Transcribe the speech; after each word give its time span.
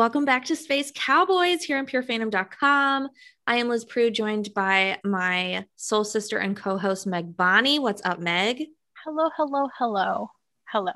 Welcome 0.00 0.24
back 0.24 0.46
to 0.46 0.56
Space 0.56 0.90
Cowboys 0.94 1.62
here 1.62 1.76
on 1.76 1.84
purefandom.com. 1.84 3.10
I 3.46 3.56
am 3.56 3.68
Liz 3.68 3.84
Prue, 3.84 4.10
joined 4.10 4.54
by 4.54 4.98
my 5.04 5.66
soul 5.76 6.04
sister 6.04 6.38
and 6.38 6.56
co 6.56 6.78
host, 6.78 7.06
Meg 7.06 7.36
Bonnie. 7.36 7.78
What's 7.78 8.00
up, 8.06 8.18
Meg? 8.18 8.64
Hello, 9.04 9.28
hello, 9.36 9.68
hello, 9.76 10.30
hello. 10.64 10.92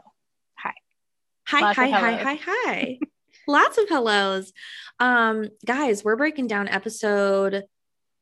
Hi. 0.55 0.73
Hi, 1.49 1.61
Lots 1.61 1.77
hi, 1.77 1.91
hi, 1.91 2.13
hi, 2.17 2.39
hi. 2.47 2.99
Lots 3.47 3.77
of 3.77 3.91
hellos. 3.91 4.55
Um, 4.99 5.51
guys, 5.67 6.03
we're 6.03 6.17
breaking 6.17 6.47
down 6.47 6.69
episode 6.69 7.65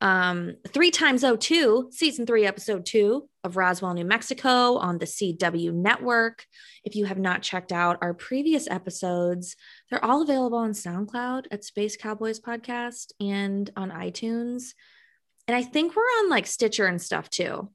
um 0.03 0.55
three 0.67 0.91
times 0.91 1.23
oh 1.23 1.35
two, 1.37 1.87
season 1.91 2.25
three, 2.25 2.45
episode 2.45 2.85
two 2.85 3.29
of 3.45 3.55
Roswell, 3.55 3.93
New 3.93 4.03
Mexico 4.05 4.75
on 4.75 4.97
the 4.97 5.05
CW 5.05 5.73
network. 5.73 6.45
If 6.83 6.95
you 6.95 7.05
have 7.05 7.17
not 7.17 7.41
checked 7.41 7.71
out 7.71 7.97
our 8.01 8.13
previous 8.13 8.69
episodes, 8.69 9.55
they're 9.89 10.03
all 10.03 10.21
available 10.21 10.57
on 10.57 10.73
SoundCloud 10.73 11.45
at 11.51 11.63
Space 11.63 11.95
Cowboys 11.95 12.39
Podcast 12.39 13.13
and 13.21 13.69
on 13.77 13.91
iTunes. 13.91 14.73
And 15.47 15.55
I 15.55 15.63
think 15.63 15.95
we're 15.95 16.03
on 16.03 16.29
like 16.29 16.47
Stitcher 16.47 16.85
and 16.85 17.01
stuff 17.01 17.29
too. 17.29 17.69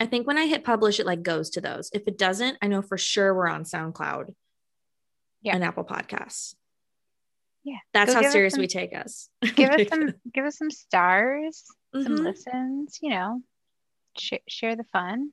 I 0.00 0.06
think 0.06 0.26
when 0.26 0.38
I 0.38 0.46
hit 0.46 0.64
publish, 0.64 0.98
it 1.00 1.06
like 1.06 1.22
goes 1.22 1.50
to 1.50 1.60
those. 1.60 1.90
If 1.92 2.02
it 2.08 2.18
doesn't, 2.18 2.58
I 2.60 2.66
know 2.66 2.82
for 2.82 2.98
sure 2.98 3.32
we're 3.34 3.48
on 3.48 3.62
SoundCloud 3.64 4.34
Yeah. 5.42 5.54
and 5.54 5.64
Apple 5.64 5.84
Podcasts. 5.84 6.54
Yeah. 7.68 7.76
That's 7.92 8.14
how 8.14 8.22
serious 8.30 8.54
some- 8.54 8.60
we 8.62 8.66
take 8.66 8.94
us. 8.96 9.28
Give 9.54 9.68
us 9.70 9.88
some 9.90 10.14
give 10.32 10.44
us 10.46 10.56
some 10.56 10.70
stars, 10.70 11.64
some 11.92 12.04
Mhm. 12.18 12.24
listens, 12.24 12.98
you 13.02 13.10
know. 13.10 13.42
Sh- 14.16 14.44
share 14.48 14.74
the 14.76 14.84
fun. 14.84 15.32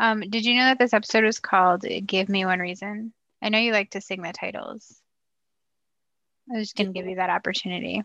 Um, 0.00 0.20
did 0.28 0.44
you 0.44 0.54
know 0.54 0.64
that 0.64 0.78
this 0.80 0.92
episode 0.92 1.22
was 1.24 1.38
called 1.38 1.84
Give 2.06 2.28
Me 2.28 2.44
One 2.44 2.58
Reason? 2.58 3.12
I 3.40 3.48
know 3.50 3.58
you 3.58 3.70
like 3.72 3.90
to 3.90 4.00
sing 4.00 4.22
the 4.22 4.32
titles. 4.32 5.00
I 6.52 6.58
was 6.58 6.68
just 6.68 6.76
gonna 6.76 6.92
give 6.92 7.06
you 7.06 7.16
that 7.16 7.30
opportunity. 7.30 8.02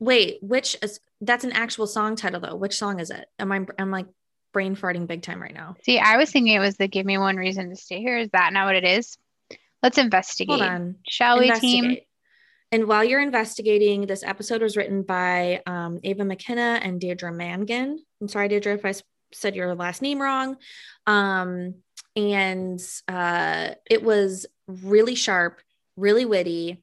Wait, 0.00 0.42
which 0.42 0.76
is 0.82 0.98
that's 1.20 1.44
an 1.44 1.52
actual 1.52 1.86
song 1.86 2.16
title 2.16 2.40
though? 2.40 2.56
Which 2.56 2.76
song 2.76 2.98
is 2.98 3.10
it? 3.10 3.26
Am 3.38 3.52
I 3.52 3.64
I'm 3.78 3.90
like 3.92 4.06
brain 4.52 4.74
farting 4.76 5.06
big 5.06 5.22
time 5.22 5.40
right 5.40 5.54
now. 5.54 5.76
See, 5.84 5.98
I 5.98 6.16
was 6.16 6.30
thinking 6.30 6.52
it 6.54 6.58
was 6.58 6.76
the 6.76 6.88
Give 6.88 7.06
Me 7.06 7.16
One 7.18 7.36
Reason 7.36 7.70
to 7.70 7.76
Stay 7.76 8.00
Here. 8.00 8.18
Is 8.18 8.28
that 8.32 8.52
not 8.52 8.66
what 8.66 8.76
it 8.76 8.84
is? 8.84 9.16
Let's 9.82 9.96
investigate. 9.98 10.60
Shall 11.08 11.38
we, 11.40 11.50
team? 11.52 11.96
And 12.72 12.88
while 12.88 13.04
you're 13.04 13.20
investigating, 13.20 14.06
this 14.06 14.24
episode 14.24 14.62
was 14.62 14.76
written 14.76 15.02
by 15.02 15.60
um, 15.66 16.00
Ava 16.02 16.24
McKenna 16.24 16.80
and 16.82 16.98
Deirdre 16.98 17.30
Mangan. 17.30 18.02
I'm 18.20 18.28
sorry, 18.28 18.48
Deirdre, 18.48 18.74
if 18.74 18.84
I 18.86 18.94
said 19.34 19.54
your 19.54 19.74
last 19.74 20.00
name 20.00 20.20
wrong. 20.20 20.56
Um, 21.06 21.74
and 22.16 22.80
uh, 23.08 23.70
it 23.90 24.02
was 24.02 24.46
really 24.66 25.14
sharp, 25.14 25.60
really 25.96 26.24
witty, 26.24 26.82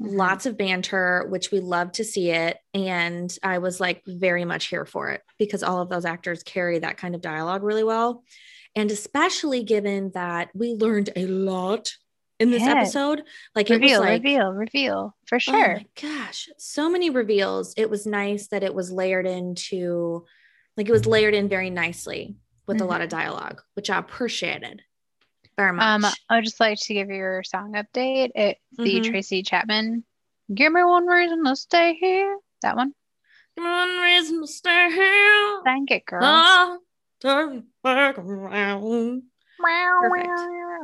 Mhm. 0.00 0.16
lots 0.16 0.46
of 0.46 0.56
banter, 0.56 1.26
which 1.28 1.50
we 1.50 1.58
love 1.58 1.90
to 1.92 2.04
see 2.04 2.30
it. 2.30 2.58
And 2.72 3.36
I 3.42 3.58
was 3.58 3.80
like 3.80 4.02
very 4.06 4.44
much 4.44 4.66
here 4.66 4.84
for 4.84 5.10
it 5.10 5.22
because 5.40 5.64
all 5.64 5.80
of 5.80 5.88
those 5.88 6.04
actors 6.04 6.44
carry 6.44 6.78
that 6.78 6.98
kind 6.98 7.16
of 7.16 7.20
dialogue 7.20 7.64
really 7.64 7.82
well. 7.82 8.22
And 8.76 8.92
especially 8.92 9.64
given 9.64 10.12
that 10.14 10.50
we 10.54 10.74
learned 10.74 11.10
a 11.16 11.26
lot 11.26 11.90
in 12.40 12.50
this 12.50 12.62
Yes. 12.62 12.76
episode. 12.94 13.24
Like 13.54 13.68
it 13.70 13.74
was 13.74 13.80
Reveal, 13.80 14.00
like, 14.00 14.22
reveal, 14.22 14.52
reveal 14.52 15.16
for 15.26 15.36
Oh 15.36 15.38
sure. 15.38 15.74
my 15.76 15.86
gosh, 16.00 16.48
so 16.58 16.88
many 16.88 17.10
reveals. 17.10 17.74
It 17.76 17.90
was 17.90 18.06
nice 18.06 18.48
that 18.48 18.62
it 18.62 18.74
was 18.74 18.90
layered 18.92 19.26
into, 19.26 20.24
like 20.76 20.88
it 20.88 20.92
was 20.92 21.06
layered 21.06 21.34
in 21.34 21.48
very 21.48 21.70
nicely 21.70 22.36
with 22.66 22.80
a 22.80 22.84
lot 22.84 23.00
of 23.00 23.08
dialogue, 23.08 23.62
which 23.74 23.88
I 23.90 23.98
appreciated 23.98 24.82
very 25.56 25.72
much. 25.72 26.04
Um, 26.04 26.12
I'd 26.28 26.44
just 26.44 26.60
like 26.60 26.78
to 26.82 26.94
give 26.94 27.08
you 27.08 27.16
your 27.16 27.42
song 27.42 27.72
update. 27.72 28.30
It's 28.34 28.60
the 28.76 29.00
Mhm. 29.00 29.04
Tracy 29.10 29.42
Chapman. 29.42 30.04
Give 30.54 30.72
me 30.72 30.84
one 30.84 31.06
reason 31.06 31.44
to 31.44 31.56
stay 31.56 31.94
here. 31.94 32.38
That 32.62 32.76
one. 32.76 32.94
Give 33.56 33.64
me 33.64 33.70
one 33.70 33.98
reason 34.00 34.40
to 34.42 34.46
stay 34.46 34.90
here. 34.92 35.62
Thank 35.64 35.90
it, 35.90 36.04
girl. 36.06 36.20
Oh, 36.22 36.78
turn 37.20 37.66
back 37.82 38.18
around. 38.18 39.22
perfect. 39.58 40.28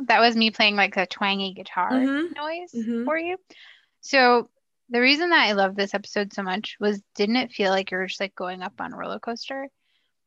That 0.07 0.19
was 0.19 0.35
me 0.35 0.51
playing 0.51 0.75
like 0.75 0.97
a 0.97 1.07
twangy 1.07 1.53
guitar 1.53 1.91
Mhm. 1.91 2.35
noise 2.35 2.73
Mhm. 2.73 3.05
for 3.05 3.17
you. 3.17 3.37
So 4.01 4.49
the 4.89 5.01
reason 5.01 5.29
that 5.31 5.47
I 5.47 5.53
love 5.53 5.75
this 5.75 5.93
episode 5.93 6.33
so 6.33 6.43
much 6.43 6.77
was 6.79 7.01
didn't 7.15 7.37
it 7.37 7.51
feel 7.51 7.71
like 7.71 7.91
you 7.91 7.97
were 7.97 8.07
just 8.07 8.19
like 8.19 8.35
going 8.35 8.61
up 8.61 8.79
on 8.79 8.93
a 8.93 8.97
roller 8.97 9.19
coaster? 9.19 9.67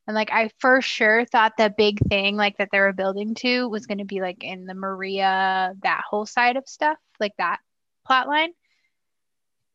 And 0.07 0.15
like 0.15 0.33
I 0.33 0.51
for 0.59 0.81
sure 0.81 1.25
thought 1.27 1.53
the 1.59 1.73
big 1.77 2.01
thing 2.09 2.37
like 2.37 2.57
that 2.57 2.71
they 2.73 2.81
were 2.81 2.93
building 2.95 3.34
to 3.37 3.69
was 3.69 3.87
going 3.87 3.99
to 3.99 4.05
be 4.05 4.21
like 4.21 4.43
in 4.43 4.65
the 4.65 4.75
Maria 4.75 5.75
that 5.83 6.03
whole 6.09 6.27
side 6.27 6.57
of 6.57 6.67
stuff, 6.69 6.99
like 7.21 7.37
that 7.37 7.61
plot 8.07 8.27
line. 8.27 8.53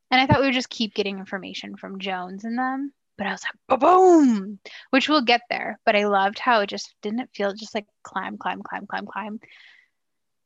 And 0.10 0.20
I 0.20 0.26
thought 0.26 0.40
we 0.42 0.48
would 0.48 0.54
just 0.54 0.70
keep 0.70 0.94
getting 0.94 1.18
information 1.20 1.76
from 1.76 2.00
Jones 2.00 2.44
and 2.44 2.58
them. 2.58 2.94
But 3.18 3.28
I 3.28 3.32
was 3.32 3.44
like, 3.44 3.80
boom, 3.80 4.60
which 4.90 5.08
we'll 5.08 5.22
get 5.22 5.42
there. 5.50 5.80
But 5.86 5.96
I 5.96 6.08
loved 6.08 6.40
how 6.40 6.62
it 6.62 6.68
just 6.68 6.96
didn't 7.04 7.30
feel 7.34 7.54
just 7.54 7.76
like 7.76 7.86
climb, 8.04 8.38
climb, 8.38 8.64
climb, 8.64 8.88
climb, 8.88 9.06
climb. 9.06 9.40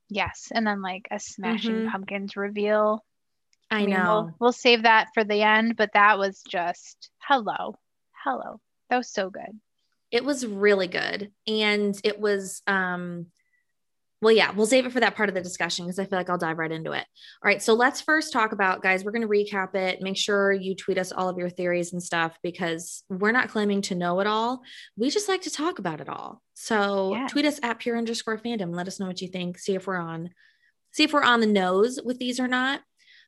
Yes. 0.10 0.50
And 0.54 0.66
then 0.66 0.82
like 0.82 1.08
a 1.12 1.20
smashing 1.20 1.84
Mhm. 1.86 1.92
pumpkins 1.92 2.36
reveal. 2.38 3.04
I 3.70 3.86
mean, 3.86 3.90
know. 3.92 4.06
We'll, 4.06 4.36
we'll 4.40 4.52
save 4.54 4.84
that 4.84 5.10
for 5.14 5.24
the 5.24 5.42
end, 5.42 5.76
but 5.76 5.92
that 5.94 6.18
was 6.18 6.42
just 6.48 7.10
hello. 7.20 7.76
Hello. 8.24 8.60
That 8.90 8.98
was 8.98 9.10
so 9.12 9.30
good. 9.30 9.60
it 10.10 10.24
was 10.24 10.46
really 10.48 10.88
good 10.88 11.34
and 11.48 12.00
it 12.06 12.18
was 12.18 12.62
um 12.66 13.26
well 14.22 14.32
yeah 14.34 14.52
we'll 14.52 14.66
save 14.66 14.86
it 14.86 14.92
for 14.92 15.00
that 15.00 15.16
part 15.16 15.30
of 15.30 15.36
the 15.36 15.42
discussion 15.42 15.86
because 15.86 16.00
i 16.00 16.06
feel 16.06 16.18
like 16.18 16.30
i'll 16.30 16.38
dive 16.38 16.58
right 16.58 16.72
into 16.72 16.92
it. 16.92 17.06
All 17.44 17.48
right 17.48 17.62
so 17.62 17.74
let's 17.74 18.02
first 18.02 18.34
talk 18.34 18.52
about 18.52 18.82
guys 18.82 19.04
we're 19.04 19.12
going 19.12 19.22
to 19.22 19.28
recap 19.28 19.76
it 19.76 20.02
make 20.02 20.18
sure 20.18 20.52
you 20.52 20.76
tweet 20.76 20.98
us 20.98 21.12
all 21.12 21.30
of 21.30 21.38
your 21.38 21.50
theories 21.50 21.94
and 21.94 22.02
stuff 22.02 22.38
because 22.42 23.04
we're 23.10 23.32
not 23.32 23.50
claiming 23.50 23.82
to 23.84 23.96
know 23.96 24.20
it 24.20 24.28
all. 24.28 24.62
We 24.98 25.10
just 25.10 25.30
like 25.30 25.42
to 25.44 25.52
talk 25.52 25.80
about 25.80 26.02
it 26.02 26.10
all. 26.10 26.42
So 26.56 27.14
Yes. 27.14 27.32
tweet 27.32 27.46
us 27.46 27.60
at 27.62 27.80
pure 27.80 27.98
underscore 27.98 28.38
fandom. 28.40 28.76
Let 28.76 28.88
us 28.88 29.00
know 29.00 29.08
what 29.08 29.22
you 29.22 29.28
think. 29.28 29.60
See 29.60 29.76
if 29.76 29.86
we're 29.88 29.98
on 29.98 30.32
see 30.92 31.04
if 31.04 31.14
we're 31.14 31.22
on 31.24 31.42
the 31.42 31.46
nose 31.48 32.00
with 32.04 32.18
these 32.18 32.40
or 32.40 32.48
not. 32.48 32.82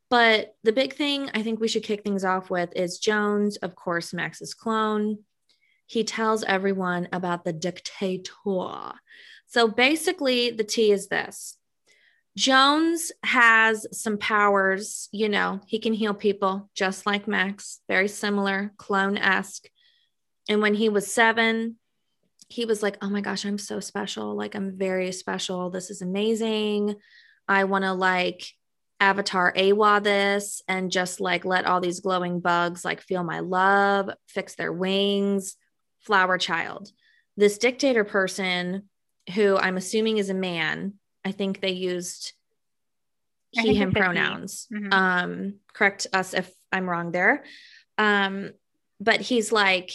But 0.09 0.55
the 0.63 0.71
big 0.73 0.95
thing 0.95 1.29
i 1.35 1.43
think 1.43 1.59
we 1.59 1.67
should 1.67 1.83
kick 1.83 2.03
things 2.03 2.25
off 2.25 2.49
with 2.49 2.71
is 2.75 2.97
jones. 2.97 3.57
Of 3.57 3.75
course 3.75 4.13
max's 4.13 4.53
clone. 4.55 5.19
He 5.85 6.03
tells 6.03 6.43
everyone 6.43 7.07
about 7.11 7.43
the 7.43 7.53
dictator. 7.53 8.93
So 9.49 9.67
basically, 9.67 10.51
the 10.51 10.63
T 10.63 10.91
is 10.91 11.07
this 11.07 11.57
Jones 12.37 13.11
has 13.23 13.85
some 13.91 14.17
powers, 14.17 15.09
you 15.11 15.27
know, 15.27 15.59
he 15.67 15.79
can 15.79 15.93
heal 15.93 16.13
people 16.13 16.69
just 16.73 17.05
like 17.05 17.27
Max, 17.27 17.79
very 17.87 18.07
similar, 18.07 18.71
clone 18.77 19.17
esque. 19.17 19.67
And 20.47 20.61
when 20.61 20.73
he 20.73 20.87
was 20.87 21.11
seven, 21.11 21.75
he 22.47 22.65
was 22.65 22.81
like, 22.81 22.97
Oh 23.01 23.09
my 23.09 23.21
gosh, 23.21 23.43
I'm 23.45 23.57
so 23.57 23.79
special. 23.79 24.35
Like, 24.35 24.55
I'm 24.55 24.77
very 24.77 25.11
special. 25.11 25.69
This 25.69 25.89
is 25.89 26.01
amazing. 26.01 26.95
I 27.47 27.63
want 27.65 27.83
to 27.83 27.93
like 27.93 28.47
avatar 28.99 29.53
awa 29.57 30.01
this 30.03 30.61
and 30.67 30.91
just 30.91 31.21
like 31.21 31.45
let 31.45 31.65
all 31.65 31.79
these 31.79 32.01
glowing 32.01 32.41
bugs 32.41 32.83
like 32.83 33.01
feel 33.01 33.23
my 33.23 33.39
love 33.39 34.09
fix 34.27 34.55
their 34.55 34.73
wings 34.73 35.55
flower 36.01 36.37
child 36.37 36.91
this 37.37 37.57
dictator 37.57 38.03
person 38.03 38.88
who 39.33 39.57
i'm 39.57 39.77
assuming 39.77 40.17
is 40.17 40.29
a 40.29 40.33
man. 40.33 40.93
I 41.25 41.31
think 41.31 41.59
they 41.61 41.71
used 41.71 42.33
he 43.51 43.73
him 43.75 43.89
it 43.89 43.93
said 43.93 44.03
he. 44.13 44.13
pronouns. 44.13 44.67
Mhm. 44.71 44.93
um 44.93 45.53
correct 45.73 46.07
us 46.13 46.33
if 46.33 46.51
i'm 46.71 46.89
wrong 46.89 47.11
there. 47.11 47.43
Um 47.97 48.51
but 48.99 49.21
he's 49.21 49.51
like 49.51 49.91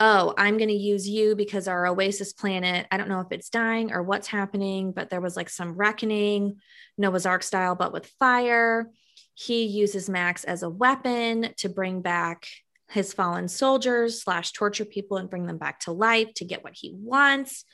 oh 0.00 0.32
i'm 0.38 0.56
going 0.58 0.68
to 0.68 0.74
use 0.74 1.08
you 1.08 1.34
because 1.34 1.66
our 1.66 1.86
oasis 1.86 2.32
planet 2.32 2.86
i 2.90 2.96
don't 2.96 3.08
know 3.08 3.20
if 3.20 3.32
it's 3.32 3.50
dying 3.50 3.90
or 3.92 4.00
what's 4.02 4.28
happening 4.28 4.92
but 4.92 5.10
there 5.10 5.20
was 5.20 5.36
like 5.36 5.50
some 5.50 5.74
reckoning 5.74 6.56
noah's 6.96 7.26
ark 7.26 7.42
style 7.42 7.74
but 7.74 7.92
with 7.92 8.06
fire. 8.18 8.90
He 9.34 9.66
uses 9.66 10.08
max 10.08 10.42
as 10.44 10.62
a 10.64 10.68
weapon 10.70 11.52
to 11.58 11.68
bring 11.68 12.00
back 12.02 12.46
his 12.90 13.12
fallen 13.12 13.46
soldiers 13.48 14.22
slash 14.22 14.52
torture 14.52 14.84
people 14.84 15.16
and 15.16 15.30
bring 15.30 15.46
them 15.46 15.58
back 15.58 15.78
to 15.80 15.92
life 15.92 16.34
to 16.34 16.44
get 16.44 16.64
what 16.64 16.74
he 16.74 16.92
wants 16.96 17.64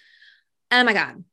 oh 0.75 0.85
my 0.85 0.93
god 0.93 1.25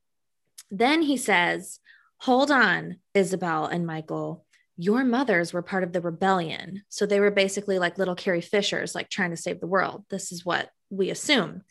then 0.69 1.01
he 1.01 1.17
says 1.17 1.79
hold 2.19 2.51
on 2.51 2.97
isabel 3.13 3.65
and 3.65 3.85
michael 3.85 4.45
your 4.81 5.03
mothers 5.03 5.53
were 5.53 5.61
part 5.61 5.83
of 5.83 5.93
the 5.93 6.01
rebellion. 6.01 6.81
So 6.89 7.05
they 7.05 7.19
were 7.19 7.29
basically 7.29 7.77
like 7.77 7.99
little 7.99 8.15
Carrie 8.15 8.41
Fishers, 8.41 8.95
like 8.95 9.09
trying 9.09 9.29
to 9.29 9.37
save 9.37 9.59
the 9.59 9.67
world. 9.67 10.05
This 10.09 10.31
is 10.31 10.43
what 10.43 10.69
we 10.89 11.11
assume. 11.11 11.61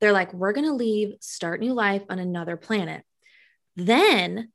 They're 0.00 0.10
like, 0.10 0.34
we're 0.34 0.52
going 0.52 0.66
to 0.66 0.72
leave, 0.72 1.14
start 1.20 1.60
new 1.60 1.72
life 1.72 2.02
on 2.10 2.18
another 2.18 2.56
planet. 2.56 3.04
Then, 3.76 4.50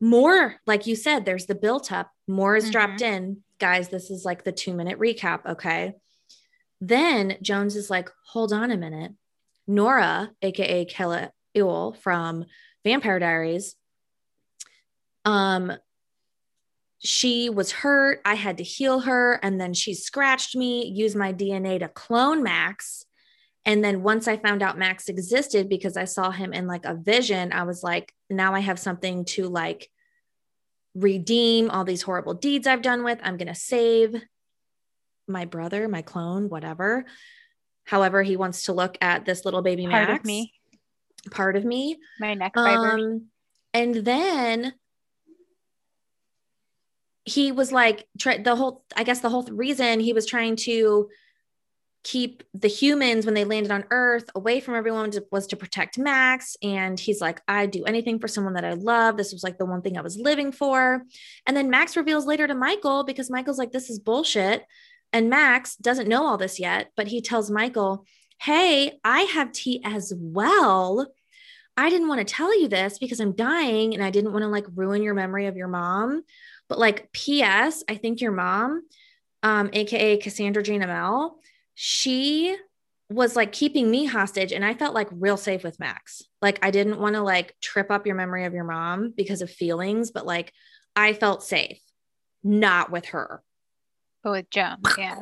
more, 0.00 0.56
like 0.66 0.86
you 0.86 0.94
said, 0.94 1.24
there's 1.24 1.46
the 1.46 1.54
built 1.54 1.90
up, 1.90 2.10
more 2.26 2.56
is 2.56 2.70
dropped 2.70 3.00
mm-hmm. 3.00 3.14
in. 3.14 3.36
Guys, 3.58 3.88
this 3.88 4.10
is 4.10 4.26
like 4.26 4.44
the 4.44 4.52
two 4.52 4.74
minute 4.74 4.98
recap. 4.98 5.46
Okay. 5.46 5.94
Then 6.82 7.38
Jones 7.40 7.74
is 7.74 7.88
like, 7.88 8.10
hold 8.26 8.52
on 8.52 8.70
a 8.70 8.76
minute. 8.76 9.12
Nora, 9.66 10.30
AKA 10.42 10.84
Kayla 10.84 11.30
Ewell 11.58 11.92
from 11.92 12.44
Vampire 12.84 13.18
Diaries, 13.18 13.76
Um, 15.24 15.72
she 17.00 17.48
was 17.48 17.70
hurt. 17.70 18.20
I 18.24 18.34
had 18.34 18.58
to 18.58 18.64
heal 18.64 19.00
her. 19.00 19.34
And 19.42 19.60
then 19.60 19.72
she 19.74 19.94
scratched 19.94 20.56
me, 20.56 20.86
used 20.86 21.16
my 21.16 21.32
DNA 21.32 21.78
to 21.78 21.88
clone 21.88 22.42
Max. 22.42 23.04
And 23.64 23.84
then 23.84 24.02
once 24.02 24.26
I 24.26 24.36
found 24.36 24.62
out 24.62 24.78
Max 24.78 25.08
existed 25.08 25.68
because 25.68 25.96
I 25.96 26.04
saw 26.06 26.30
him 26.30 26.52
in 26.52 26.66
like 26.66 26.84
a 26.84 26.94
vision, 26.94 27.52
I 27.52 27.64
was 27.64 27.82
like, 27.82 28.12
now 28.30 28.54
I 28.54 28.60
have 28.60 28.78
something 28.78 29.26
to 29.26 29.48
like 29.48 29.88
redeem 30.94 31.70
all 31.70 31.84
these 31.84 32.02
horrible 32.02 32.34
deeds 32.34 32.66
I've 32.66 32.82
done 32.82 33.04
with. 33.04 33.18
I'm 33.22 33.36
going 33.36 33.48
to 33.48 33.54
save 33.54 34.14
my 35.28 35.44
brother, 35.44 35.86
my 35.88 36.02
clone, 36.02 36.48
whatever. 36.48 37.04
However, 37.84 38.22
he 38.22 38.36
wants 38.36 38.64
to 38.64 38.72
look 38.72 38.98
at 39.00 39.24
this 39.24 39.44
little 39.44 39.62
baby 39.62 39.86
Part 39.86 40.08
Max. 40.08 40.24
me, 40.24 40.52
Part 41.30 41.56
of 41.56 41.64
me. 41.64 41.98
my 42.20 42.34
neck 42.34 42.52
fibers. 42.54 43.02
Um, 43.02 43.26
and 43.74 43.94
then 43.94 44.74
he 47.24 47.52
was 47.52 47.70
like, 47.70 48.06
try, 48.18 48.38
the 48.38 48.56
whole, 48.56 48.84
I 48.96 49.04
guess 49.04 49.20
the 49.20 49.28
whole 49.28 49.44
reason 49.44 50.00
he 50.00 50.12
was 50.12 50.26
trying 50.26 50.56
to 50.56 51.08
keep 52.04 52.42
the 52.54 52.68
humans 52.68 53.26
when 53.26 53.34
they 53.34 53.44
landed 53.44 53.70
on 53.70 53.84
Earth 53.90 54.30
away 54.34 54.60
from 54.60 54.74
everyone 54.74 55.10
to, 55.10 55.24
was 55.30 55.46
to 55.48 55.56
protect 55.56 55.98
Max. 55.98 56.56
And 56.62 56.98
he's 56.98 57.20
like, 57.20 57.42
I'd 57.46 57.70
do 57.70 57.84
anything 57.84 58.18
for 58.18 58.28
someone 58.28 58.54
that 58.54 58.64
I 58.64 58.72
love. 58.72 59.16
This 59.16 59.32
was 59.32 59.42
like 59.42 59.58
the 59.58 59.66
one 59.66 59.82
thing 59.82 59.98
I 59.98 60.02
was 60.02 60.16
living 60.16 60.52
for. 60.52 61.02
And 61.46 61.56
then 61.56 61.70
Max 61.70 61.96
reveals 61.96 62.24
later 62.24 62.46
to 62.46 62.54
Michael 62.54 63.04
because 63.04 63.30
Michael's 63.30 63.58
like, 63.58 63.72
this 63.72 63.90
is 63.90 63.98
bullshit. 63.98 64.64
And 65.12 65.28
Max 65.28 65.76
doesn't 65.76 66.08
know 66.08 66.24
all 66.24 66.38
this 66.38 66.58
yet, 66.58 66.92
but 66.96 67.08
he 67.08 67.20
tells 67.20 67.50
Michael, 67.50 68.06
Hey, 68.40 68.98
I 69.04 69.22
have 69.22 69.52
tea 69.52 69.80
as 69.84 70.12
well. 70.16 71.06
I 71.76 71.90
didn't 71.90 72.08
want 72.08 72.18
to 72.18 72.34
tell 72.34 72.58
you 72.58 72.68
this 72.68 72.98
because 72.98 73.20
I'm 73.20 73.36
dying 73.36 73.94
and 73.94 74.02
I 74.02 74.10
didn't 74.10 74.32
want 74.32 74.42
to 74.42 74.48
like 74.48 74.66
ruin 74.74 75.02
your 75.02 75.14
memory 75.14 75.46
of 75.46 75.56
your 75.56 75.68
mom. 75.68 76.22
But 76.68 76.78
like, 76.78 77.10
P.S., 77.12 77.84
I 77.88 77.94
think 77.94 78.20
your 78.20 78.32
mom, 78.32 78.82
um, 79.42 79.70
aka 79.72 80.16
Cassandra 80.18 80.62
Jane 80.62 80.82
Amell, 80.82 81.34
she 81.74 82.56
was 83.10 83.36
like 83.36 83.52
keeping 83.52 83.90
me 83.90 84.04
hostage 84.04 84.52
and 84.52 84.64
I 84.64 84.74
felt 84.74 84.94
like 84.94 85.08
real 85.12 85.36
safe 85.36 85.64
with 85.64 85.80
Max. 85.80 86.22
Like 86.42 86.58
I 86.62 86.70
didn't 86.70 86.98
want 86.98 87.14
to 87.14 87.22
like 87.22 87.54
trip 87.60 87.90
up 87.90 88.06
your 88.06 88.16
memory 88.16 88.44
of 88.44 88.52
your 88.52 88.64
mom 88.64 89.14
because 89.16 89.40
of 89.40 89.50
feelings, 89.50 90.10
but 90.10 90.26
like 90.26 90.52
I 90.94 91.14
felt 91.14 91.42
safe, 91.42 91.80
not 92.44 92.90
with 92.90 93.06
her, 93.06 93.42
but 94.22 94.32
with 94.32 94.50
Jones, 94.50 94.78
yeah. 94.98 95.20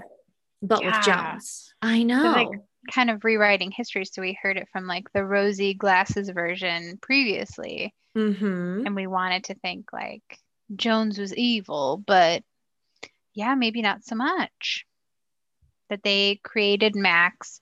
but 0.63 0.85
with 0.85 0.95
Yeah. 0.95 1.03
Jones. 1.33 1.75
I 1.81 2.03
know. 2.03 2.23
like, 2.23 2.49
kind 2.91 3.11
of 3.11 3.25
rewriting 3.25 3.71
history. 3.71 4.05
So 4.05 4.23
we 4.23 4.39
heard 4.41 4.57
it 4.57 4.69
from 4.73 4.87
like 4.87 5.13
the 5.13 5.25
rosy 5.25 5.75
glasses 5.75 6.29
version 6.31 6.99
previously. 7.01 7.95
mm-hmm. 8.17 8.87
And 8.87 8.95
we 8.95 9.07
wanted 9.07 9.45
to 9.45 9.55
think 9.55 9.93
like 9.93 10.39
Jones 10.75 11.19
was 11.19 11.35
evil, 11.35 12.03
but 12.05 12.43
yeah, 13.35 13.55
maybe 13.55 13.83
not 13.83 14.05
so 14.05 14.17
much. 14.17 14.87
That 15.89 16.03
they 16.03 16.41
created 16.43 16.97
Max 16.97 17.61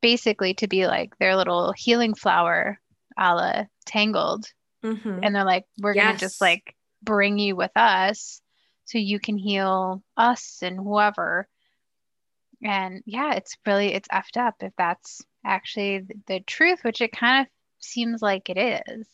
basically 0.00 0.54
to 0.54 0.66
be 0.66 0.86
like 0.88 1.16
their 1.18 1.36
little 1.36 1.72
healing 1.76 2.14
flower 2.14 2.80
a 3.16 3.34
la 3.34 3.64
Tangled. 3.86 4.46
Mm-hmm. 4.84 5.20
And 5.22 5.34
they're 5.34 5.44
like, 5.44 5.64
we're 5.80 5.94
going 5.94 6.14
to 6.14 6.18
just 6.18 6.40
like 6.40 6.74
bring 7.02 7.38
you 7.38 7.54
with 7.56 7.70
us 7.76 8.40
so 8.84 8.98
you 8.98 9.20
can 9.20 9.36
heal 9.36 10.02
us 10.16 10.58
and 10.62 10.76
whoever. 10.76 11.48
And 12.64 13.02
yeah, 13.06 13.34
it's 13.34 13.56
really, 13.66 13.92
it's 13.94 14.08
effed 14.08 14.36
up 14.36 14.56
if 14.60 14.72
that's 14.76 15.22
actually 15.44 16.00
the, 16.00 16.14
the 16.26 16.40
truth, 16.40 16.80
which 16.82 17.00
it 17.00 17.12
kind 17.12 17.42
of 17.42 17.46
seems 17.80 18.22
like 18.22 18.48
it 18.48 18.82
is. 18.88 19.06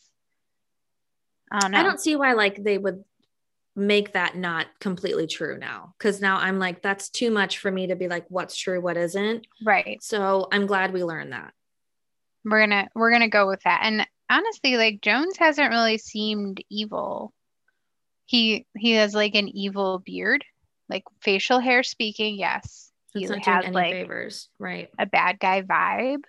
I 1.51 1.59
don't 1.59 1.71
know. 1.71 1.79
I 1.79 1.83
don't 1.83 1.99
see 1.99 2.15
why 2.15 2.33
like 2.33 2.63
they 2.63 2.77
would 2.77 3.03
make 3.75 4.13
that 4.13 4.35
not 4.35 4.67
completely 4.79 5.25
true 5.25 5.57
now 5.57 5.93
because 5.97 6.19
now 6.19 6.37
I'm 6.37 6.59
like 6.59 6.81
that's 6.81 7.09
too 7.09 7.31
much 7.31 7.59
for 7.59 7.71
me 7.71 7.87
to 7.87 7.95
be 7.95 8.09
like 8.09 8.25
what's 8.27 8.57
true 8.57 8.81
what 8.81 8.97
isn't 8.97 9.47
right. 9.63 10.03
so 10.03 10.49
I'm 10.51 10.65
glad 10.65 10.91
we 10.91 11.01
learned 11.03 11.31
that 11.31 11.53
We're 12.45 12.61
gonna 12.61 12.89
we're 12.95 13.11
gonna 13.11 13.29
go 13.29 13.47
with 13.47 13.61
that. 13.63 13.81
And 13.83 14.05
honestly, 14.29 14.77
like 14.77 15.01
Jones 15.01 15.37
hasn't 15.37 15.69
really 15.71 15.97
seemed 15.97 16.63
evil. 16.69 17.33
He 18.25 18.65
he 18.77 18.91
has 18.93 19.13
like 19.13 19.35
an 19.35 19.49
evil 19.49 19.99
beard, 19.99 20.45
like 20.87 21.03
facial 21.21 21.59
hair 21.59 21.83
speaking, 21.83 22.37
yes. 22.37 22.88
It's 23.15 23.29
not 23.29 23.43
doing 23.43 23.55
has 23.55 23.65
any 23.65 23.73
like 23.73 23.91
favors 23.91 24.49
right 24.59 24.89
a 24.97 25.05
bad 25.05 25.39
guy 25.39 25.61
vibe. 25.61 26.23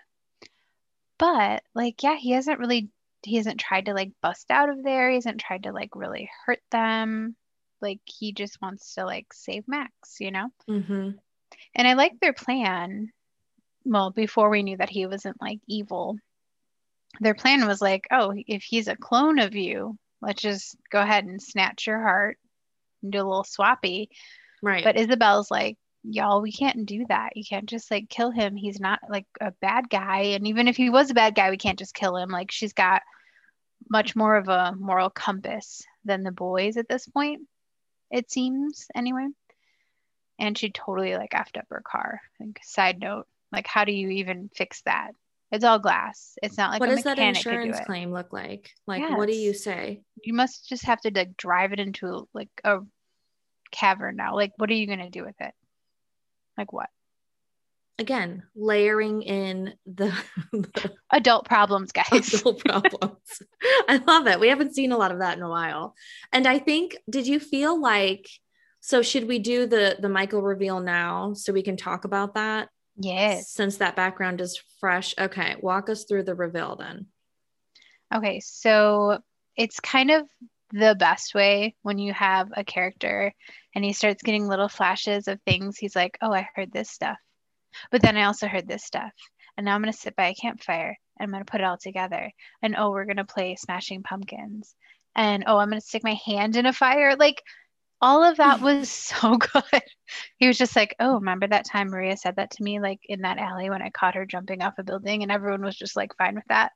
But 1.18 1.62
like, 1.74 2.02
yeah, 2.02 2.16
he 2.16 2.32
hasn't 2.32 2.58
really 2.58 2.90
he 3.22 3.36
hasn't 3.36 3.60
tried 3.60 3.86
to 3.86 3.94
like 3.94 4.12
bust 4.22 4.50
out 4.50 4.70
of 4.70 4.82
there. 4.82 5.10
He 5.10 5.16
hasn't 5.16 5.40
tried 5.40 5.64
to 5.64 5.72
like 5.72 5.94
really 5.94 6.30
hurt 6.46 6.62
them. 6.70 7.36
Like 7.82 8.00
he 8.06 8.32
just 8.32 8.60
wants 8.62 8.94
to 8.94 9.04
like 9.04 9.32
save 9.32 9.68
Max, 9.68 10.16
you 10.20 10.30
know? 10.30 10.48
mm-hmm. 10.68 11.10
And 11.74 11.88
I 11.88 11.94
like 11.94 12.18
their 12.20 12.32
plan. 12.32 13.10
Well, 13.84 14.10
before 14.10 14.50
we 14.50 14.62
knew 14.62 14.76
that 14.76 14.90
he 14.90 15.06
wasn't 15.06 15.40
like 15.40 15.60
evil, 15.66 16.18
their 17.20 17.34
plan 17.34 17.66
was 17.66 17.80
like, 17.80 18.06
oh, 18.10 18.34
if 18.46 18.62
he's 18.62 18.88
a 18.88 18.96
clone 18.96 19.38
of 19.38 19.54
you, 19.54 19.96
let's 20.20 20.42
just 20.42 20.76
go 20.90 21.00
ahead 21.00 21.24
and 21.24 21.42
snatch 21.42 21.86
your 21.86 22.00
heart 22.00 22.38
and 23.02 23.12
do 23.12 23.18
a 23.18 23.24
little 23.24 23.44
swappy. 23.44 24.08
right 24.62 24.84
But 24.84 24.98
Isabel's 24.98 25.50
like, 25.50 25.76
y'all, 26.02 26.43
we 26.43 26.52
can't 26.52 26.87
do 26.87 27.05
that. 27.08 27.37
You 27.37 27.44
can't 27.44 27.67
just 27.67 27.91
like 27.91 28.08
kill 28.08 28.31
him. 28.31 28.56
He's 28.56 28.81
not 28.81 29.00
like 29.08 29.26
a 29.41 29.52
bad 29.61 29.91
guy. 29.91 30.20
And 30.35 30.47
even 30.47 30.69
if 30.69 30.76
he 30.76 30.91
was 30.91 31.11
a 31.11 31.14
bad 31.14 31.35
guy, 31.35 31.50
we 31.50 31.56
can't 31.56 31.79
just 31.79 31.94
kill 31.94 32.17
him. 32.17 32.31
Like 32.31 32.50
she's 32.50 32.73
got 32.73 33.02
much 33.88 34.14
more 34.14 34.37
of 34.37 34.49
a 34.49 34.75
moral 34.79 35.11
compass 35.11 35.82
than 36.05 36.23
the 36.23 36.32
boys 36.32 36.76
at 36.76 36.88
this 36.88 37.06
point, 37.06 37.43
it 38.11 38.31
seems 38.31 38.87
anyway. 38.94 39.26
And 40.38 40.56
she 40.56 40.70
totally 40.70 41.14
like 41.17 41.32
effed 41.32 41.58
up 41.58 41.67
her 41.70 41.82
car. 41.85 42.20
Like 42.38 42.61
side 42.62 42.99
note, 43.00 43.26
like 43.52 43.67
how 43.67 43.85
do 43.85 43.93
you 43.93 44.08
even 44.11 44.50
fix 44.55 44.82
that? 44.82 45.12
It's 45.52 45.64
all 45.64 45.81
glass. 45.81 46.38
It's 46.43 46.56
not 46.56 46.70
like 46.70 46.81
what 46.81 46.91
a 46.91 46.94
does 46.94 47.05
that 47.05 47.17
do 47.17 47.23
insurance 47.23 47.79
it. 47.79 47.85
claim 47.85 48.12
look 48.12 48.32
like 48.32 48.70
like 48.87 49.02
what 49.19 49.26
do 49.26 49.37
you 49.37 49.52
say 49.52 50.02
You 50.23 50.33
must 50.33 50.69
just 50.69 50.85
have 50.85 51.00
to 51.02 51.11
like 51.12 51.37
drive 51.37 51.73
it 51.73 51.80
into 51.80 52.28
like 52.33 52.50
a 52.64 52.78
cavern 53.73 54.16
now. 54.16 54.37
Like 54.37 54.52
what 54.57 54.71
are 54.71 54.75
you 54.75 54.87
gonna 54.87 55.11
do 55.11 55.25
with 55.25 55.35
it? 55.40 55.52
Like 56.61 56.73
what? 56.75 56.90
again 57.99 58.43
layering 58.55 59.21
in 59.23 59.75
the, 59.85 60.11
the 60.52 60.93
Adult 61.12 61.45
problems, 61.45 61.93
guys. 61.93 62.33
adult 62.35 62.64
problems 62.64 63.43
I 63.88 63.97
love 64.07 64.26
it 64.26 64.40
we 64.40 64.49
haven't 64.49 64.75
seen 64.75 64.93
a 64.93 64.97
lot 64.97 65.12
of 65.12 65.19
that 65.19 65.37
in 65.37 65.43
a 65.43 65.49
while 65.50 65.95
and 66.33 66.47
I 66.47 66.59
think 66.59 66.97
did 67.11 67.26
you 67.26 67.38
feel 67.40 67.79
like 67.81 68.26
so 68.81 69.02
should 69.02 69.26
we 69.29 69.38
do 69.38 69.67
the 69.67 69.97
the 70.00 70.09
Michael 70.09 70.40
reveal 70.40 70.81
now 70.81 71.35
so 71.35 71.52
we 71.52 71.62
can 71.62 71.76
talk 71.76 72.05
about 72.05 72.35
that 72.35 72.69
Yes. 72.97 73.50
since 73.50 73.79
that 73.79 73.97
background 73.97 74.40
is 74.43 74.61
fresh. 74.81 75.14
Okay, 75.19 75.57
walk 75.61 75.88
us 75.88 76.05
through 76.05 76.25
the 76.25 76.35
reveal 76.35 76.76
then. 76.76 77.07
Okay, 78.14 78.40
so 78.40 79.21
it's 79.57 79.81
kind 79.81 80.11
of 80.11 80.26
the 80.72 80.96
best 80.98 81.34
way 81.34 81.74
when 81.82 81.98
you 81.98 82.12
have 82.12 82.48
a 82.56 82.64
character 82.64 83.32
and 83.74 83.84
he 83.84 83.92
starts 83.92 84.22
getting 84.22 84.46
little 84.46 84.68
flashes 84.68 85.28
of 85.28 85.40
things. 85.42 85.78
He's 85.78 85.96
like, 85.96 86.18
oh, 86.22 86.32
I 86.32 86.48
heard 86.54 86.72
this 86.72 86.90
stuff. 86.90 87.18
But 87.90 88.02
then 88.02 88.16
I 88.16 88.24
also 88.24 88.46
heard 88.48 88.68
this 88.68 88.84
stuff. 88.84 89.12
And 89.56 89.64
now 89.64 89.74
I'm 89.74 89.82
going 89.82 89.92
to 89.92 89.98
sit 89.98 90.16
by 90.16 90.28
a 90.28 90.34
campfire 90.34 90.96
and 91.18 91.24
I'm 91.24 91.30
going 91.30 91.44
to 91.44 91.50
put 91.50 91.60
it 91.60 91.64
all 91.64 91.78
together. 91.78 92.30
And 92.62 92.74
oh, 92.76 92.90
we're 92.90 93.04
going 93.04 93.16
to 93.16 93.24
play 93.24 93.56
Smashing 93.56 94.02
Pumpkins. 94.02 94.74
And 95.14 95.44
oh, 95.46 95.58
I'm 95.58 95.70
going 95.70 95.80
to 95.80 95.86
stick 95.86 96.04
my 96.04 96.18
hand 96.24 96.56
in 96.56 96.66
a 96.66 96.72
fire. 96.72 97.16
Like, 97.16 97.42
all 98.00 98.24
of 98.24 98.38
that 98.38 98.60
was 98.62 98.90
so 98.90 99.36
good. 99.36 99.82
He 100.38 100.46
was 100.46 100.58
just 100.58 100.74
like, 100.74 100.96
oh, 101.00 101.14
remember 101.14 101.46
that 101.46 101.66
time 101.66 101.88
Maria 101.88 102.16
said 102.16 102.36
that 102.36 102.52
to 102.52 102.62
me, 102.62 102.80
like 102.80 103.00
in 103.04 103.22
that 103.22 103.38
alley 103.38 103.70
when 103.70 103.82
I 103.82 103.90
caught 103.90 104.14
her 104.14 104.26
jumping 104.26 104.62
off 104.62 104.78
a 104.78 104.84
building? 104.84 105.22
And 105.22 105.30
everyone 105.30 105.62
was 105.62 105.76
just 105.76 105.96
like 105.96 106.16
fine 106.16 106.34
with 106.34 106.46
that. 106.48 106.72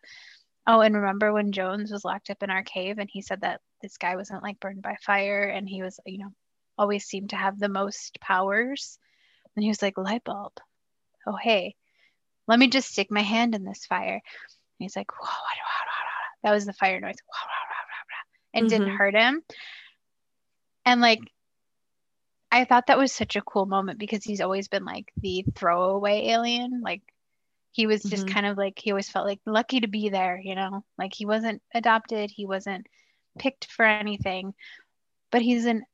Oh, 0.67 0.81
and 0.81 0.95
remember 0.95 1.33
when 1.33 1.53
Jones 1.53 1.93
was 1.93 2.05
locked 2.05 2.31
up 2.31 2.43
in 2.43 2.51
our 2.51 2.63
cave 2.63 2.99
and 2.99 3.09
he 3.13 3.21
said 3.21 3.43
that 3.43 3.61
this 3.85 3.99
guy 3.99 4.17
wasn't 4.17 4.43
like 4.43 4.59
burned 4.61 4.81
by 4.81 4.97
fire 5.05 5.43
and 5.43 5.69
he 5.69 5.83
was, 5.83 6.01
you 6.07 6.19
know, 6.19 6.31
always 6.79 7.05
seemed 7.05 7.31
to 7.31 7.37
have 7.37 7.59
the 7.59 7.69
most 7.69 8.19
powers. 8.19 8.99
And 9.55 9.63
he 9.63 9.69
was 9.69 9.83
like, 9.83 9.99
light 9.99 10.25
bulb. 10.25 10.53
Oh, 11.27 11.37
hey, 11.37 11.75
let 12.49 12.59
me 12.59 12.69
just 12.69 12.91
stick 12.91 13.11
my 13.11 13.21
hand 13.21 13.55
in 13.55 13.63
this 13.63 13.85
fire. 13.85 14.15
And 14.15 14.23
he's 14.79 14.97
like, 14.97 15.09
that 16.43 16.53
was 16.53 16.65
the 16.65 16.73
fire 16.73 16.99
noise. 16.99 17.17
And 18.55 18.69
didn't 18.69 18.89
Mhm. 18.89 18.97
hurt 18.97 19.15
him. 19.15 19.43
And 20.87 21.01
like, 21.03 21.21
I 22.51 22.65
thought 22.65 22.87
that 22.87 22.99
was 22.99 23.13
such 23.13 23.37
a 23.37 23.43
cool 23.43 23.67
moment 23.67 23.99
because 23.99 24.25
he's 24.25 24.41
always 24.41 24.69
been 24.69 24.85
like 24.87 25.13
the 25.21 25.45
throwaway 25.55 26.29
alien. 26.29 26.81
Like, 26.83 27.03
he 27.73 27.87
was 27.87 28.05
just 28.05 28.27
Mhm. 28.27 28.33
kind 28.33 28.47
of 28.47 28.57
like, 28.57 28.79
he 28.79 28.93
always 28.93 29.11
felt 29.11 29.27
like 29.27 29.41
lucky 29.45 29.81
to 29.81 29.89
be 29.89 30.09
there, 30.09 30.41
you 30.43 30.55
know? 30.55 30.85
Like, 30.97 31.13
he 31.13 31.27
wasn't 31.27 31.61
adopted, 31.75 32.31
he 32.31 32.47
wasn't 32.47 32.87
picked 33.39 33.67
for 33.67 33.85
anything, 33.85 34.55
but 35.31 35.43
he's 35.43 35.65
an 35.65 35.85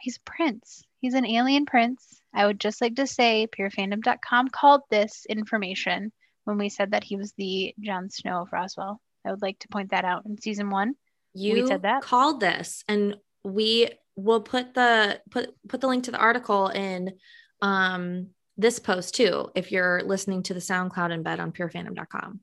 he's 0.00 0.16
a 0.16 0.30
prince. 0.30 0.82
He's 1.00 1.14
an 1.14 1.26
alien 1.26 1.66
prince. 1.66 2.20
I 2.34 2.46
would 2.46 2.60
just 2.60 2.80
like 2.80 2.96
to 2.96 3.06
say 3.06 3.46
purefandom.com 3.56 4.48
called 4.48 4.82
this 4.90 5.26
information 5.28 6.12
when 6.44 6.58
we 6.58 6.68
said 6.68 6.92
that 6.92 7.04
he 7.04 7.16
was 7.16 7.32
the 7.32 7.74
Jon 7.80 8.10
Snow 8.10 8.42
of 8.42 8.52
Roswell. 8.52 9.00
I 9.24 9.30
would 9.30 9.42
like 9.42 9.58
to 9.60 9.68
point 9.68 9.90
that 9.90 10.04
out 10.04 10.24
in 10.26 10.40
season 10.40 10.70
one. 10.70 10.94
You 11.34 11.66
said 11.66 11.82
that? 11.82 12.02
called 12.02 12.40
this, 12.40 12.82
and 12.88 13.16
we 13.44 13.90
will 14.16 14.40
put 14.40 14.74
the 14.74 15.20
put 15.30 15.50
put 15.68 15.80
the 15.80 15.86
link 15.86 16.04
to 16.04 16.10
the 16.10 16.18
article 16.18 16.68
in 16.68 17.14
um 17.62 18.28
this 18.56 18.78
post 18.80 19.14
too 19.14 19.50
if 19.54 19.70
you're 19.70 20.02
listening 20.02 20.42
to 20.42 20.52
the 20.54 20.60
SoundCloud 20.60 21.22
embed 21.22 21.38
on 21.38 21.52
purefandom.com. 21.52 22.40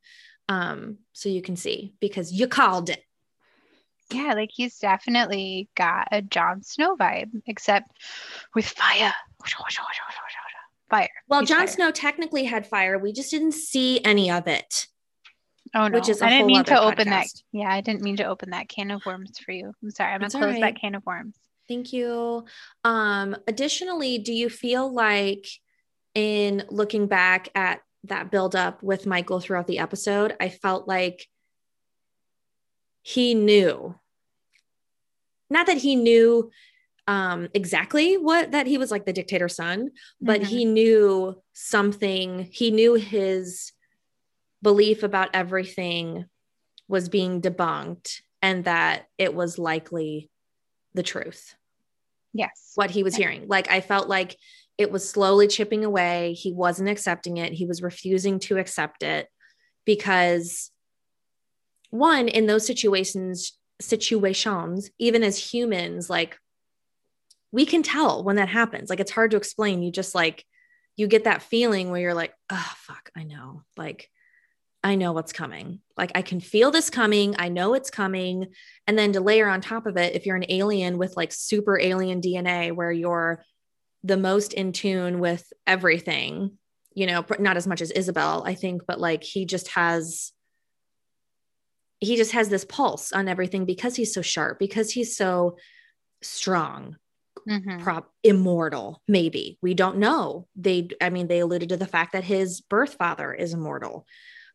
Um, 0.48 1.00
so 1.12 1.28
you 1.28 1.42
can 1.42 1.56
see 1.56 1.94
because 2.00 2.32
you 2.32 2.48
called 2.48 2.90
it. 2.90 3.04
Yeah, 4.12 4.33
like 4.33 4.51
he's 4.53 4.77
definitely 4.77 5.69
got 5.75 6.07
a 6.12 6.21
Jon 6.21 6.62
Snow 6.63 6.95
vibe, 6.95 7.31
except 7.47 7.91
with 8.53 8.67
fire. 8.67 9.13
Fire. 10.89 11.09
Well, 11.27 11.39
He's 11.39 11.50
Jon 11.50 11.59
fire. 11.59 11.67
Snow 11.67 11.91
technically 11.91 12.43
had 12.43 12.67
fire. 12.67 13.00
We 13.00 13.12
just 13.12 13.31
didn't 13.31 13.53
see 13.53 14.03
any 14.03 14.29
of 14.29 14.47
it. 14.47 14.88
Oh 15.74 15.88
no, 15.88 15.97
which 15.97 16.09
is 16.09 16.21
I 16.21 16.29
didn't 16.29 16.47
mean 16.47 16.63
to 16.65 16.79
open 16.79 17.09
that. 17.09 17.27
Yeah, 17.51 17.69
I 17.69 17.81
didn't 17.81 18.01
mean 18.01 18.17
to 18.17 18.25
open 18.25 18.51
that 18.51 18.69
can 18.69 18.91
of 18.91 19.05
worms 19.05 19.39
for 19.39 19.51
you. 19.51 19.74
I'm 19.83 19.91
sorry. 19.91 20.13
I'm 20.13 20.19
gonna 20.19 20.25
It's 20.27 20.35
close 20.35 20.55
all 20.55 20.62
that 20.62 20.79
can 20.79 20.95
of 20.95 21.05
worms. 21.05 21.35
Thank 21.67 21.91
you. 21.91 22.45
Um, 22.83 23.35
additionally, 23.47 24.19
do 24.19 24.31
you 24.31 24.50
feel 24.50 24.93
like 24.93 25.47
in 26.13 26.63
looking 26.69 27.07
back 27.07 27.50
at 27.55 27.81
that 28.05 28.31
buildup 28.31 28.83
with 28.83 29.05
Michael 29.05 29.39
throughout 29.39 29.67
the 29.67 29.79
episode, 29.79 30.35
I 30.39 30.50
felt 30.50 30.88
like 30.88 31.27
he 33.07 33.35
knew, 33.35 33.93
not 35.51 35.67
that 35.67 35.77
he 35.77 35.95
knew 35.95 36.50
um 37.07 37.47
exactly 37.53 38.15
what 38.17 38.51
that 38.51 38.65
he 38.65 38.79
was 38.79 38.89
like 38.89 39.05
the 39.05 39.13
dictator 39.13 39.47
son 39.47 39.91
but 40.19 40.41
Mhm. 40.41 40.45
he 40.47 40.65
knew 40.65 41.39
something 41.53 42.50
he 42.51 42.71
knew 42.71 42.95
his 42.95 43.74
belief 44.63 45.03
about 45.03 45.29
everything 45.35 46.25
was 46.88 47.07
being 47.07 47.41
debunked 47.43 48.21
and 48.41 48.63
that 48.65 49.05
it 49.19 49.35
was 49.35 49.59
likely 49.59 50.31
the 50.95 51.03
truth 51.03 51.53
Yes. 52.33 52.71
what 52.74 52.89
he 52.89 53.03
was 53.03 53.13
Yeah. 53.19 53.27
hearing. 53.29 53.47
Like 53.47 53.69
I 53.69 53.81
felt 53.81 54.09
like 54.09 54.35
it 54.79 54.89
was 54.91 55.07
slowly 55.07 55.47
chipping 55.47 55.85
away. 55.85 56.33
He 56.33 56.51
wasn't 56.51 56.89
accepting 56.89 57.38
it. 57.38 57.53
He 57.53 57.67
was 57.67 57.83
refusing 57.83 58.39
to 58.39 58.57
accept 58.57 59.03
it 59.03 59.29
because 59.85 60.71
one 61.98 62.28
in 62.28 62.46
those 62.48 62.66
situations 62.66 63.58
situations 63.82 64.90
even 65.00 65.22
as 65.22 65.38
humans 65.38 66.10
like 66.10 66.38
we 67.56 67.66
can 67.66 67.84
tell 67.84 68.22
when 68.22 68.36
that 68.36 68.50
happens. 68.50 68.90
Like 68.90 69.00
it's 69.00 69.12
hard 69.12 69.32
to 69.32 69.38
explain. 69.38 69.82
You 69.82 69.90
just 69.90 70.14
like 70.14 70.44
you 70.98 71.08
get 71.08 71.24
that 71.24 71.42
feeling 71.42 71.90
where 71.90 72.02
you're 72.02 72.14
like, 72.14 72.34
"Oh 72.50 72.72
fuck, 72.80 73.10
I 73.16 73.24
know." 73.24 73.64
Like 73.78 74.10
I 74.84 74.96
know 74.96 75.14
what's 75.14 75.32
coming. 75.32 75.80
Like 75.98 76.12
I 76.16 76.22
can 76.22 76.42
feel 76.42 76.70
this 76.70 76.90
coming. 76.90 77.34
I 77.40 77.48
know 77.48 77.74
it's 77.74 77.90
coming. 77.90 78.48
And 78.88 79.00
then 79.00 79.14
to 79.14 79.22
layer 79.22 79.48
on 79.48 79.62
top 79.62 79.86
of 79.86 79.96
it, 79.96 80.16
if 80.16 80.25
you're 80.25 80.36
an 80.36 80.46
alien 80.50 80.98
with 80.98 81.16
like 81.16 81.32
super 81.32 81.80
alien 81.80 82.20
DNA 82.20 82.75
where 82.75 82.92
you're 82.92 83.42
the 84.04 84.18
most 84.18 84.52
in 84.52 84.74
tune 84.74 85.20
with 85.20 85.52
everything, 85.66 86.58
you 86.94 87.08
know, 87.08 87.25
not 87.40 87.56
as 87.56 87.66
much 87.66 87.82
as 87.82 87.90
Isabel, 87.90 88.44
I 88.46 88.54
think, 88.54 88.82
but 88.86 89.00
like 89.00 89.24
he 89.24 89.46
just 89.46 89.70
has 89.70 90.34
he 92.00 92.16
just 92.18 92.32
has 92.34 92.50
this 92.50 92.66
pulse 92.66 93.12
on 93.12 93.28
everything 93.28 93.66
because 93.66 93.96
he's 93.96 94.14
so 94.14 94.22
sharp, 94.22 94.60
because 94.60 94.92
he's 94.92 95.16
so 95.16 95.58
strong, 96.22 96.98
Mhm. 97.48 97.82
prop 97.84 98.12
immortal 98.24 99.02
maybe. 99.08 99.58
We 99.62 99.74
don't 99.75 99.98
know. 99.98 100.48
They 100.56 100.90
i 101.02 101.10
mean 101.10 101.28
they 101.28 101.40
alluded 101.40 101.70
to 101.70 101.78
the 101.78 101.86
fact 101.88 102.14
that 102.14 102.24
his 102.24 102.62
birth 102.62 102.96
father 102.96 103.34
is 103.34 103.54
immortal. 103.54 104.06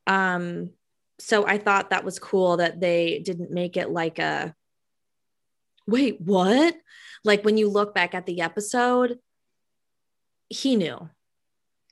Um 0.06 0.70
so 1.18 1.46
i 1.46 1.58
thought 1.58 1.90
that 1.90 2.04
was 2.04 2.18
cool 2.18 2.56
that 2.56 2.80
they 2.80 3.18
didn't 3.20 3.50
make 3.50 3.76
it 3.76 3.90
like 3.90 4.18
a 4.18 4.54
wait 5.86 6.20
what? 6.20 6.74
Like 7.24 7.44
when 7.44 7.56
you 7.58 7.68
look 7.68 7.94
back 7.94 8.14
at 8.14 8.26
the 8.26 8.40
episode 8.40 9.18
he 10.48 10.74
knew. 10.76 11.08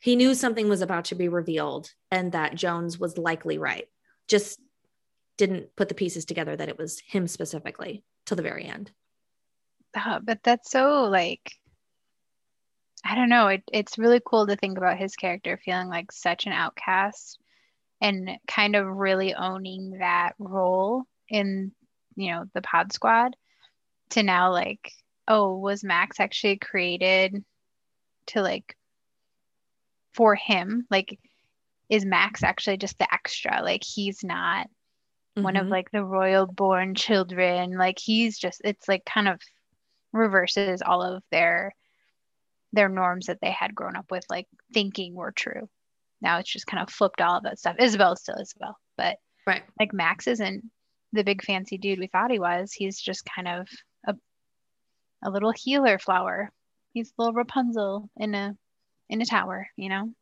He 0.00 0.16
knew 0.16 0.34
something 0.34 0.68
was 0.68 0.80
about 0.82 1.06
to 1.06 1.14
be 1.14 1.28
revealed 1.28 1.90
and 2.10 2.32
that 2.32 2.54
jones 2.56 2.98
was 2.98 3.18
likely 3.18 3.58
right. 3.58 3.86
Just 4.28 4.60
didn't 5.38 5.74
put 5.76 5.88
the 5.88 5.94
pieces 5.94 6.26
together 6.26 6.54
that 6.54 6.68
it 6.68 6.76
was 6.76 7.00
him 7.00 7.26
specifically 7.26 8.04
till 8.26 8.36
the 8.36 8.42
very 8.42 8.64
end 8.64 8.90
Uh, 9.94 10.18
but 10.20 10.40
that's 10.42 10.70
so 10.70 11.04
like 11.04 11.52
I 13.04 13.14
don't 13.14 13.28
know. 13.28 13.46
It, 13.48 13.62
it's 13.72 13.98
really 13.98 14.20
cool 14.24 14.46
to 14.46 14.56
think 14.56 14.76
about 14.76 14.98
his 14.98 15.16
character 15.16 15.58
feeling 15.64 15.88
like 15.88 16.12
such 16.12 16.46
an 16.46 16.52
outcast 16.52 17.38
and 18.00 18.30
kind 18.46 18.76
of 18.76 18.86
really 18.86 19.34
owning 19.34 19.98
that 19.98 20.32
role 20.38 21.04
in, 21.28 21.72
you 22.16 22.32
know, 22.32 22.44
the 22.54 22.62
pod 22.62 22.92
squad 22.92 23.36
to 24.10 24.22
now 24.22 24.52
like, 24.52 24.92
oh, 25.26 25.56
was 25.56 25.84
Max 25.84 26.20
actually 26.20 26.56
created 26.56 27.44
to 28.26 28.42
like 28.42 28.76
for 30.12 30.34
him? 30.34 30.86
Like, 30.90 31.18
is 31.88 32.04
Max 32.04 32.42
actually 32.42 32.78
just 32.78 32.98
the 32.98 33.12
extra? 33.12 33.62
Like, 33.62 33.82
he's 33.84 34.22
not 34.24 34.68
one 35.42 35.56
of 35.56 35.66
Mhm. 35.66 35.70
like 35.70 35.90
the 35.90 36.04
royal 36.04 36.46
born 36.46 36.94
children. 36.94 37.76
Like, 37.76 37.98
he's 37.98 38.38
just, 38.38 38.60
it's 38.64 38.88
like 38.88 39.04
kind 39.04 39.28
of 39.28 39.40
reverses 40.12 40.82
all 40.82 41.02
of 41.02 41.22
their 41.30 41.74
their 42.72 42.88
norms 42.90 43.26
that 43.26 43.38
they 43.40 43.50
had 43.50 43.74
grown 43.74 43.96
up 43.96 44.10
with 44.10 44.24
like 44.28 44.46
thinking 44.74 45.14
were 45.14 45.32
true. 45.32 45.68
Now 46.20 46.38
it's 46.38 46.50
just 46.50 46.66
kind 46.66 46.82
of 46.82 46.90
flipped 46.90 47.20
all 47.20 47.38
of 47.38 47.44
that 47.44 47.58
stuff. 47.58 47.76
Isabel 47.78 48.12
is 48.12 48.20
still 48.20 48.36
isabel 48.40 48.76
but 48.96 49.16
right. 49.46 49.62
like 49.80 49.92
max 49.94 50.26
isn't 50.26 50.64
the 51.12 51.24
big 51.24 51.42
fancy 51.42 51.78
dude 51.78 51.98
we 51.98 52.08
thought 52.08 52.30
he 52.30 52.38
was. 52.38 52.72
He's 52.72 53.00
just 53.00 53.24
kind 53.24 53.48
of 53.48 53.68
a, 54.06 54.14
a 55.24 55.30
little 55.30 55.52
healer 55.52 55.98
flower. 55.98 56.50
He's 56.92 57.08
a 57.10 57.22
little 57.22 57.32
rapunzel 57.34 58.10
in 58.16 58.34
a 58.34 58.56
in 59.08 59.22
a 59.22 59.26
tower 59.26 59.68
you 59.76 59.88
know? 59.88 60.12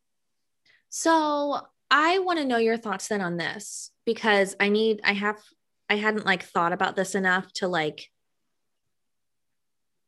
So 0.89 1.67
I 1.91 2.19
want 2.19 2.39
to 2.39 2.45
know 2.45 2.59
your 2.59 2.77
thoughts 2.77 3.09
then 3.09 3.21
on 3.21 3.37
this 3.37 3.91
because 4.05 4.57
I 4.59 4.69
need, 4.69 5.01
I 5.05 5.13
have, 5.13 5.39
I 5.89 5.97
hadn't 5.97 6.27
like 6.27 6.43
thought 6.43 6.73
about 6.73 6.97
this 6.97 7.15
enough 7.15 7.53
to 7.55 7.69
like, 7.69 8.11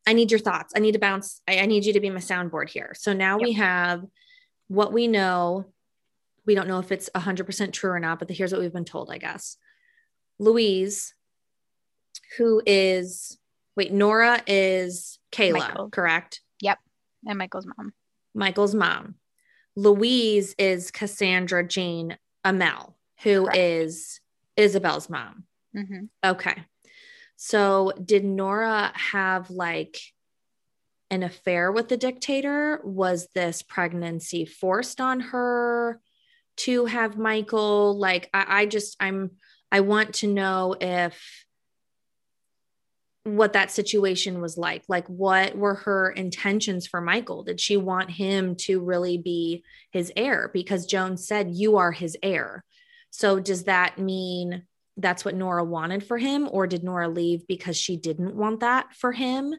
I 0.06 0.12
need 0.12 0.30
your 0.30 0.40
thoughts. 0.40 0.72
I 0.74 0.80
need 0.80 0.92
to 0.92 0.98
bounce. 0.98 1.42
I, 1.46 1.58
I 1.58 1.66
need 1.66 1.84
you 1.84 1.92
to 1.92 2.00
be 2.00 2.10
my 2.10 2.20
soundboard 2.20 2.70
here. 2.70 2.94
So 2.96 3.12
now 3.12 3.38
we 3.38 3.52
have 3.52 4.04
what 4.68 4.92
we 4.92 5.06
know. 5.06 5.66
We 6.46 6.54
don't 6.54 6.66
know 6.66 6.78
if 6.78 6.90
it's 6.90 7.10
100% 7.14 7.72
true 7.72 7.90
or 7.90 8.00
not, 8.00 8.18
but 8.18 8.30
here's 8.30 8.52
what 8.52 8.60
we've 8.60 8.72
been 8.72 8.86
told, 8.86 9.10
I 9.10 9.18
guess. 9.18 9.58
Louise, 10.38 11.14
who 12.38 12.62
is, 12.64 13.38
wait, 13.76 13.92
Nora 13.92 14.42
is 14.46 15.18
Kayla, 15.30 15.58
Michael. 15.58 15.90
correct? 15.90 16.40
Yep. 16.62 16.78
And 17.26 17.38
michael's 17.38 17.66
mom 17.66 17.92
Michael's 18.34 18.74
mom. 18.74 19.16
Louise 19.78 20.56
is 20.58 20.90
Cassandra 20.90 21.62
Jane 21.62 22.18
Amell, 22.44 22.94
who 23.22 23.44
Correct. 23.44 23.56
is 23.56 24.20
Isabel's 24.56 25.08
mom. 25.08 25.44
hmm 25.72 26.06
Okay. 26.24 26.64
So 27.36 27.92
did 28.04 28.24
Nora 28.24 28.90
have 28.96 29.50
like 29.50 30.00
an 31.12 31.22
affair 31.22 31.70
with 31.70 31.88
the 31.88 31.96
dictator? 31.96 32.80
Was 32.82 33.28
this 33.36 33.62
pregnancy 33.62 34.44
forced 34.44 35.00
on 35.00 35.20
her 35.20 36.00
to 36.56 36.86
have 36.86 37.16
Michael? 37.16 37.96
Like, 37.96 38.28
I, 38.34 38.62
I 38.62 38.66
just, 38.66 38.96
I'm, 38.98 39.30
I 39.70 39.78
want 39.78 40.14
to 40.16 40.26
know 40.26 40.74
if 40.80 41.46
what 43.36 43.52
that 43.52 43.70
situation 43.70 44.40
was 44.40 44.56
like. 44.58 44.82
Like, 44.88 45.06
what 45.08 45.56
were 45.56 45.74
her 45.74 46.10
intentions 46.10 46.86
for 46.86 47.00
Michael? 47.00 47.42
Did 47.42 47.60
she 47.60 47.76
want 47.76 48.10
him 48.10 48.56
to 48.56 48.80
really 48.80 49.18
be 49.18 49.64
his 49.90 50.12
heir? 50.16 50.50
Because 50.52 50.86
Joan 50.86 51.16
said, 51.16 51.50
You 51.50 51.76
are 51.76 51.92
his 51.92 52.16
heir. 52.22 52.64
So, 53.10 53.38
does 53.40 53.64
that 53.64 53.98
mean 53.98 54.64
that's 54.96 55.24
what 55.24 55.34
Nora 55.34 55.64
wanted 55.64 56.04
for 56.04 56.18
him? 56.18 56.48
Or 56.50 56.66
did 56.66 56.82
Nora 56.82 57.08
leave 57.08 57.46
because 57.46 57.76
she 57.76 57.96
didn't 57.96 58.34
want 58.34 58.60
that 58.60 58.94
for 58.94 59.12
him? 59.12 59.54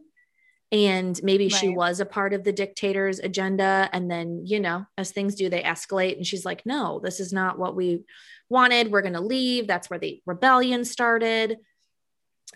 And 0.71 1.19
maybe 1.23 1.49
she 1.49 1.69
was 1.69 1.99
a 1.99 2.05
part 2.05 2.31
of 2.33 2.43
the 2.43 2.51
dictator's 2.51 3.17
agenda. 3.17 3.89
And 3.91 4.09
then, 4.09 4.43
you 4.45 4.59
know, 4.59 4.85
as 4.99 5.11
things 5.11 5.33
do, 5.33 5.49
they 5.49 5.63
escalate. 5.63 6.17
And 6.17 6.27
she's 6.27 6.45
like, 6.45 6.63
no, 6.63 6.99
this 7.03 7.19
is 7.19 7.33
not 7.33 7.57
what 7.57 7.75
we 7.75 8.03
wanted. 8.49 8.91
We're 8.91 9.01
going 9.01 9.13
to 9.13 9.21
leave. 9.21 9.65
That's 9.65 9.89
where 9.89 9.97
the 9.97 10.21
rebellion 10.27 10.85
started. 10.85 11.57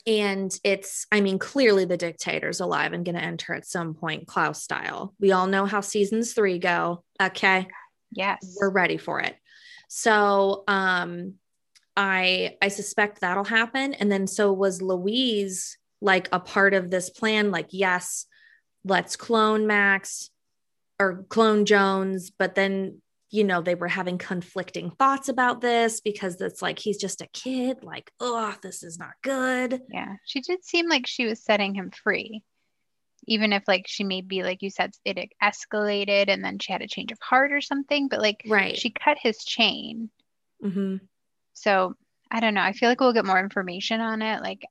And 0.06 0.54
it's, 0.64 1.06
I 1.12 1.22
mean, 1.22 1.40
clearly 1.40 1.86
the 1.86 1.98
dictator's 1.98 2.60
alive 2.60 2.94
and 2.94 3.06
going 3.06 3.16
to 3.16 3.24
enter 3.24 3.54
at 3.54 3.66
some 3.66 3.94
point, 3.94 4.28
Klaus 4.28 4.62
style. 4.62 5.14
We 5.20 5.32
all 5.32 5.48
know 5.48 5.66
how 5.66 5.82
seasons 5.82 6.34
three 6.34 6.60
go. 6.60 7.04
Okay 7.22 7.68
yes 8.16 8.56
we're 8.60 8.70
ready 8.70 8.98
for 8.98 9.20
it 9.20 9.36
so 9.88 10.64
um 10.68 11.34
i 11.96 12.56
i 12.62 12.68
suspect 12.68 13.22
that'll 13.22 13.44
happen 13.44 13.94
and 13.94 14.12
then 14.12 14.28
so 14.28 14.52
was 14.52 14.82
louise 14.82 15.78
like 16.02 16.30
a 16.32 16.40
part 16.40 16.74
of 16.74 16.90
this 16.90 17.10
plan 17.10 17.52
like 17.52 17.68
yes 17.70 18.26
let's 18.86 19.16
clone 19.16 19.68
max 19.68 20.30
or 21.00 21.26
clone 21.30 21.66
jones 21.66 22.32
but 22.32 22.56
then 22.56 23.02
you 23.34 23.44
know, 23.44 23.64
they 23.64 23.74
were 23.74 23.88
having 23.88 24.20
conflicting 24.20 24.92
thoughts 24.92 25.28
about 25.28 25.60
this 25.60 26.02
because 26.02 26.40
it's 26.40 26.62
like 26.62 26.78
he's 26.78 26.98
just 26.98 27.20
a 27.20 27.28
kid, 27.34 27.84
like, 27.84 28.12
oh, 28.20 28.54
this 28.62 28.84
is 28.84 29.00
not 29.00 29.14
good. 29.24 29.82
Yeah. 29.90 30.18
She 30.24 30.40
did 30.40 30.64
seem 30.64 30.88
like 30.88 31.08
she 31.08 31.26
was 31.26 31.44
setting 31.44 31.74
him 31.74 31.90
free. 31.90 32.44
Even 33.26 33.52
if 33.52 33.64
like 33.68 33.88
she 33.88 34.04
maybe 34.04 34.44
like 34.44 34.62
you 34.62 34.70
said 34.70 34.92
it 35.04 35.32
escalated 35.42 36.26
and 36.28 36.46
then 36.46 36.60
she 36.60 36.72
had 36.72 36.84
a 36.84 36.88
change 36.88 37.12
of 37.12 37.18
heart 37.24 37.52
or 37.52 37.60
something, 37.60 38.08
but 38.08 38.22
like 38.22 38.44
right. 38.48 38.78
she 38.78 38.92
cut 38.92 39.18
his 39.20 39.44
chain. 39.44 40.12
Mm-hmm. 40.64 40.98
So 41.54 41.96
I 42.30 42.40
don't 42.40 42.54
know. 42.54 42.62
I 42.62 42.74
feel 42.74 42.88
like 42.88 43.00
we'll 43.00 43.14
get 43.14 43.26
more 43.26 43.40
information 43.40 44.00
on 44.00 44.22
it. 44.22 44.44
Like 44.44 44.62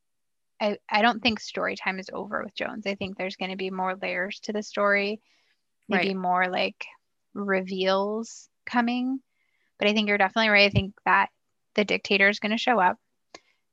I, 0.60 0.78
I 0.88 1.02
don't 1.02 1.20
think 1.20 1.40
story 1.40 1.74
time 1.74 1.98
is 1.98 2.10
over 2.12 2.44
with 2.44 2.54
Jones. 2.54 2.86
I 2.86 2.94
think 2.94 3.18
there's 3.18 3.34
going 3.34 3.50
to 3.50 3.56
be 3.56 3.70
more 3.70 3.96
layers 4.00 4.38
to 4.44 4.52
the 4.52 4.62
story, 4.62 5.20
maybe 5.88 6.10
Right. 6.10 6.16
more 6.16 6.48
like 6.48 6.84
reveals 7.34 8.48
coming. 8.66 9.20
But 9.78 9.88
I 9.88 9.92
think 9.92 10.08
you're 10.08 10.18
definitely 10.18 10.50
right. 10.50 10.66
I 10.66 10.70
think 10.70 10.94
that 11.04 11.28
the 11.74 11.84
dictator 11.84 12.28
is 12.28 12.38
going 12.38 12.52
to 12.52 12.58
show 12.58 12.78
up. 12.78 12.96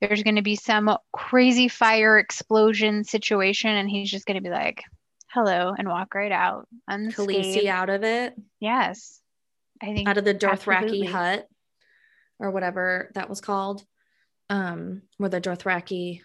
There's 0.01 0.23
going 0.23 0.37
to 0.37 0.41
be 0.41 0.55
some 0.55 0.95
crazy 1.11 1.67
fire 1.67 2.17
explosion 2.17 3.03
situation, 3.03 3.71
and 3.71 3.89
he's 3.89 4.09
just 4.09 4.25
going 4.25 4.37
to 4.37 4.41
be 4.43 4.49
like, 4.49 4.81
hello, 5.27 5.75
and 5.77 5.87
walk 5.87 6.15
right 6.15 6.31
out 6.31 6.67
unscathed. 6.87 7.29
Khaleesi 7.29 7.65
out 7.67 7.89
of 7.89 8.03
it, 8.03 8.33
Yes. 8.59 9.21
I 9.81 9.93
think 9.93 10.09
out 10.09 10.17
of 10.17 10.25
the 10.25 10.33
Dothraki 10.33 11.07
hut 11.07 11.47
or 12.39 12.51
whatever 12.51 13.11
that 13.15 13.29
was 13.29 13.39
called, 13.39 13.83
um, 14.49 15.03
where 15.17 15.29
the 15.29 15.39
Dothraki 15.39 16.21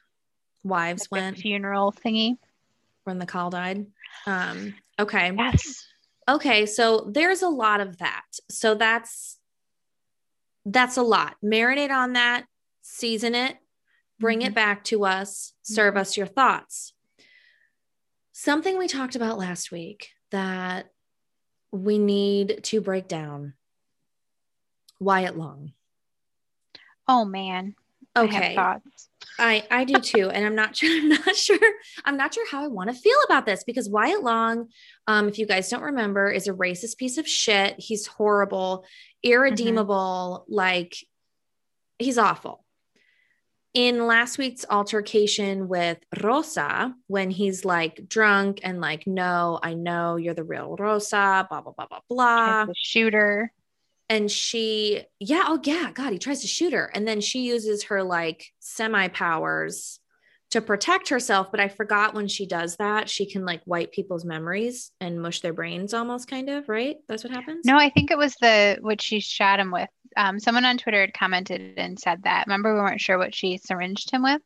wives 0.65 1.09
like 1.11 1.21
went 1.23 1.37
funeral 1.39 1.93
thingy. 1.93 2.37
when 3.05 3.19
the 3.19 3.27
Khal 3.27 3.51
died. 3.51 3.87
Um, 4.27 4.75
okay. 4.99 5.33
Yes. 5.37 5.87
Okay, 6.29 6.65
so 6.67 7.09
there's 7.11 7.43
a 7.43 7.49
lot 7.49 7.81
of 7.81 7.99
that. 7.99 8.25
So 8.51 8.75
that's 8.75 9.39
that's 10.67 10.97
a 10.97 11.03
lot. 11.03 11.37
Marinate 11.45 11.91
on 11.91 12.15
that, 12.15 12.47
season 12.81 13.35
it, 13.35 13.59
bring 14.19 14.41
Mhm. 14.41 14.47
it 14.47 14.55
back 14.55 14.83
to 14.85 15.05
us, 15.05 15.53
serve 15.63 15.95
Mhm. 15.95 15.99
us 15.99 16.17
your 16.17 16.27
thoughts. 16.27 16.95
Something 18.33 18.79
we 18.79 18.89
talked 18.89 19.15
about 19.15 19.37
last 19.39 19.71
week 19.71 20.13
that 20.31 20.91
we 21.71 21.99
need 21.99 22.61
to 22.65 22.81
break 22.81 23.09
down. 23.09 23.55
Wyatt 25.01 25.37
Long. 25.37 25.75
Oh 27.07 27.27
man. 27.27 27.75
Okay. 28.17 28.55
thoughts. 28.55 29.11
I 29.39 29.67
I 29.71 29.85
do 29.85 29.99
too, 29.99 30.31
and 30.31 30.45
I'm 30.45 30.55
not 30.55 30.77
sure. 30.77 30.91
I'm 30.97 31.09
not 31.09 31.37
sure. 31.37 31.73
I'm 32.05 32.17
not 32.17 32.35
sure 32.35 32.49
how 32.51 32.65
I 32.65 32.69
want 32.69 32.91
to 32.91 32.97
feel 32.97 33.19
about 33.27 33.47
this 33.47 33.65
because 33.65 33.89
Wyatt 33.89 34.23
Long, 34.23 34.69
um, 35.07 35.29
if 35.29 35.39
you 35.39 35.47
guys 35.47 35.69
don't 35.69 35.83
remember, 35.83 36.31
is 36.31 36.49
a 36.49 36.53
racist 36.53 36.97
piece 36.97 37.19
of 37.19 37.29
shit. 37.29 37.75
He's 37.79 38.07
horrible, 38.07 38.85
irredeemable. 39.23 40.45
Like 40.49 40.97
he's 41.99 42.19
awful. 42.19 42.65
In 43.73 44.07
last 44.07 44.39
week's 44.39 44.65
altercation 44.71 45.67
with 45.67 45.99
Rosa, 46.23 46.95
when 47.09 47.31
he's 47.31 47.65
like 47.65 48.09
drunk 48.09 48.61
and 48.63 48.81
like, 48.81 49.05
no, 49.05 49.59
I 49.61 49.75
know 49.75 50.15
you're 50.15 50.35
the 50.35 50.45
real 50.45 50.77
Rosa, 50.79 51.45
blah 51.51 51.61
blah 51.61 51.73
blah 51.73 51.87
blah 51.87 52.01
blah 52.09 52.65
the 52.67 52.75
shooter. 52.77 53.53
And 54.09 54.31
she 54.31 55.03
yeah 55.19 55.45
oh 55.47 55.61
yeah 55.65 55.91
god 55.93 56.13
he 56.13 56.19
tries 56.19 56.41
to 56.43 56.47
shoot 56.47 56.73
her 56.73 56.91
and 56.95 57.07
then 57.09 57.21
she 57.21 57.41
uses 57.47 57.85
her 57.85 58.03
like 58.03 58.47
semi 58.61 59.09
powers 59.09 59.99
to 60.51 60.61
protect 60.61 61.09
herself 61.09 61.51
but 61.51 61.59
i 61.59 61.69
forgot 61.69 62.15
when 62.15 62.29
she 62.29 62.47
does 62.47 62.77
that 62.77 63.09
she 63.09 63.29
can 63.29 63.45
like 63.45 63.63
wipe 63.67 63.93
people's 63.93 64.25
memories 64.25 64.93
and 65.01 65.21
mush 65.21 65.41
their 65.41 65.53
brains 65.55 65.95
almost 65.95 66.29
kind 66.29 66.49
of 66.51 66.69
right 66.69 66.97
that's 67.09 67.25
what 67.25 67.33
happens 67.33 67.65
No, 67.65 67.77
I 67.77 67.91
think 67.91 68.11
it 68.11 68.19
was 68.19 68.35
the 68.41 68.79
what 68.81 69.01
she 69.03 69.21
shot 69.21 69.59
him 69.59 69.71
with. 69.73 69.89
Um, 70.17 70.39
someone 70.39 70.65
on 70.65 70.79
Twitter 70.79 71.01
had 71.01 71.13
commented 71.13 71.77
and 71.77 71.99
said 71.99 72.23
that. 72.23 72.47
Remember, 72.47 72.73
we 72.73 72.79
weren't 72.81 73.01
sure 73.01 73.19
what 73.19 73.35
she 73.35 73.59
syringed 73.59 74.11
him 74.13 74.23
with. 74.23 74.41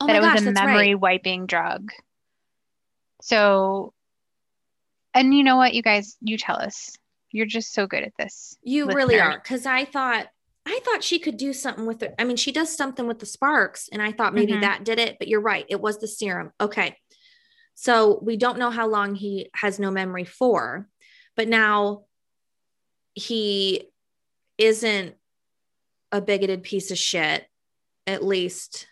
oh 0.00 0.06
that 0.06 0.14
it 0.14 0.20
was 0.20 0.34
gosh 0.34 0.46
a 0.46 0.52
memory 0.52 0.94
right 0.94 1.00
wiping 1.00 1.46
drug. 1.46 1.90
So, 3.22 3.92
and 5.14 5.34
you 5.34 5.42
know 5.42 5.56
what, 5.56 5.74
you 5.74 5.82
guys, 5.82 6.16
you 6.20 6.38
tell 6.38 6.56
us. 6.56 6.96
You're 7.32 7.46
just 7.46 7.72
so 7.72 7.86
good 7.86 8.02
at 8.02 8.12
this. 8.18 8.56
you 8.62 8.86
really 8.86 9.18
are 9.20 9.38
because 9.38 9.64
i 9.66 9.84
thought 9.84 10.26
i 10.66 10.80
thought 10.84 11.02
she 11.04 11.18
could 11.18 11.36
do 11.36 11.52
something 11.52 11.86
with 11.86 12.02
it 12.02 12.14
i 12.18 12.24
mean 12.24 12.36
she 12.36 12.52
does 12.52 12.76
something 12.76 13.06
with 13.06 13.18
the 13.18 13.26
sparks 13.26 13.88
and 13.92 14.02
i 14.02 14.12
thought 14.12 14.34
maybe 14.34 14.52
Mhm. 14.52 14.60
that 14.62 14.84
did 14.84 14.98
it 14.98 15.16
but 15.18 15.28
you're 15.28 15.40
right 15.40 15.64
it 15.68 15.80
was 15.80 15.98
the 15.98 16.08
serum 16.08 16.50
okay 16.60 16.96
so 17.74 18.18
we 18.22 18.36
don't 18.36 18.58
know 18.58 18.70
how 18.70 18.86
long 18.88 19.14
he 19.14 19.48
has 19.54 19.78
no 19.78 19.90
memory 19.90 20.24
for 20.24 20.88
but 21.36 21.48
now 21.48 22.04
he 23.14 23.88
isn't 24.58 25.14
a 26.12 26.20
bigoted 26.20 26.62
piece 26.62 26.90
of 26.90 26.98
shit 26.98 27.46
at 28.06 28.24
least 28.24 28.86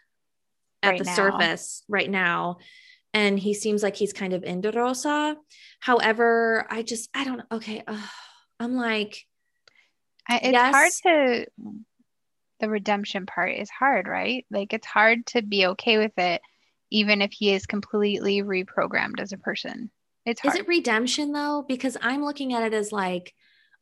at 0.83 0.91
Right 0.91 0.99
the 0.99 1.05
now. 1.05 1.15
surface 1.15 1.83
right 1.89 2.09
now 2.11 2.59
and 3.13 3.39
he 3.39 3.53
seems 3.55 3.83
like 3.83 3.97
he's 3.97 4.13
kind 4.13 4.33
of 4.33 4.45
into 4.45 4.71
rosa 4.71 5.37
however 5.81 6.67
i 6.71 6.83
just 6.83 7.11
i 7.15 7.25
don't 7.25 7.43
okay 7.53 7.83
ugh. 7.87 8.09
I'm 8.61 8.75
like 8.75 9.27
I, 10.29 10.41
it's 10.43 10.59
hard 10.59 10.93
to, 11.05 11.47
the 12.61 12.69
redemption 12.69 13.25
part 13.25 13.55
is 13.55 13.71
hard, 13.71 14.07
right? 14.07 14.45
Like, 14.51 14.73
it's 14.73 14.87
hard 14.87 15.27
to 15.29 15.43
be 15.43 15.67
okay 15.69 15.97
with 15.97 16.13
it, 16.19 16.43
even 16.91 17.23
if 17.23 17.33
he 17.33 17.53
is 17.53 17.67
completely 17.67 18.43
reprogrammed 18.43 19.21
as 19.21 19.33
a 19.33 19.39
person. 19.39 19.91
It's 20.27 20.41
hard. 20.41 20.55
Is 20.55 20.61
it 20.61 20.69
redemption 20.69 21.33
though? 21.33 21.65
Because 21.67 21.97
I'm 22.03 22.25
looking 22.25 22.53
at 22.53 22.63
it 22.63 22.75
as 22.75 22.93
like, 22.93 23.33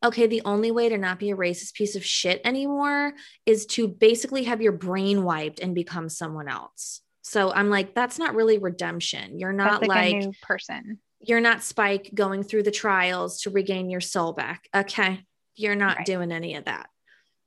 okay, 0.04 0.26
the 0.26 0.42
only 0.44 0.70
way 0.70 0.88
to 0.88 0.98
not 0.98 1.18
be 1.18 1.30
a 1.30 1.36
racist 1.36 1.74
piece 1.74 1.96
of 1.96 2.04
shit 2.04 2.40
anymore 2.44 3.14
is 3.44 3.66
to 3.66 3.88
basically 3.88 4.44
have 4.44 4.62
your 4.62 4.72
brain 4.72 5.24
wiped 5.24 5.58
and 5.58 5.74
become 5.74 6.08
someone 6.08 6.48
else. 6.48 7.00
So 7.22 7.52
I'm 7.52 7.70
like, 7.70 7.92
that's 7.94 8.20
not 8.20 8.36
really 8.36 8.58
redemption. 8.58 9.40
You're 9.40 9.56
That's 9.56 9.80
not 9.80 9.80
like, 9.80 9.88
like, 9.88 10.14
a 10.14 10.18
new 10.18 10.32
person. 10.42 11.00
You're 11.26 11.40
not 11.40 11.62
Spike 11.62 12.10
going 12.14 12.42
through 12.44 12.62
the 12.62 12.70
trials 12.70 13.42
to 13.42 13.50
regain 13.50 13.90
your 13.90 14.00
soul 14.00 14.32
back. 14.32 14.68
Okay. 14.74 15.24
You're 15.56 15.74
not 15.74 15.98
Right. 15.98 16.06
doing 16.06 16.30
any 16.32 16.54
of 16.54 16.66
that. 16.66 16.88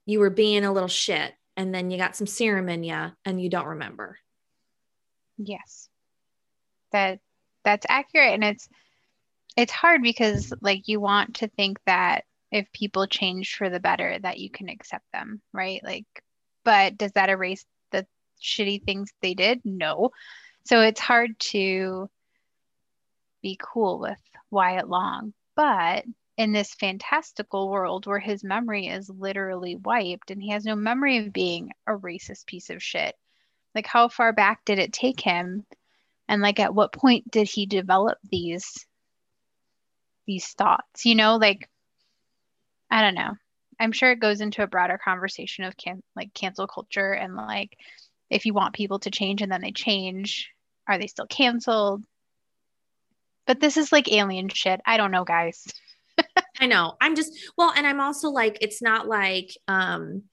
You 0.06 0.20
were 0.20 0.30
being 0.30 0.66
a 0.66 0.72
little 0.74 0.90
shit 0.90 1.34
and 1.56 1.74
then 1.74 1.90
you 1.92 1.98
got 1.98 2.16
some 2.16 2.28
serum 2.28 2.68
in 2.70 2.84
you 2.84 3.12
and 3.26 3.42
you 3.42 3.50
don't 3.50 3.68
remember. 3.68 4.18
Yes. 5.38 5.90
That 6.92 7.20
that's 7.64 7.86
accurate 7.90 8.34
and 8.34 8.44
it's 8.44 8.68
it's 9.56 9.72
hard 9.72 10.02
because 10.02 10.54
like 10.62 10.88
you 10.88 11.00
want 11.00 11.36
to 11.36 11.48
think 11.48 11.80
that 11.86 12.24
if 12.52 12.72
people 12.72 13.06
change 13.08 13.56
for 13.56 13.70
the 13.70 13.80
better 13.80 14.18
that 14.20 14.40
you 14.40 14.50
can 14.50 14.70
accept 14.70 15.06
them, 15.14 15.42
right? 15.54 15.82
Like 15.84 16.06
but 16.66 16.98
does 16.98 17.12
that 17.14 17.30
erase 17.30 17.66
the 17.92 18.06
shitty 18.42 18.84
things 18.84 19.12
they 19.22 19.34
did? 19.34 19.62
No. 19.64 20.12
So 20.66 20.82
it's 20.82 21.00
hard 21.00 21.40
to 21.40 22.10
be 23.42 23.60
cool 23.62 24.00
with 24.00 24.20
Wyatt 24.52 24.90
Long. 24.90 25.34
But 25.56 26.06
in 26.38 26.54
this 26.54 26.74
fantastical 26.74 27.70
world 27.70 28.06
where 28.06 28.20
his 28.20 28.44
memory 28.44 28.88
is 28.88 29.10
literally 29.10 29.76
wiped 29.76 30.32
and 30.32 30.42
he 30.42 30.52
has 30.52 30.64
no 30.64 30.76
memory 30.76 31.18
of 31.18 31.34
being 31.34 31.72
a 31.86 31.92
racist 31.92 32.46
piece 32.46 32.70
of 32.70 32.82
shit, 32.82 33.16
like 33.76 33.86
how 33.86 34.08
far 34.08 34.32
back 34.32 34.64
did 34.66 34.80
it 34.80 34.94
take 34.94 35.20
him? 35.20 35.66
And 36.28 36.42
like 36.42 36.60
at 36.60 36.74
what 36.74 36.94
point 36.94 37.30
did 37.30 37.50
he 37.50 37.66
develop 37.66 38.18
these 38.24 38.86
these 40.28 40.48
thoughts? 40.48 41.06
You 41.06 41.16
know, 41.16 41.38
like 41.38 41.70
I 42.90 43.02
don't 43.02 43.16
know. 43.16 43.34
I'm 43.80 43.92
sure 43.92 44.12
it 44.12 44.20
goes 44.20 44.42
into 44.42 44.64
a 44.64 44.68
broader 44.68 45.00
conversation 45.04 45.64
of 45.64 45.78
can 45.78 46.02
like 46.16 46.34
cancel 46.34 46.68
culture 46.68 47.12
and 47.12 47.36
like 47.36 47.78
if 48.30 48.46
you 48.46 48.54
want 48.54 48.76
people 48.76 49.00
to 49.00 49.12
change 49.12 49.42
and 49.42 49.52
then 49.52 49.62
they 49.62 49.72
change, 49.72 50.52
are 50.88 50.98
they 50.98 51.08
still 51.08 51.28
canceled? 51.28 52.06
But 53.50 53.60
this 53.62 53.78
is 53.78 53.92
like 53.92 54.12
alien 54.12 54.48
shit. 54.50 54.80
I 54.86 54.98
don't 54.98 55.10
know, 55.10 55.24
guys. 55.24 55.66
I 56.60 56.68
know. 56.68 56.94
I'm 57.02 57.16
just 57.16 57.34
well, 57.58 57.74
and 57.76 57.88
I'm 57.88 58.00
also 58.00 58.30
like, 58.30 58.60
it's 58.62 58.80
not 58.80 59.08
like, 59.08 59.50
um, 59.68 60.26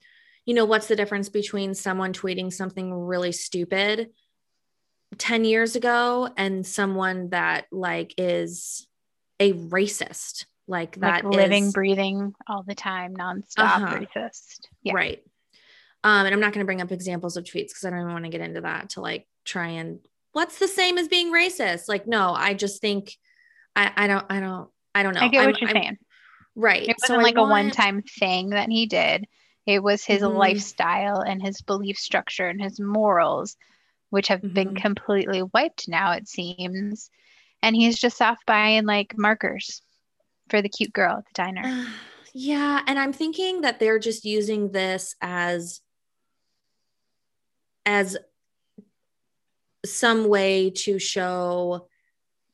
you 0.45 0.53
know, 0.53 0.65
what's 0.65 0.85
the 0.87 0.95
difference 0.95 1.27
between 1.27 1.73
someone 1.73 2.13
tweeting 2.13 2.53
something 2.53 2.93
really 2.93 3.31
stupid 3.31 4.09
10 5.17 5.45
years 5.45 5.75
ago 5.75 6.29
and 6.37 6.63
someone 6.63 7.29
that 7.29 7.65
like 7.71 8.13
is 8.19 8.85
a 9.39 9.53
racist, 9.53 10.45
like 10.67 10.97
that 10.97 11.25
like 11.25 11.35
living, 11.35 11.65
is- 11.65 11.73
breathing 11.73 12.35
all 12.47 12.61
the 12.61 12.75
time, 12.75 13.15
nonstop 13.15 13.63
Uh-huh. 13.63 13.97
racist. 13.97 14.59
Yeah. 14.83 14.93
right. 14.93 15.23
Um, 16.03 16.27
and 16.27 16.35
I'm 16.35 16.39
not 16.39 16.53
going 16.53 16.59
to 16.63 16.65
bring 16.67 16.81
up 16.83 16.91
examples 16.91 17.35
of 17.35 17.45
tweets 17.45 17.69
because 17.69 17.83
I 17.85 17.89
don't 17.89 17.99
even 18.01 18.11
want 18.13 18.25
to 18.25 18.29
get 18.31 18.41
into 18.41 18.61
that 18.61 18.91
to 18.91 19.01
like 19.01 19.27
try 19.43 19.69
and 19.69 20.01
what's 20.37 20.59
the 20.59 20.67
same 20.67 20.99
as 20.99 21.07
being 21.07 21.33
racist? 21.33 21.89
Like, 21.89 22.05
no, 22.05 22.31
I 22.31 22.53
just 22.53 22.79
think 22.79 23.17
I, 23.75 23.91
I 23.95 24.05
don't, 24.07 24.25
I 24.29 24.39
don't, 24.39 24.69
I 24.93 25.01
don't 25.01 25.15
know. 25.15 25.21
I 25.21 25.29
get 25.29 25.39
I'm- 25.41 25.51
what 25.51 25.59
you're 25.61 25.69
I'm- 25.71 25.81
saying. 25.81 25.97
Right. 26.55 26.87
It 26.87 26.95
wasn't 27.01 27.21
I 27.21 27.23
like 27.23 27.37
a 27.37 27.41
one 27.43 27.71
time 27.71 28.03
thing 28.19 28.51
that 28.51 28.69
he 28.69 28.85
did. 28.85 29.25
It 29.65 29.81
was 29.81 30.03
his 30.03 30.21
Mhm. 30.21 30.35
lifestyle 30.35 31.21
and 31.21 31.41
his 31.41 31.61
belief 31.61 31.97
structure 31.97 32.47
and 32.47 32.61
his 32.61 32.79
morals, 32.79 33.57
which 34.11 34.27
have 34.27 34.41
been 34.41 34.75
Mhm. 34.75 34.81
completely 34.81 35.41
wiped 35.53 35.87
now, 35.87 36.11
it 36.11 36.27
seems. 36.27 37.09
And 37.63 37.75
he's 37.75 37.97
just 37.99 38.21
off 38.21 38.37
buying 38.45 38.85
like 38.85 39.17
markers 39.17 39.81
for 40.49 40.61
the 40.61 40.69
cute 40.69 40.93
girl 40.93 41.17
at 41.17 41.25
the 41.25 41.33
diner. 41.33 41.63
Yeah, 42.39 42.81
and 42.85 42.99
I'm 42.99 43.13
thinking 43.13 43.61
that 43.61 43.79
they're 43.79 43.97
just 43.97 44.23
using 44.23 44.71
this 44.71 45.15
as 45.21 45.81
as 47.85 48.15
some 49.93 50.27
way 50.27 50.69
to 50.71 50.99
show 50.99 51.87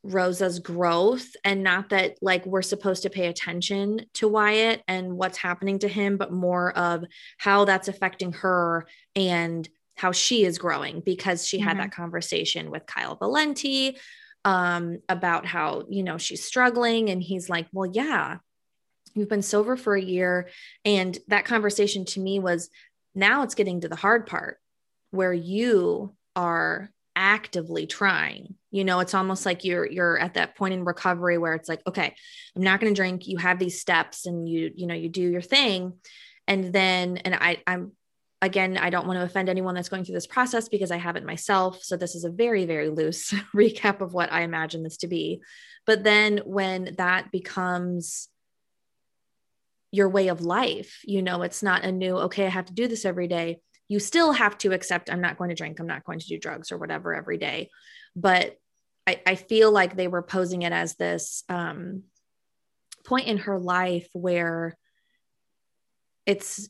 Rosa's 0.03 0.59
growth 0.59 1.35
and 1.45 1.63
not 1.63 1.89
that 1.89 2.17
like 2.21 2.45
we're 2.45 2.61
supposed 2.61 3.03
to 3.03 3.09
pay 3.09 3.27
attention 3.27 4.05
to 4.15 4.27
Wyatt 4.27 4.83
and 4.87 5.17
what's 5.17 5.37
happening 5.37 5.79
to 5.79 5.87
him, 5.87 6.17
but 6.17 6.31
more 6.31 6.77
of 6.77 7.05
how 7.37 7.65
that's 7.65 7.87
affecting 7.87 8.33
her 8.33 8.85
and 9.15 9.67
how 9.95 10.11
she 10.11 10.43
is 10.43 10.57
growing 10.57 10.99
because 10.99 11.47
she 11.47 11.57
mm-hmm. 11.57 11.67
had 11.67 11.79
that 11.79 11.91
conversation 11.91 12.69
with 12.69 12.85
Kyle 12.85 13.15
Valenti 13.15 13.97
um, 14.43 14.99
about 15.07 15.45
how, 15.45 15.85
you 15.89 16.03
know, 16.03 16.17
she's 16.17 16.43
struggling. 16.43 17.09
And 17.09 17.23
he's 17.23 17.49
like, 17.49 17.67
well, 17.71 17.89
yeah, 17.89 18.39
you've 19.13 19.29
been 19.29 19.41
sober 19.41 19.77
for 19.77 19.95
a 19.95 20.01
year. 20.01 20.49
And 20.83 21.17
that 21.29 21.45
conversation 21.45 22.03
to 22.05 22.19
me 22.19 22.39
was 22.39 22.69
now 23.15 23.43
it's 23.43 23.55
getting 23.55 23.81
to 23.81 23.87
the 23.87 23.95
hard 23.95 24.25
part 24.25 24.57
where 25.11 25.33
you 25.33 26.13
are 26.35 26.91
actively 27.15 27.87
trying. 27.87 28.55
You 28.71 28.83
know 28.83 28.99
it's 28.99 29.13
almost 29.13 29.45
like 29.45 29.63
you're 29.63 29.89
you're 29.89 30.17
at 30.17 30.35
that 30.35 30.55
point 30.55 30.73
in 30.73 30.85
recovery 30.85 31.37
where 31.37 31.53
it's 31.53 31.69
like 31.69 31.81
okay 31.87 32.15
i'm 32.55 32.61
not 32.63 32.79
going 32.79 32.93
to 32.93 32.99
drink. 32.99 33.27
You 33.27 33.37
have 33.37 33.59
these 33.59 33.79
steps 33.79 34.25
and 34.25 34.47
you 34.47 34.71
you 34.75 34.87
know 34.87 34.95
you 34.95 35.09
do 35.09 35.21
your 35.21 35.41
thing. 35.41 35.93
And 36.47 36.73
then 36.73 37.17
and 37.17 37.35
i 37.35 37.61
i'm 37.67 37.93
again 38.41 38.77
i 38.77 38.89
don't 38.89 39.07
want 39.07 39.17
to 39.17 39.23
offend 39.23 39.47
anyone 39.47 39.75
that's 39.75 39.89
going 39.89 40.03
through 40.03 40.15
this 40.15 40.27
process 40.27 40.67
because 40.67 40.91
i 40.91 40.97
have 40.97 41.15
it 41.15 41.25
myself. 41.25 41.83
So 41.83 41.97
this 41.97 42.15
is 42.15 42.23
a 42.23 42.31
very 42.31 42.65
very 42.65 42.89
loose 42.89 43.31
recap 43.55 44.01
of 44.01 44.13
what 44.13 44.31
i 44.31 44.41
imagine 44.41 44.83
this 44.83 44.97
to 44.97 45.07
be. 45.07 45.41
But 45.85 46.03
then 46.03 46.41
when 46.45 46.95
that 46.97 47.31
becomes 47.31 48.29
your 49.93 50.09
way 50.09 50.29
of 50.29 50.41
life 50.41 51.01
you 51.05 51.21
know 51.21 51.43
it's 51.43 51.61
not 51.61 51.83
a 51.83 51.91
new 51.91 52.17
okay 52.17 52.47
i 52.47 52.49
have 52.49 52.65
to 52.65 52.73
do 52.73 52.87
this 52.87 53.05
every 53.05 53.27
day 53.27 53.61
you 53.87 53.99
still 53.99 54.31
have 54.31 54.57
to 54.59 54.71
accept 54.71 55.11
I'm 55.11 55.21
not 55.21 55.37
going 55.37 55.49
to 55.49 55.55
drink, 55.55 55.79
I'm 55.79 55.87
not 55.87 56.03
going 56.03 56.19
to 56.19 56.27
do 56.27 56.39
drugs 56.39 56.71
or 56.71 56.77
whatever 56.77 57.13
every 57.13 57.37
day. 57.37 57.69
But 58.15 58.57
I, 59.05 59.21
I 59.25 59.35
feel 59.35 59.71
like 59.71 59.95
they 59.95 60.07
were 60.07 60.21
posing 60.21 60.61
it 60.61 60.71
as 60.71 60.95
this 60.95 61.43
um, 61.49 62.03
point 63.05 63.27
in 63.27 63.39
her 63.39 63.59
life 63.59 64.07
where 64.13 64.77
it's 66.25 66.69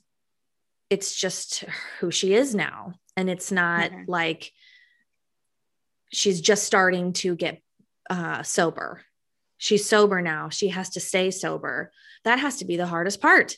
it's 0.90 1.16
just 1.16 1.64
who 2.00 2.12
she 2.12 2.34
is 2.34 2.54
now. 2.54 2.94
And 3.16 3.30
it's 3.30 3.52
not 3.52 3.92
mm-hmm. 3.92 4.04
like 4.08 4.52
she's 6.12 6.42
just 6.42 6.64
starting 6.64 7.14
to 7.14 7.36
get 7.36 7.62
uh, 8.10 8.44
sober. 8.44 9.02
She's 9.58 9.88
sober 9.88 10.22
now. 10.22 10.50
She 10.50 10.70
has 10.70 10.92
to 10.92 11.00
stay 11.00 11.32
sober. 11.32 11.92
That 12.26 12.40
has 12.40 12.58
to 12.58 12.66
be 12.66 12.78
the 12.78 12.88
hardest 12.88 13.22
part. 13.22 13.58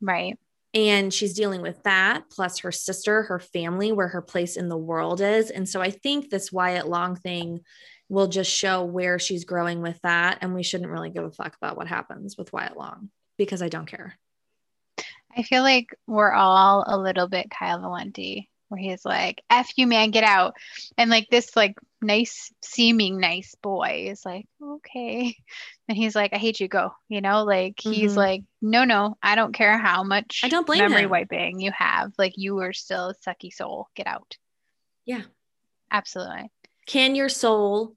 Right 0.00 0.38
and 0.74 1.14
she's 1.14 1.34
dealing 1.34 1.62
with 1.62 1.80
that 1.84 2.24
plus 2.30 2.58
her 2.58 2.72
sister 2.72 3.22
her 3.22 3.38
family 3.38 3.92
where 3.92 4.08
her 4.08 4.20
place 4.20 4.56
in 4.56 4.68
the 4.68 4.76
world 4.76 5.20
is. 5.20 5.50
And 5.50 5.68
so 5.68 5.80
i 5.80 5.90
think 5.90 6.28
this 6.28 6.52
wyatt 6.52 6.88
long 6.88 7.16
thing 7.16 7.60
will 8.08 8.28
just 8.28 8.50
show 8.50 8.84
where 8.84 9.18
she's 9.18 9.44
growing 9.44 9.80
with 9.80 9.98
that. 10.02 10.38
And 10.42 10.54
we 10.54 10.62
shouldn't 10.62 10.90
really 10.90 11.10
give 11.10 11.24
a 11.24 11.30
fuck 11.30 11.56
about 11.56 11.76
what 11.76 11.88
happens 11.88 12.36
with 12.36 12.52
wyatt 12.52 12.76
long 12.76 13.10
because 13.38 13.62
i 13.62 13.68
don't 13.68 13.86
care. 13.86 14.18
I 15.36 15.42
feel 15.42 15.62
like 15.62 15.88
we're 16.06 16.32
all 16.32 16.84
a 16.86 16.98
little 16.98 17.28
bit 17.28 17.50
kyle 17.50 17.80
valenti 17.80 18.48
where 18.68 18.80
he's 18.80 19.04
like 19.04 19.42
f 19.50 19.70
you 19.76 19.86
man 19.86 20.10
get 20.10 20.24
out. 20.24 20.54
And 20.98 21.10
like 21.10 21.28
this 21.30 21.56
like 21.56 21.76
nice 22.04 22.52
seeming 22.62 23.18
nice 23.18 23.54
boy 23.62 24.06
is 24.10 24.24
like 24.24 24.46
okay. 24.62 25.36
And 25.88 25.98
he's 25.98 26.14
like 26.14 26.32
i 26.32 26.38
hate 26.38 26.60
you. 26.60 26.68
Go 26.68 26.92
you 27.08 27.20
know 27.20 27.44
like 27.44 27.74
he's 27.78 28.12
mm-hmm. 28.12 28.18
like 28.18 28.42
no 28.62 28.84
no 28.84 29.18
i 29.22 29.34
don't 29.34 29.52
care 29.52 29.76
how 29.76 30.02
much 30.02 30.40
i 30.42 30.48
don't 30.48 30.66
blame 30.66 30.80
memory 30.80 31.02
him. 31.02 31.10
wiping 31.10 31.60
you 31.60 31.72
have. 31.72 32.12
Like 32.18 32.34
you 32.36 32.58
are 32.60 32.72
still 32.72 33.10
a 33.10 33.14
sucky 33.14 33.52
soul. 33.52 33.88
Get 33.94 34.06
out. 34.06 34.36
Yeah. 35.04 35.22
Absolutely. 35.90 36.50
Can 36.86 37.14
your 37.14 37.28
soul 37.28 37.96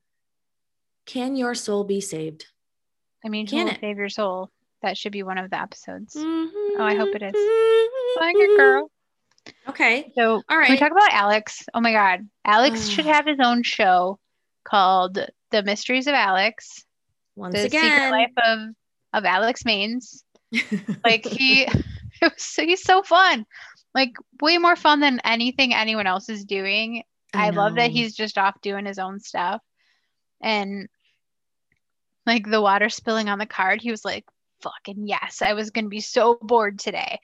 can 1.06 1.36
your 1.36 1.56
soul 1.56 1.84
be 1.84 2.02
saved? 2.02 2.48
I 3.26 3.30
mean 3.30 3.48
can 3.48 3.70
it? 3.70 3.80
save 3.80 3.98
your 3.98 4.10
soul? 4.10 4.52
That 4.82 4.98
should 4.98 5.14
be 5.14 5.24
one 5.24 5.38
of 5.38 5.50
the 5.50 5.60
episodes. 5.60 6.16
Mm-hmm. 6.16 6.82
oh 6.82 6.84
i 6.84 6.96
hope 6.96 7.16
it 7.16 7.22
is. 7.22 7.34
Mm-hmm. 7.34 8.20
like 8.20 8.36
it 8.38 8.58
girl 8.58 8.92
Okay. 9.70 10.12
So, 10.16 10.42
all 10.50 10.58
right. 10.58 10.70
we 10.70 10.78
talk 10.78 10.92
about 10.92 11.12
Alex? 11.12 11.64
Oh 11.74 11.82
my 11.82 11.92
God. 11.92 12.28
Alex 12.46 12.88
should 12.90 13.06
have 13.06 13.26
his 13.26 13.40
own 13.40 13.64
show 13.64 14.20
called 14.64 15.20
The 15.52 15.64
Mysteries 15.64 16.08
of 16.08 16.14
Alex. 16.14 16.86
Once 17.36 17.56
the 17.56 17.66
again. 17.66 17.84
Secret 17.84 18.12
Life 18.12 18.32
of, 18.46 18.60
of 19.14 19.26
Alex 19.26 19.66
Manes. 19.66 20.24
like, 21.04 21.26
he, 21.26 21.64
it 21.64 21.84
was, 22.22 22.56
he's 22.56 22.84
so 22.84 23.04
fun. 23.04 23.46
Like, 23.94 24.14
way 24.42 24.58
more 24.58 24.76
fun 24.76 25.00
than 25.00 25.22
anything 25.24 25.74
anyone 25.74 26.08
else 26.08 26.30
is 26.30 26.46
doing. 26.46 27.04
I, 27.34 27.48
I 27.48 27.50
love 27.52 27.76
that 27.76 27.92
he's 27.92 28.16
just 28.16 28.38
off 28.38 28.62
doing 28.62 28.86
his 28.86 29.00
own 29.00 29.20
stuff. 29.20 29.62
And 30.42 30.88
like 32.26 32.50
the 32.50 32.62
water 32.62 32.90
spilling 32.90 33.30
on 33.30 33.40
the 33.40 33.46
card, 33.46 33.82
he 33.82 33.92
was 33.92 34.06
like, 34.06 34.26
fucking 34.62 35.08
yes, 35.08 35.42
I 35.42 35.54
was 35.54 35.72
going 35.72 35.86
to 35.86 35.90
be 35.90 36.02
so 36.02 36.38
bored 36.42 36.80
today 36.80 37.20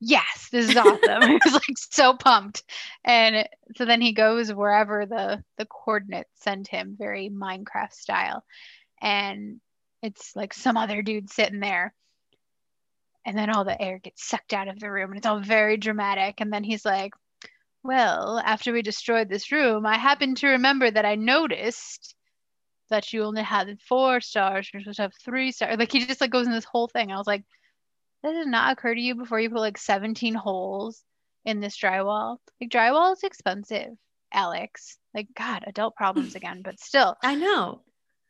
yes, 0.00 0.48
this 0.52 0.68
is 0.68 0.76
awesome. 0.76 1.22
he 1.28 1.38
was 1.44 1.54
like 1.54 1.78
so 1.90 2.14
pumped. 2.14 2.62
And 3.04 3.48
so 3.76 3.84
then 3.84 4.00
he 4.00 4.12
goes 4.12 4.52
wherever 4.52 5.06
the 5.06 5.42
the 5.58 5.66
coordinates 5.66 6.30
send 6.36 6.68
him, 6.68 6.96
very 6.98 7.30
Minecraft 7.30 7.92
style. 7.92 8.44
And 9.00 9.60
it's 10.02 10.34
like 10.36 10.54
some 10.54 10.76
other 10.76 11.02
dude 11.02 11.30
sitting 11.30 11.60
there. 11.60 11.94
And 13.24 13.36
then 13.36 13.50
all 13.50 13.64
the 13.64 13.80
air 13.80 13.98
gets 13.98 14.24
sucked 14.26 14.52
out 14.52 14.68
of 14.68 14.78
the 14.78 14.90
room 14.90 15.10
and 15.10 15.18
it's 15.18 15.26
all 15.26 15.40
very 15.40 15.76
dramatic. 15.76 16.40
And 16.40 16.52
then 16.52 16.62
he's 16.64 16.84
like, 16.84 17.12
Well, 17.82 18.40
after 18.44 18.72
we 18.72 18.82
destroyed 18.82 19.28
this 19.28 19.50
room, 19.50 19.86
I 19.86 19.98
happened 19.98 20.38
to 20.38 20.48
remember 20.48 20.90
that 20.90 21.04
I 21.04 21.16
noticed 21.16 22.14
that 22.88 23.12
you 23.12 23.24
only 23.24 23.42
had 23.42 23.80
four 23.88 24.20
stars, 24.20 24.70
you're 24.72 24.80
supposed 24.80 24.96
to 24.96 25.02
have 25.02 25.14
three 25.24 25.50
stars. 25.50 25.76
Like 25.76 25.90
he 25.90 26.06
just 26.06 26.20
like 26.20 26.30
goes 26.30 26.46
in 26.46 26.52
this 26.52 26.64
whole 26.64 26.86
thing. 26.86 27.10
I 27.10 27.16
was 27.16 27.26
like, 27.26 27.42
that 28.26 28.32
did 28.32 28.48
not 28.48 28.72
occur 28.72 28.94
to 28.94 29.00
you 29.00 29.14
before 29.14 29.40
you 29.40 29.50
put 29.50 29.60
like 29.60 29.78
17 29.78 30.34
holes 30.34 31.02
in 31.44 31.60
this 31.60 31.76
drywall? 31.76 32.38
Like 32.60 32.70
drywall 32.70 33.12
is 33.12 33.22
expensive, 33.22 33.92
Alex. 34.32 34.98
Like 35.14 35.28
God, 35.36 35.64
adult 35.66 35.94
problems 35.94 36.34
again, 36.36 36.62
but 36.62 36.80
still. 36.80 37.16
I 37.22 37.36
know. 37.36 37.82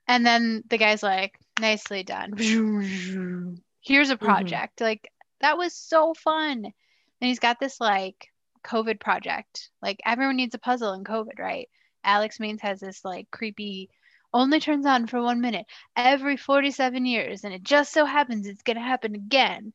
And 0.07 0.25
then 0.25 0.63
the 0.69 0.79
guy's 0.79 1.03
like, 1.03 1.33
nicely 1.59 2.03
done. 2.03 2.35
Here's 2.37 4.11
a 4.11 4.17
mm-hmm. 4.17 4.25
project. 4.25 4.77
Mm-hmm. 4.77 4.85
Like 4.85 5.11
that 5.41 5.59
was 5.59 5.75
so 5.75 6.15
fun. 6.15 6.65
And 6.65 7.29
he's 7.29 7.39
got 7.39 7.59
this 7.59 7.81
like 7.81 8.29
COVID 8.65 9.01
project. 9.01 9.71
Like 9.81 10.01
everyone 10.05 10.37
needs 10.37 10.55
a 10.55 10.59
puzzle 10.59 10.93
in 10.93 11.05
COVID, 11.05 11.39
right? 11.39 11.69
Alex 12.05 12.39
Manes 12.39 12.61
has 12.63 12.81
this 12.81 13.05
like 13.05 13.31
creepy 13.31 13.91
only 14.33 14.61
turns 14.61 14.85
on 14.87 15.07
for 15.07 15.23
one 15.23 15.41
minute 15.41 15.67
every 15.97 16.37
47 16.37 17.07
years 17.07 17.45
and 17.45 17.55
it 17.55 17.63
just 17.63 17.93
so 17.93 18.05
happens 18.05 18.47
it's 18.47 18.63
going 18.63 18.77
to 18.77 18.83
happen 18.83 19.15
again 19.15 19.73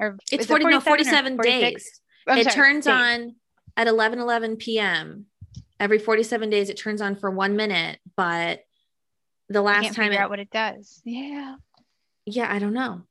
or 0.00 0.18
it's 0.32 0.46
40 0.46 0.64
it 0.64 0.70
no 0.70 0.80
47 0.80 1.36
days. 1.36 2.00
it 2.26 2.44
sorry, 2.44 2.54
turns 2.54 2.86
days. 2.86 2.92
on 2.92 3.36
at 3.76 3.86
11 3.86 4.18
11 4.18 4.56
p.m 4.56 5.26
every 5.78 5.98
47 5.98 6.50
days 6.50 6.70
it 6.70 6.76
turns 6.76 7.00
on 7.00 7.14
for 7.14 7.30
one 7.30 7.54
minute 7.56 7.98
but 8.16 8.60
the 9.48 9.62
last 9.62 9.94
time 9.94 10.10
figure 10.10 10.12
it, 10.12 10.18
out 10.18 10.30
what 10.30 10.38
it 10.38 10.50
does. 10.50 11.00
Yeah. 11.04 11.56
Yeah 12.26 12.52
i 12.52 12.58
don't 12.58 12.72
know. 12.74 13.02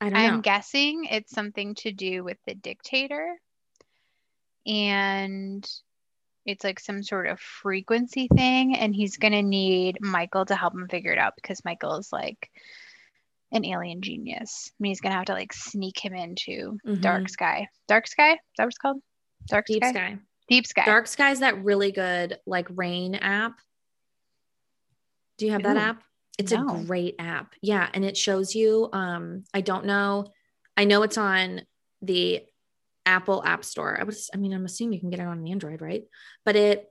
I 0.00 0.10
don't 0.10 0.18
i'm 0.18 0.34
know. 0.36 0.40
guessing 0.40 1.06
it's 1.10 1.32
something 1.32 1.74
to 1.76 1.92
do 1.92 2.24
with 2.24 2.38
the 2.46 2.54
dictator 2.54 3.36
and 4.66 5.68
it's 6.44 6.64
like 6.64 6.80
some 6.80 7.02
sort 7.02 7.28
of 7.28 7.40
frequency 7.40 8.28
thing 8.28 8.76
and 8.76 8.94
he's 8.94 9.16
going 9.16 9.32
to 9.32 9.42
need 9.42 9.98
michael 10.00 10.44
to 10.44 10.56
help 10.56 10.74
him 10.74 10.88
figure 10.88 11.12
it 11.12 11.18
out 11.18 11.34
because 11.36 11.64
michael 11.64 11.96
is 11.96 12.12
like 12.12 12.50
an 13.52 13.64
alien 13.64 14.02
genius 14.02 14.70
i 14.72 14.76
mean 14.80 14.90
he's 14.90 15.00
going 15.00 15.12
to 15.12 15.16
have 15.16 15.26
to 15.26 15.32
like 15.32 15.52
sneak 15.52 15.98
him 15.98 16.14
into 16.14 16.78
mm-hmm. 16.86 17.00
dark 17.00 17.28
sky 17.28 17.66
dark 17.88 18.06
sky 18.06 18.32
is 18.32 18.38
that 18.56 18.64
what 18.64 18.68
it's 18.68 18.78
called 18.78 19.00
dark 19.48 19.66
deep 19.66 19.84
sky? 19.84 19.90
sky 19.92 20.18
deep 20.48 20.66
sky 20.66 20.84
dark 20.84 21.06
sky 21.06 21.30
is 21.30 21.40
that 21.40 21.62
really 21.62 21.92
good 21.92 22.38
like 22.46 22.66
rain 22.70 23.14
app 23.14 23.60
do 25.38 25.46
you 25.46 25.52
have 25.52 25.60
Ooh, 25.60 25.64
that 25.64 25.76
app 25.76 26.02
it's 26.38 26.52
no. 26.52 26.76
a 26.76 26.84
great 26.84 27.14
app 27.18 27.54
yeah 27.62 27.88
and 27.94 28.04
it 28.04 28.16
shows 28.16 28.54
you 28.54 28.88
um 28.92 29.44
i 29.54 29.60
don't 29.60 29.84
know 29.84 30.26
i 30.76 30.84
know 30.84 31.02
it's 31.02 31.18
on 31.18 31.62
the 32.00 32.42
Apple 33.06 33.42
App 33.44 33.64
Store. 33.64 33.98
I 33.98 34.04
was, 34.04 34.30
I 34.32 34.36
mean, 34.36 34.52
I'm 34.52 34.64
assuming 34.64 34.94
you 34.94 35.00
can 35.00 35.10
get 35.10 35.20
it 35.20 35.26
on 35.26 35.46
Android, 35.46 35.80
right? 35.80 36.04
But 36.44 36.56
it, 36.56 36.88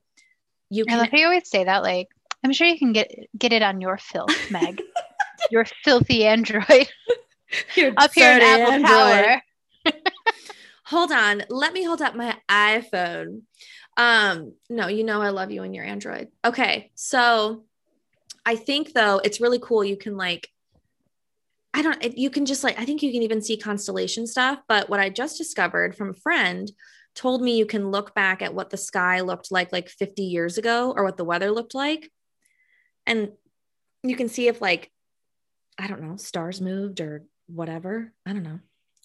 you 0.70 0.86
can. 0.86 0.96
I 0.96 1.02
love 1.04 1.10
you 1.14 1.26
always 1.26 1.50
say 1.50 1.64
that. 1.64 1.84
Like, 1.84 2.08
I'm 2.44 2.54
sure 2.54 2.68
you 2.68 2.78
can 2.78 2.94
get 2.94 3.12
get 3.38 3.54
it 3.54 3.62
on 3.62 3.82
your 3.82 3.98
filth, 3.98 4.52
Meg. 4.52 4.82
your 5.52 5.66
filthy 5.84 6.26
Android. 6.26 6.88
Up 7.98 8.14
here 8.14 8.32
in 8.32 8.42
Apple 8.42 8.74
Android. 8.74 8.88
Tower. 8.88 9.42
hold 10.86 11.12
on, 11.12 11.44
let 11.50 11.74
me 11.74 11.84
hold 11.84 12.02
up 12.02 12.16
my 12.16 12.38
iPhone. 12.50 13.42
Um, 13.98 14.54
no, 14.70 14.88
you 14.88 15.04
know 15.04 15.22
I 15.22 15.30
love 15.30 15.52
you 15.52 15.64
and 15.64 15.76
your 15.76 15.84
Android. 15.84 16.30
Okay, 16.46 16.92
so 16.96 17.66
I 18.46 18.56
think 18.56 18.94
though 18.94 19.20
it's 19.24 19.42
really 19.42 19.60
cool. 19.60 19.84
You 19.84 19.98
can 19.98 20.16
like 20.16 20.48
I 21.74 21.82
don't, 21.82 22.18
you 22.18 22.30
can 22.30 22.46
just 22.46 22.64
like, 22.64 22.78
I 22.80 22.86
think 22.86 23.02
you 23.02 23.12
can 23.12 23.24
even 23.24 23.42
see 23.42 23.56
constellation 23.56 24.28
stuff. 24.28 24.60
But 24.68 24.90
what 24.90 25.00
I 25.00 25.10
just 25.10 25.38
discovered 25.38 25.96
from 25.96 26.10
a 26.10 26.14
friend 26.14 26.70
told 27.16 27.42
me 27.42 27.58
you 27.58 27.66
can 27.66 27.92
look 27.92 28.14
back 28.14 28.42
at 28.42 28.54
what 28.54 28.70
the 28.70 28.78
sky 28.78 29.22
looked 29.22 29.52
like 29.52 29.72
like 29.72 29.90
50 29.90 30.24
years 30.24 30.58
ago 30.58 30.94
or 30.96 31.04
what 31.04 31.18
the 31.18 31.24
weather 31.24 31.52
looked 31.52 31.74
like. 31.74 32.12
And 33.06 33.32
you 34.04 34.16
can 34.16 34.28
see 34.28 34.48
if 34.48 34.62
like, 34.62 34.92
I 35.78 35.88
don't 35.88 36.02
know, 36.02 36.18
stars 36.18 36.62
moved 36.62 37.00
or 37.02 37.24
whatever. 37.48 38.12
I 38.26 38.34
don't 38.34 38.44
know. 38.44 38.60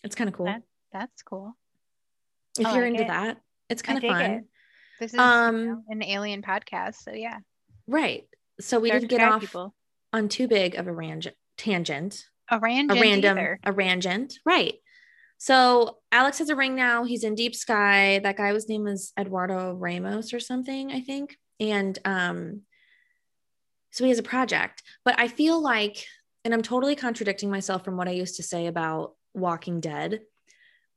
It's 0.04 0.14
kind 0.14 0.28
of 0.28 0.34
cool. 0.34 0.46
That, 0.46 0.62
that's 0.92 1.22
cool. 1.22 1.56
if 2.58 2.66
I 2.66 2.74
you're 2.74 2.82
like 2.82 2.90
into 2.92 3.04
it. 3.04 3.08
that, 3.08 3.38
it's 3.68 3.82
kind 3.82 3.98
of 4.02 4.04
fun. 4.08 4.22
it. 4.30 4.44
This 5.00 5.10
is 5.12 5.14
you 5.16 5.20
Um, 5.20 5.66
know, 5.66 5.82
an 5.88 6.02
alien 6.02 6.42
podcast, 6.42 6.96
so 7.02 7.12
yeah. 7.12 7.38
Right. 7.86 8.24
So 8.60 8.78
we 8.80 8.88
Star 8.88 9.00
did 9.00 9.10
to 9.10 9.16
get 9.16 9.28
off 9.28 9.40
people. 9.42 9.74
on 10.12 10.28
too 10.28 10.48
big 10.48 10.74
of 10.76 10.86
a 10.86 10.92
ran- 10.92 11.22
tangent. 11.58 12.24
a 12.50 12.56
a 12.56 12.60
random 12.60 12.98
random 13.00 13.38
either. 13.38 13.58
a 13.64 13.72
rangent 13.72 14.34
right 14.46 14.74
so 15.38 15.98
alex 16.12 16.38
has 16.38 16.48
a 16.48 16.54
ring 16.56 16.74
now 16.76 17.02
he's 17.04 17.24
in 17.24 17.34
deep 17.34 17.54
sky 17.54 18.20
that 18.22 18.36
guy 18.36 18.52
was 18.52 18.68
name 18.68 18.84
was 18.84 19.12
eduardo 19.18 19.74
ramos 19.74 20.32
or 20.32 20.38
something 20.40 20.92
i 20.92 21.00
think 21.00 21.36
and 21.60 21.98
um 22.04 22.62
so 23.90 24.04
he 24.04 24.10
has 24.10 24.18
a 24.18 24.22
project 24.22 24.82
but 25.04 25.18
i 25.18 25.26
feel 25.28 25.60
like 25.60 26.04
and 26.46 26.54
i'm 26.54 26.62
totally 26.62 26.96
contradicting 26.96 27.50
myself 27.50 27.84
from 27.84 27.96
what 27.96 28.08
i 28.08 28.12
used 28.12 28.36
to 28.36 28.42
say 28.42 28.66
about 28.66 29.14
walking 29.34 29.80
dead 29.80 30.20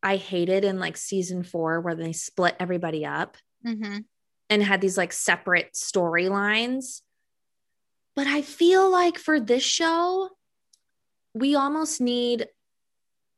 i 0.03 0.15
hated 0.15 0.63
in 0.63 0.79
like 0.79 0.95
season 0.95 1.43
four 1.43 1.81
where 1.81 1.95
they 1.95 2.13
split 2.13 2.55
everybody 2.59 3.05
up 3.05 3.35
Mhm. 3.65 4.05
and 4.49 4.63
had 4.63 4.79
these 4.79 4.97
like 4.97 5.12
separate 5.12 5.73
storylines. 5.73 7.01
But 8.15 8.27
I 8.27 8.41
feel 8.41 8.89
like 8.89 9.17
for 9.17 9.39
this 9.39 9.63
show, 9.63 10.29
we 11.33 11.55
almost 11.55 11.99
need 12.01 12.47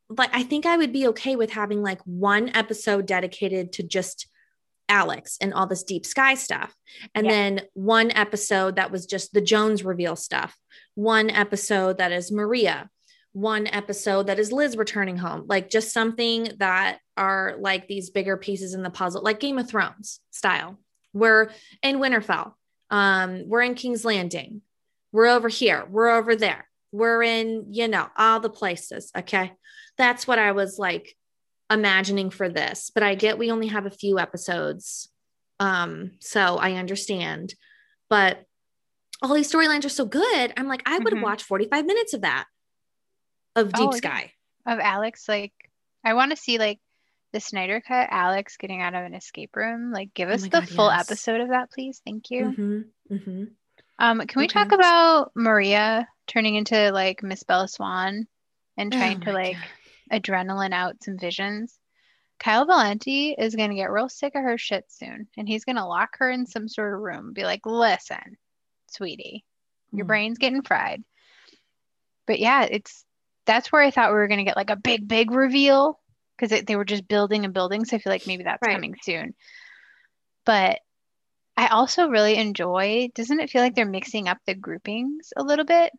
like 0.10 0.30
I 0.34 0.44
think 0.44 0.66
I 0.66 0.78
would 0.78 0.94
be 0.94 1.08
okay 1.08 1.36
with 1.36 1.52
having 1.52 1.82
like 1.82 2.02
one 2.04 2.50
episode 2.56 3.06
dedicated 3.06 3.74
to 3.74 3.84
just 3.84 4.28
Alex 4.92 5.38
and 5.42 5.54
all 5.54 5.66
this 5.66 5.84
deep 5.84 6.06
sky 6.06 6.36
stuff. 6.36 6.76
And 7.16 7.26
Yeah. 7.26 7.32
then 7.32 7.62
one 7.74 8.12
episode 8.12 8.76
that 8.76 8.92
was 8.92 9.06
just 9.06 9.34
the 9.34 9.42
Jones 9.42 9.84
reveal 9.84 10.16
stuff. 10.18 10.56
One 10.96 11.30
episode 11.30 11.98
that 12.00 12.12
is 12.12 12.32
Maria. 12.32 12.90
One 13.32 13.66
episode 13.68 14.28
that 14.28 14.38
is 14.40 14.52
Liz 14.52 14.76
returning 14.76 15.16
home. 15.16 15.46
Like 15.48 15.70
just 15.70 15.94
something 15.94 16.50
that 16.60 17.00
are 17.16 17.56
like 17.60 17.88
these 17.88 18.10
bigger 18.10 18.36
pieces 18.36 18.74
in 18.74 18.84
the 18.84 18.90
puzzle, 18.90 19.24
like 19.24 19.40
Game 19.40 19.58
of 19.58 19.70
Thrones 19.70 20.20
style. 20.32 20.78
We're 21.14 21.50
in 21.82 21.98
Winterfell. 22.00 22.54
Um, 22.90 23.48
we're 23.48 23.62
in 23.62 23.76
King's 23.76 24.04
Landing. 24.04 24.62
We're 25.14 25.28
over 25.28 25.48
here. 25.48 25.86
We're 25.90 26.10
over 26.10 26.36
there. 26.36 26.68
We're 26.92 27.24
in, 27.24 27.68
you 27.70 27.88
know, 27.88 28.08
all 28.18 28.42
the 28.42 28.50
places. 28.50 29.12
Okay. 29.18 29.54
That's 29.98 30.28
what 30.28 30.40
I 30.40 30.52
was 30.52 30.78
like 30.78 31.16
imagining 31.72 32.30
for 32.30 32.50
this. 32.50 32.92
But 32.94 33.04
I 33.04 33.16
get 33.16 33.38
we 33.38 33.50
only 33.52 33.68
have 33.68 33.86
a 33.86 33.92
few 33.92 34.20
episodes. 34.20 35.10
Um, 35.60 36.12
so 36.20 36.58
I 36.58 36.74
understand. 36.74 37.54
But 38.10 38.46
all 39.22 39.34
these 39.34 39.52
storylines 39.52 39.86
are 39.86 39.90
so 39.90 40.06
good. 40.06 40.54
I'm 40.58 40.68
like, 40.68 40.82
I 40.86 40.98
would 41.00 41.14
have 41.14 41.20
Mhm. 41.22 41.26
watched 41.26 41.46
45 41.46 41.86
minutes 41.86 42.14
of 42.14 42.22
that 42.22 42.46
of 43.56 43.72
Deep 43.74 43.88
Oh. 43.90 43.92
Sky. 43.92 44.34
Of 44.66 44.80
Alex, 44.80 45.28
like 45.30 45.54
I 46.04 46.14
want 46.16 46.32
to 46.32 46.38
see 46.38 46.58
like 46.58 46.80
the 47.32 47.40
Snyder 47.40 47.80
cut 47.82 48.10
Alex 48.12 48.58
getting 48.58 48.82
out 48.82 48.94
of 48.96 49.04
an 49.06 49.14
escape 49.14 49.56
room. 49.56 49.92
Like 49.92 50.14
give 50.14 50.30
Oh 50.30 50.34
us 50.34 50.42
my 50.42 50.48
the 50.50 50.60
God, 50.62 50.70
full 50.70 50.90
yes. 50.90 51.10
episode 51.10 51.42
of 51.42 51.50
that, 51.50 51.72
please. 51.72 52.02
Thank 52.06 52.30
you. 52.32 52.46
Mhm, 52.46 52.86
mhm. 53.12 53.52
Um, 54.00 54.20
can 54.28 54.40
we 54.40 54.48
talk 54.48 54.72
about 54.72 55.32
Maria 55.36 56.08
turning 56.28 56.56
into 56.56 56.92
like 56.92 57.22
Miss 57.24 57.44
Bella 57.44 57.68
Swan 57.68 58.28
and 58.78 58.92
trying 58.92 59.18
Oh 59.22 59.26
to 59.26 59.32
like 59.34 59.58
God. 59.58 59.66
Adrenaline 60.12 60.74
out 60.74 61.04
some 61.04 61.18
visions? 61.18 61.78
Kyle 62.40 62.66
Valenti 62.66 63.36
is 63.38 63.56
gonna 63.56 63.76
get 63.76 63.92
real 63.92 64.10
sick 64.10 64.34
of 64.36 64.44
her 64.44 64.58
shit 64.58 64.86
soon, 64.92 65.28
and 65.38 65.48
he's 65.48 65.64
gonna 65.66 65.88
lock 65.88 66.18
her 66.18 66.30
in 66.30 66.46
some 66.46 66.68
sort 66.68 66.94
of 66.94 67.00
room, 67.02 67.34
be 67.34 67.44
like, 67.44 67.66
"Listen, 67.66 68.38
sweetie, 68.90 69.46
your 69.92 70.06
Mm. 70.06 70.08
brain's 70.08 70.38
getting 70.40 70.64
fried." 70.64 71.04
But 72.26 72.40
yeah, 72.40 72.64
it's 72.64 73.06
that's 73.46 73.72
where 73.72 73.82
I 73.82 73.92
thought 73.92 74.10
we 74.12 74.16
were 74.18 74.28
gonna 74.28 74.44
get 74.44 74.56
like 74.56 74.70
a 74.70 74.76
big, 74.76 75.08
big 75.08 75.32
reveal 75.32 76.00
because 76.38 76.64
they 76.64 76.76
were 76.76 76.86
just 76.86 77.08
building 77.08 77.46
and 77.46 77.54
building. 77.54 77.86
So 77.86 77.96
I 77.98 78.00
feel 78.00 78.12
like 78.12 78.26
maybe 78.28 78.44
that's 78.44 78.62
Right. 78.66 78.74
coming 78.76 78.96
soon. 79.04 79.36
But 80.46 80.80
I 81.58 81.68
also 81.68 82.08
really 82.10 82.36
enjoy, 82.38 83.10
doesn't 83.14 83.40
it 83.40 83.50
feel 83.50 83.62
like 83.62 83.76
they're 83.76 83.86
mixing 83.86 84.28
up 84.28 84.40
the 84.46 84.56
groupings 84.56 85.34
a 85.36 85.44
little 85.44 85.66
bit? 85.66 85.92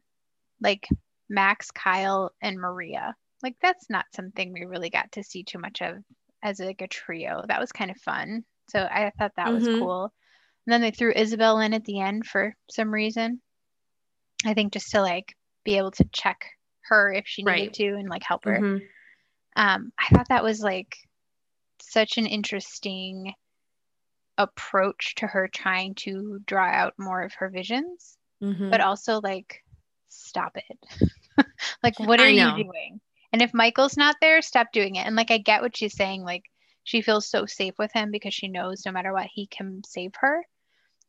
Like 0.60 0.88
Max, 1.28 1.70
Kyle, 1.70 2.32
and 2.40 2.58
Maria. 2.58 3.14
Like 3.42 3.56
that's 3.60 3.90
not 3.90 4.06
something 4.14 4.52
we 4.52 4.64
really 4.64 4.90
got 4.90 5.10
to 5.12 5.22
see 5.22 5.42
too 5.44 5.58
much 5.58 5.82
of 5.82 5.96
as 6.42 6.60
like 6.60 6.80
a 6.82 6.88
trio. 6.88 7.44
That 7.48 7.60
was 7.60 7.72
kind 7.72 7.90
of 7.90 7.96
fun. 7.98 8.44
So 8.68 8.80
I 8.80 9.10
thought 9.18 9.32
that 9.36 9.52
was 9.52 9.64
Mhm. 9.64 9.78
cool. 9.78 10.12
And 10.66 10.72
then 10.72 10.80
they 10.80 10.90
threw 10.92 11.12
Isabel 11.12 11.58
in 11.60 11.74
at 11.74 11.84
the 11.84 12.00
end 12.00 12.26
for 12.26 12.54
some 12.70 12.92
reason. 12.92 13.40
I 14.44 14.54
think 14.54 14.72
just 14.72 14.90
to 14.92 15.00
like 15.00 15.36
be 15.64 15.76
able 15.76 15.90
to 15.92 16.04
check 16.12 16.44
her 16.84 17.12
if 17.12 17.26
she 17.26 17.42
needed 17.42 17.50
Right. 17.50 17.72
to 17.74 17.86
and 17.94 18.08
like 18.08 18.22
help 18.22 18.44
her. 18.44 18.58
Mhm. 18.60 18.88
Um, 19.56 19.92
I 19.98 20.08
thought 20.14 20.28
that 20.28 20.42
was 20.44 20.60
like 20.60 20.96
such 21.80 22.16
an 22.18 22.26
interesting 22.26 23.34
approach 24.38 25.14
to 25.16 25.26
her 25.26 25.48
trying 25.48 25.94
to 25.94 26.40
draw 26.46 26.64
out 26.66 26.94
more 26.98 27.22
of 27.22 27.34
her 27.34 27.48
visions, 27.50 28.16
Mhm. 28.42 28.70
but 28.70 28.80
also 28.80 29.20
like 29.20 29.62
stop 30.08 30.56
it. 30.56 30.78
like 31.82 31.98
what 32.00 32.20
are 32.20 32.28
you 32.28 32.64
doing? 32.64 33.00
And 33.32 33.40
if 33.40 33.54
Michael's 33.54 33.96
not 33.96 34.16
there, 34.20 34.42
stop 34.42 34.72
doing 34.72 34.96
it. 34.96 35.06
And 35.06 35.16
like 35.16 35.30
I 35.30 35.38
get 35.38 35.62
what 35.62 35.76
she's 35.76 35.96
saying, 35.96 36.22
like 36.22 36.44
she 36.84 37.00
feels 37.00 37.26
so 37.26 37.46
safe 37.46 37.74
with 37.78 37.92
him 37.92 38.10
because 38.10 38.34
she 38.34 38.48
knows 38.48 38.84
no 38.84 38.92
matter 38.92 39.12
what 39.12 39.28
he 39.32 39.46
can 39.46 39.82
save 39.86 40.12
her. 40.16 40.44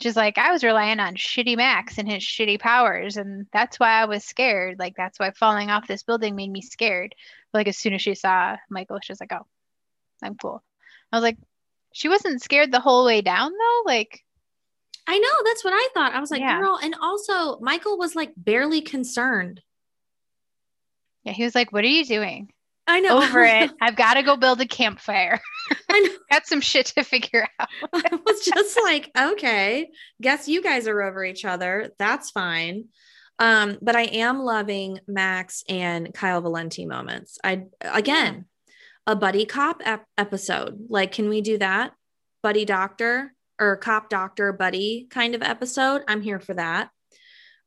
She's 0.01 0.15
like, 0.15 0.37
I 0.37 0.51
was 0.51 0.63
relying 0.63 0.99
on 0.99 1.15
shitty 1.15 1.55
Max 1.55 1.97
and 1.97 2.09
his 2.09 2.23
shitty 2.23 2.59
powers, 2.59 3.15
and 3.15 3.45
that's 3.53 3.79
why 3.79 3.91
I 3.91 4.05
was 4.05 4.23
scared. 4.23 4.79
Like 4.79 4.95
that's 4.97 5.19
why 5.19 5.31
falling 5.31 5.69
off 5.69 5.87
this 5.87 6.03
building 6.03 6.35
made 6.35 6.51
me 6.51 6.61
scared. 6.61 7.15
But 7.51 7.59
like 7.59 7.67
as 7.67 7.77
soon 7.77 7.93
as 7.93 8.01
she 8.01 8.15
saw 8.15 8.57
Michael, 8.69 8.99
she's 9.01 9.19
like, 9.19 9.31
Oh, 9.33 9.45
I'm 10.21 10.35
cool. 10.35 10.63
I 11.11 11.17
was 11.17 11.23
like, 11.23 11.37
she 11.93 12.09
wasn't 12.09 12.41
scared 12.41 12.71
the 12.71 12.79
whole 12.79 13.05
way 13.05 13.21
down 13.21 13.51
though. 13.51 13.81
Like, 13.85 14.23
I 15.07 15.19
know 15.19 15.29
that's 15.45 15.63
what 15.63 15.73
I 15.73 15.89
thought. 15.93 16.13
I 16.13 16.19
was 16.19 16.31
like, 16.31 16.41
Yeah. 16.41 16.59
girl, 16.59 16.79
and 16.81 16.95
also 17.01 17.59
Michael 17.59 17.97
was 17.97 18.15
like 18.15 18.33
barely 18.35 18.81
concerned. 18.81 19.61
Yeah, 21.23 21.33
he 21.33 21.43
was 21.43 21.55
like, 21.55 21.71
What 21.71 21.83
are 21.83 21.87
you 21.87 22.05
doing? 22.05 22.51
I 22.85 22.99
know. 22.99 23.21
Over 23.21 23.43
it. 23.43 23.71
I've 23.81 23.95
got 23.95 24.15
to 24.15 24.23
go 24.23 24.35
build 24.35 24.59
a 24.61 24.65
campfire. 24.65 25.39
I 25.89 25.99
know. 25.99 26.09
got 26.31 26.45
some 26.45 26.61
shit 26.61 26.87
to 26.87 27.03
figure 27.03 27.47
out. 27.59 27.69
I 27.93 28.19
was 28.25 28.43
just 28.43 28.79
like, 28.83 29.09
okay, 29.17 29.89
guess 30.21 30.47
you 30.47 30.61
guys 30.61 30.87
are 30.87 31.01
over 31.01 31.23
each 31.23 31.45
other. 31.45 31.91
That's 31.97 32.31
fine. 32.31 32.85
Um, 33.39 33.77
but 33.81 33.95
I 33.95 34.03
am 34.03 34.39
loving 34.39 34.99
Max 35.07 35.63
and 35.67 36.13
Kyle 36.13 36.41
Valenti 36.41 36.85
moments. 36.85 37.39
I 37.43 37.63
again, 37.81 38.45
a 39.07 39.15
buddy 39.15 39.45
cop 39.45 39.81
ep- 39.85 40.05
episode. 40.17 40.85
Like, 40.89 41.13
can 41.13 41.29
we 41.29 41.41
do 41.41 41.57
that? 41.57 41.93
Buddy 42.41 42.65
doctor 42.65 43.33
or 43.59 43.77
cop 43.77 44.09
doctor 44.09 44.53
buddy 44.53 45.07
kind 45.09 45.35
of 45.35 45.41
episode. 45.41 46.03
I'm 46.07 46.21
here 46.21 46.39
for 46.39 46.53
that. 46.53 46.89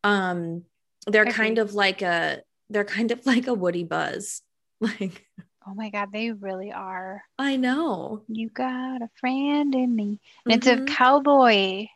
Um, 0.04 0.64
they're 1.06 1.26
kind 1.26 1.58
of 1.58 1.74
like 1.74 2.02
a 2.02 2.42
they're 2.70 2.84
kind 2.84 3.10
of 3.10 3.24
like 3.26 3.46
a 3.46 3.54
Woody 3.54 3.84
Buzz. 3.84 4.42
Like, 4.80 5.26
Oh 5.66 5.74
my 5.74 5.88
God, 5.90 6.12
they 6.12 6.30
really 6.30 6.70
are. 6.70 7.22
I 7.38 7.56
know. 7.56 8.22
You 8.28 8.50
got 8.50 9.02
a 9.02 9.08
friend 9.18 9.74
in 9.74 9.96
me. 9.96 10.20
And 10.44 10.54
it's 10.54 10.66
a 10.66 10.76
Mhm. 10.76 10.86
cowboy 10.86 11.86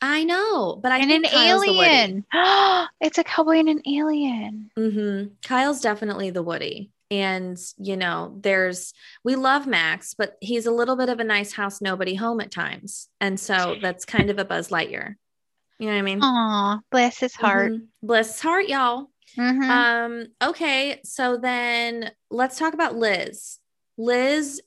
I 0.00 0.24
know, 0.24 0.78
but 0.82 0.92
I 0.92 0.98
and 0.98 1.10
an 1.10 1.24
Kyle's 1.24 1.64
alien. 1.66 2.24
it's 3.00 3.18
a 3.18 3.24
cowboy 3.24 3.58
and 3.58 3.68
an 3.68 3.82
alien. 3.88 4.70
hmm 4.76 5.24
Kyle's 5.44 5.80
definitely 5.80 6.30
the 6.30 6.42
Woody. 6.42 6.90
And, 7.10 7.56
you 7.78 7.96
know, 7.96 8.36
there's, 8.40 8.92
we 9.24 9.36
love 9.36 9.66
Max, 9.66 10.14
but 10.14 10.36
he's 10.40 10.66
a 10.66 10.70
little 10.70 10.96
bit 10.96 11.08
of 11.08 11.18
a 11.18 11.24
nice 11.24 11.52
house, 11.52 11.80
nobody 11.80 12.14
home 12.14 12.40
at 12.40 12.50
times. 12.50 13.08
And 13.20 13.38
so 13.40 13.76
that's 13.80 14.04
kind 14.04 14.28
of 14.30 14.38
a 14.38 14.44
Buzz 14.44 14.68
Lightyear. 14.68 15.14
You 15.78 15.86
know 15.86 15.92
what 15.92 15.98
I 15.98 16.02
mean? 16.02 16.20
Aw, 16.22 16.80
bless 16.90 17.18
his 17.18 17.34
heart. 17.34 17.72
Mhm. 17.72 17.86
Bless 18.02 18.32
his 18.34 18.40
heart, 18.40 18.68
y'all. 18.68 19.10
Mhm. 19.36 19.62
Um, 19.68 20.26
okay. 20.42 21.00
So 21.04 21.36
then 21.36 22.10
let's 22.30 22.58
talk 22.58 22.74
about 22.74 22.96
Liz. 22.96 23.58
Liz, 23.98 24.60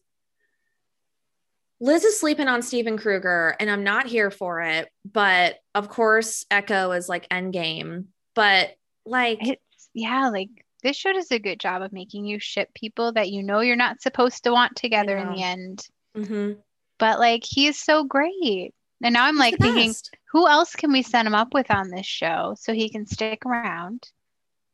Liz 1.79 2.03
is 2.03 2.19
sleeping 2.19 2.47
on 2.47 2.61
Steven 2.61 2.97
Krueger, 2.97 3.55
and 3.59 3.69
I'm 3.71 3.83
not 3.83 4.05
here 4.07 4.31
for 4.31 4.61
it. 4.61 4.89
But 5.05 5.59
of 5.75 5.89
course, 5.89 6.45
Echo 6.51 6.91
is 6.91 7.07
like 7.07 7.29
endgame. 7.29 8.05
But 8.35 8.75
like, 9.05 9.39
it's 9.41 9.89
yeah, 9.93 10.29
like 10.29 10.49
this 10.83 10.97
show 10.97 11.13
does 11.13 11.31
a 11.31 11.39
good 11.39 11.59
job 11.59 11.81
of 11.81 11.93
making 11.93 12.25
you 12.25 12.39
ship 12.39 12.69
people 12.73 13.13
that 13.13 13.29
you 13.29 13.43
know 13.43 13.59
you're 13.61 13.75
not 13.75 14.01
supposed 14.01 14.43
to 14.43 14.51
want 14.51 14.75
together 14.75 15.17
in 15.17 15.33
the 15.33 15.41
end. 15.43 15.87
mhm. 16.15 16.57
But 16.97 17.19
like 17.19 17.43
he 17.45 17.67
is 17.67 17.79
so 17.79 18.03
great. 18.03 18.73
And 19.01 19.13
now 19.13 19.25
I'm 19.25 19.35
He's 19.35 19.39
like 19.39 19.57
thinking, 19.59 19.93
who 20.31 20.47
else 20.47 20.75
can 20.75 20.91
we 20.91 21.01
set 21.01 21.25
him 21.25 21.33
up 21.33 21.53
with 21.53 21.71
on 21.71 21.89
this 21.89 22.05
show 22.05 22.55
so 22.59 22.73
he 22.73 22.89
can 22.89 23.05
stick 23.05 23.45
around? 23.45 24.09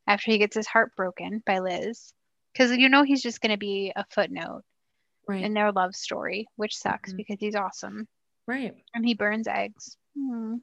After 0.07 0.31
he 0.31 0.37
gets 0.37 0.55
his 0.55 0.67
heart 0.67 0.95
broken 0.95 1.41
by 1.45 1.59
Liz. 1.59 2.13
Because 2.53 2.71
you 2.77 2.87
know 2.89 3.03
he's 3.03 3.21
just 3.21 3.41
going 3.41 3.51
to 3.51 3.57
be 3.57 3.91
a 3.95 4.05
footnote 4.11 4.61
Right. 5.27 5.43
in 5.43 5.53
their 5.53 5.71
love 5.71 5.95
story, 5.95 6.47
which 6.55 6.77
sucks 6.77 7.11
Mhm. 7.13 7.17
because 7.17 7.37
he's 7.39 7.55
awesome. 7.55 8.07
right. 8.47 8.75
And 8.93 9.03
he 9.05 9.15
burns 9.15 9.47
eggs. 9.47 9.97
Hmm, 10.15 10.57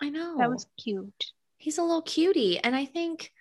I 0.00 0.10
know. 0.10 0.36
that 0.38 0.50
was 0.50 0.66
cute. 0.82 1.32
he's 1.56 1.78
a 1.78 1.82
little 1.82 2.02
cutie. 2.02 2.58
And 2.58 2.76
I 2.76 2.84
think 2.84 3.32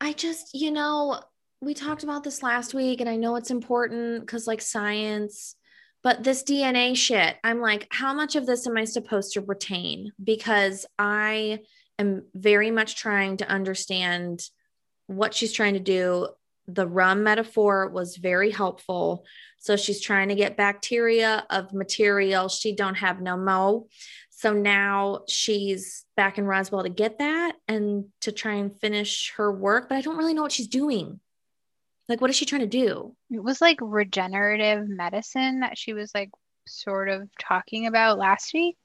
I 0.00 0.12
just, 0.12 0.54
you 0.54 0.70
know, 0.70 1.20
we 1.60 1.74
talked 1.74 2.04
about 2.04 2.22
this 2.22 2.40
last 2.42 2.72
week 2.74 3.00
and 3.00 3.08
I 3.10 3.16
know 3.16 3.34
it's 3.34 3.50
important 3.50 4.20
because 4.20 4.46
like 4.46 4.60
science, 4.60 5.56
but 6.04 6.22
this 6.22 6.44
DNA 6.44 6.94
shit, 6.94 7.36
I'm 7.42 7.60
like, 7.60 7.88
how 7.90 8.14
much 8.14 8.36
of 8.36 8.46
this 8.46 8.64
am 8.68 8.76
I 8.76 8.84
supposed 8.84 9.32
to 9.32 9.40
retain? 9.40 10.12
Because 10.22 10.86
I 11.00 11.60
am 11.98 12.26
very 12.34 12.70
much 12.70 12.94
trying 12.94 13.38
to 13.38 13.48
understand 13.48 14.42
what 15.08 15.34
she's 15.34 15.52
trying 15.52 15.74
to 15.74 15.80
do. 15.80 16.28
The 16.68 16.86
rum 16.86 17.24
metaphor 17.24 17.88
was 17.88 18.16
very 18.16 18.50
helpful. 18.52 19.24
So 19.58 19.74
she's 19.74 20.00
trying 20.00 20.28
to 20.28 20.36
get 20.36 20.56
bacteria 20.56 21.44
of 21.50 21.72
material 21.72 22.48
she 22.48 22.76
don't 22.76 22.94
have 22.94 23.20
no 23.20 23.36
mo. 23.36 23.88
So 24.30 24.52
now 24.52 25.22
she's 25.26 26.04
back 26.16 26.38
in 26.38 26.44
Roswell 26.44 26.84
to 26.84 26.88
get 26.88 27.18
that 27.18 27.56
and 27.66 28.04
to 28.20 28.30
try 28.30 28.54
and 28.54 28.78
finish 28.80 29.32
her 29.36 29.50
work, 29.52 29.88
but 29.88 29.96
I 29.96 30.00
don't 30.00 30.16
really 30.16 30.34
know 30.34 30.42
what 30.42 30.52
she's 30.52 30.68
doing. 30.68 31.18
Like, 32.08 32.20
what 32.20 32.30
is 32.30 32.36
she 32.36 32.44
trying 32.44 32.60
to 32.60 32.68
do? 32.68 33.16
It 33.30 33.42
was 33.42 33.60
like 33.60 33.78
regenerative 33.82 34.88
medicine 34.88 35.60
that 35.60 35.76
she 35.76 35.92
was 35.92 36.12
like 36.14 36.30
sort 36.68 37.08
of 37.08 37.28
talking 37.40 37.86
about 37.86 38.18
last 38.18 38.54
week. 38.54 38.78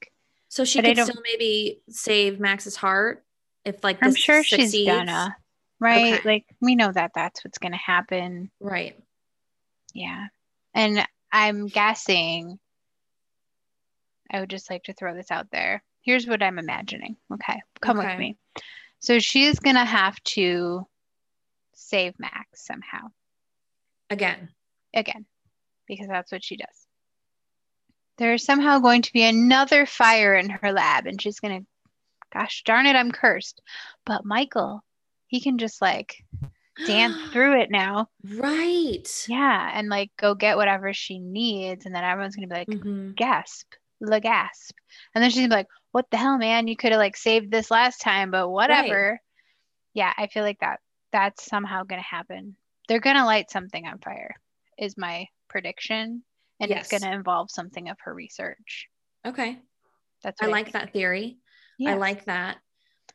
So 0.48 0.64
she 0.64 0.80
But 0.80 0.96
could 0.96 1.04
still 1.04 1.22
maybe 1.32 1.80
save 1.88 2.40
Max's 2.40 2.76
heart 2.76 3.24
if 3.64 3.82
like 3.84 3.98
I'm 4.02 4.14
sure 4.14 4.42
she's 4.42 4.72
succeeds. 4.72 4.90
gonna, 4.90 5.36
right? 5.84 6.14
Okay. 6.14 6.28
Like 6.28 6.46
we 6.60 6.74
know 6.74 6.90
that 6.90 7.12
that's 7.14 7.44
what's 7.44 7.58
gonna 7.58 7.76
happen. 7.76 8.50
Right. 8.60 8.98
Yeah. 9.92 10.26
And 10.74 11.06
I'm 11.30 11.66
guessing 11.66 12.58
I 14.30 14.40
would 14.40 14.50
just 14.50 14.70
like 14.70 14.84
to 14.84 14.92
throw 14.94 15.14
this 15.14 15.30
out 15.30 15.46
there. 15.52 15.82
Here's 16.02 16.26
what 16.26 16.42
I'm 16.42 16.58
imagining. 16.58 17.16
Okay. 17.32 17.62
Come 17.80 17.98
Okay. 18.00 18.08
with 18.08 18.18
me. 18.18 18.36
So 19.00 19.18
she 19.18 19.44
is 19.44 19.58
going 19.60 19.76
to 19.76 19.84
have 19.84 20.18
to 20.24 20.86
save 21.74 22.18
Max 22.18 22.64
somehow 22.66 23.08
Again. 24.10 24.48
again 24.94 25.26
because 25.86 26.06
that's 26.08 26.32
what 26.32 26.42
she 26.42 26.56
does. 26.56 26.86
There's 28.16 28.44
somehow 28.44 28.78
going 28.78 29.02
to 29.02 29.12
be 29.12 29.24
another 29.24 29.86
fire 29.86 30.34
in 30.34 30.48
her 30.50 30.72
lab 30.72 31.06
and 31.06 31.20
she's 31.20 31.40
going 31.40 31.60
to 31.60 31.66
gosh 32.32 32.62
darn 32.64 32.86
it 32.86 32.96
I'm 32.96 33.12
cursed. 33.12 33.60
But 34.06 34.24
Michael, 34.24 34.82
he 35.34 35.40
can 35.40 35.58
just 35.58 35.82
like 35.82 36.24
dance 36.86 37.16
through 37.32 37.60
it 37.60 37.68
now. 37.68 38.08
Right. 38.36 39.08
Yeah, 39.26 39.68
and 39.74 39.88
like 39.88 40.12
go 40.16 40.36
get 40.36 40.56
whatever 40.56 40.92
she 40.92 41.18
needs, 41.18 41.86
and 41.86 41.92
then 41.94 42.04
everyone's 42.04 42.36
gonna 42.36 42.46
be 42.46 42.54
like, 42.54 42.68
Mhm. 42.68 43.16
gasp, 43.16 43.72
la 44.00 44.20
gasp, 44.20 44.76
and 45.12 45.22
then 45.24 45.30
she's 45.30 45.40
gonna 45.40 45.48
be 45.48 45.56
like, 45.56 45.68
"What 45.90 46.08
the 46.10 46.18
hell, 46.18 46.38
man? 46.38 46.68
You 46.68 46.76
could 46.76 46.92
have 46.92 47.00
like 47.00 47.16
saved 47.16 47.50
this 47.50 47.68
last 47.68 48.00
time, 48.00 48.30
but 48.30 48.48
whatever." 48.48 49.20
Yeah, 49.92 50.12
I 50.16 50.28
feel 50.28 50.44
like 50.44 50.60
that 50.60 50.78
that's 51.10 51.44
somehow 51.44 51.82
gonna 51.82 52.00
happen. 52.02 52.56
They're 52.86 53.00
gonna 53.00 53.24
light 53.26 53.50
something 53.50 53.86
on 53.88 53.98
fire, 53.98 54.36
is 54.78 54.96
my 54.96 55.26
prediction, 55.48 56.22
and 56.60 56.70
it's 56.70 56.88
gonna 56.88 57.12
involve 57.12 57.50
something 57.50 57.88
of 57.88 57.98
her 58.04 58.14
research. 58.14 58.88
Okay. 59.26 59.58
That's 60.22 60.40
I 60.40 60.46
like 60.46 60.70
that 60.72 60.92
theory. 60.92 61.38
I 61.84 61.94
like 61.94 62.24
that. 62.26 62.58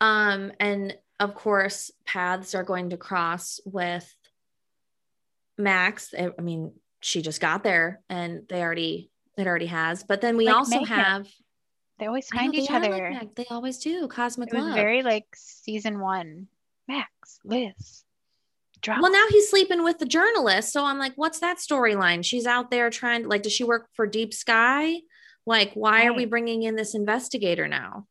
Um, 0.02 0.52
and 0.60 0.98
of 1.20 1.36
course, 1.36 1.92
paths 2.06 2.56
are 2.56 2.64
going 2.64 2.92
to 2.92 2.98
cross 2.98 3.60
with 3.66 4.12
Max. 5.58 6.14
I 6.18 6.30
I 6.38 6.42
mean, 6.42 6.74
she 7.02 7.22
just 7.22 7.42
got 7.42 7.64
there 7.64 8.02
and 8.10 8.48
they 8.50 8.62
already 8.62 9.10
it 9.38 9.48
already 9.48 9.68
has. 9.68 10.04
But 10.04 10.22
then 10.22 10.38
we 10.38 10.46
Like 10.48 10.56
also 10.56 10.80
Megan. 10.82 10.88
have 10.88 11.28
They 11.98 12.06
always 12.08 12.28
I 12.34 12.38
know 12.38 12.42
find 12.44 12.56
each 12.56 12.70
are 12.70 12.80
like 12.80 12.90
other. 12.92 13.22
They 13.36 13.46
always 13.50 13.78
do. 13.80 14.08
Cosmic 14.08 14.50
it 14.50 14.56
was 14.56 14.64
love. 14.66 14.76
very 14.76 15.04
like 15.04 15.26
season 15.36 16.00
one. 16.00 16.48
Max, 16.88 17.40
Liz, 17.46 18.04
drama. 18.82 19.04
well, 19.04 19.12
now 19.12 19.26
he's 19.30 19.50
sleeping 19.50 19.84
with 19.84 20.00
the 20.00 20.06
journalist. 20.08 20.74
So 20.74 20.84
I'm 20.86 20.98
like, 20.98 21.14
what's 21.18 21.40
that 21.40 21.58
storyline? 21.58 22.26
She's 22.26 22.48
out 22.48 22.72
there 22.72 22.90
trying 22.90 23.24
to 23.24 23.28
like, 23.30 23.44
does 23.44 23.54
she 23.54 23.64
work 23.64 23.90
for 23.94 24.08
Deep 24.08 24.34
Sky? 24.34 24.96
Like, 25.46 25.74
why 25.74 26.06
are 26.06 26.14
we 26.14 26.26
bringing 26.26 26.64
in 26.64 26.76
this 26.76 26.96
investigator 26.96 27.68
now? 27.68 28.08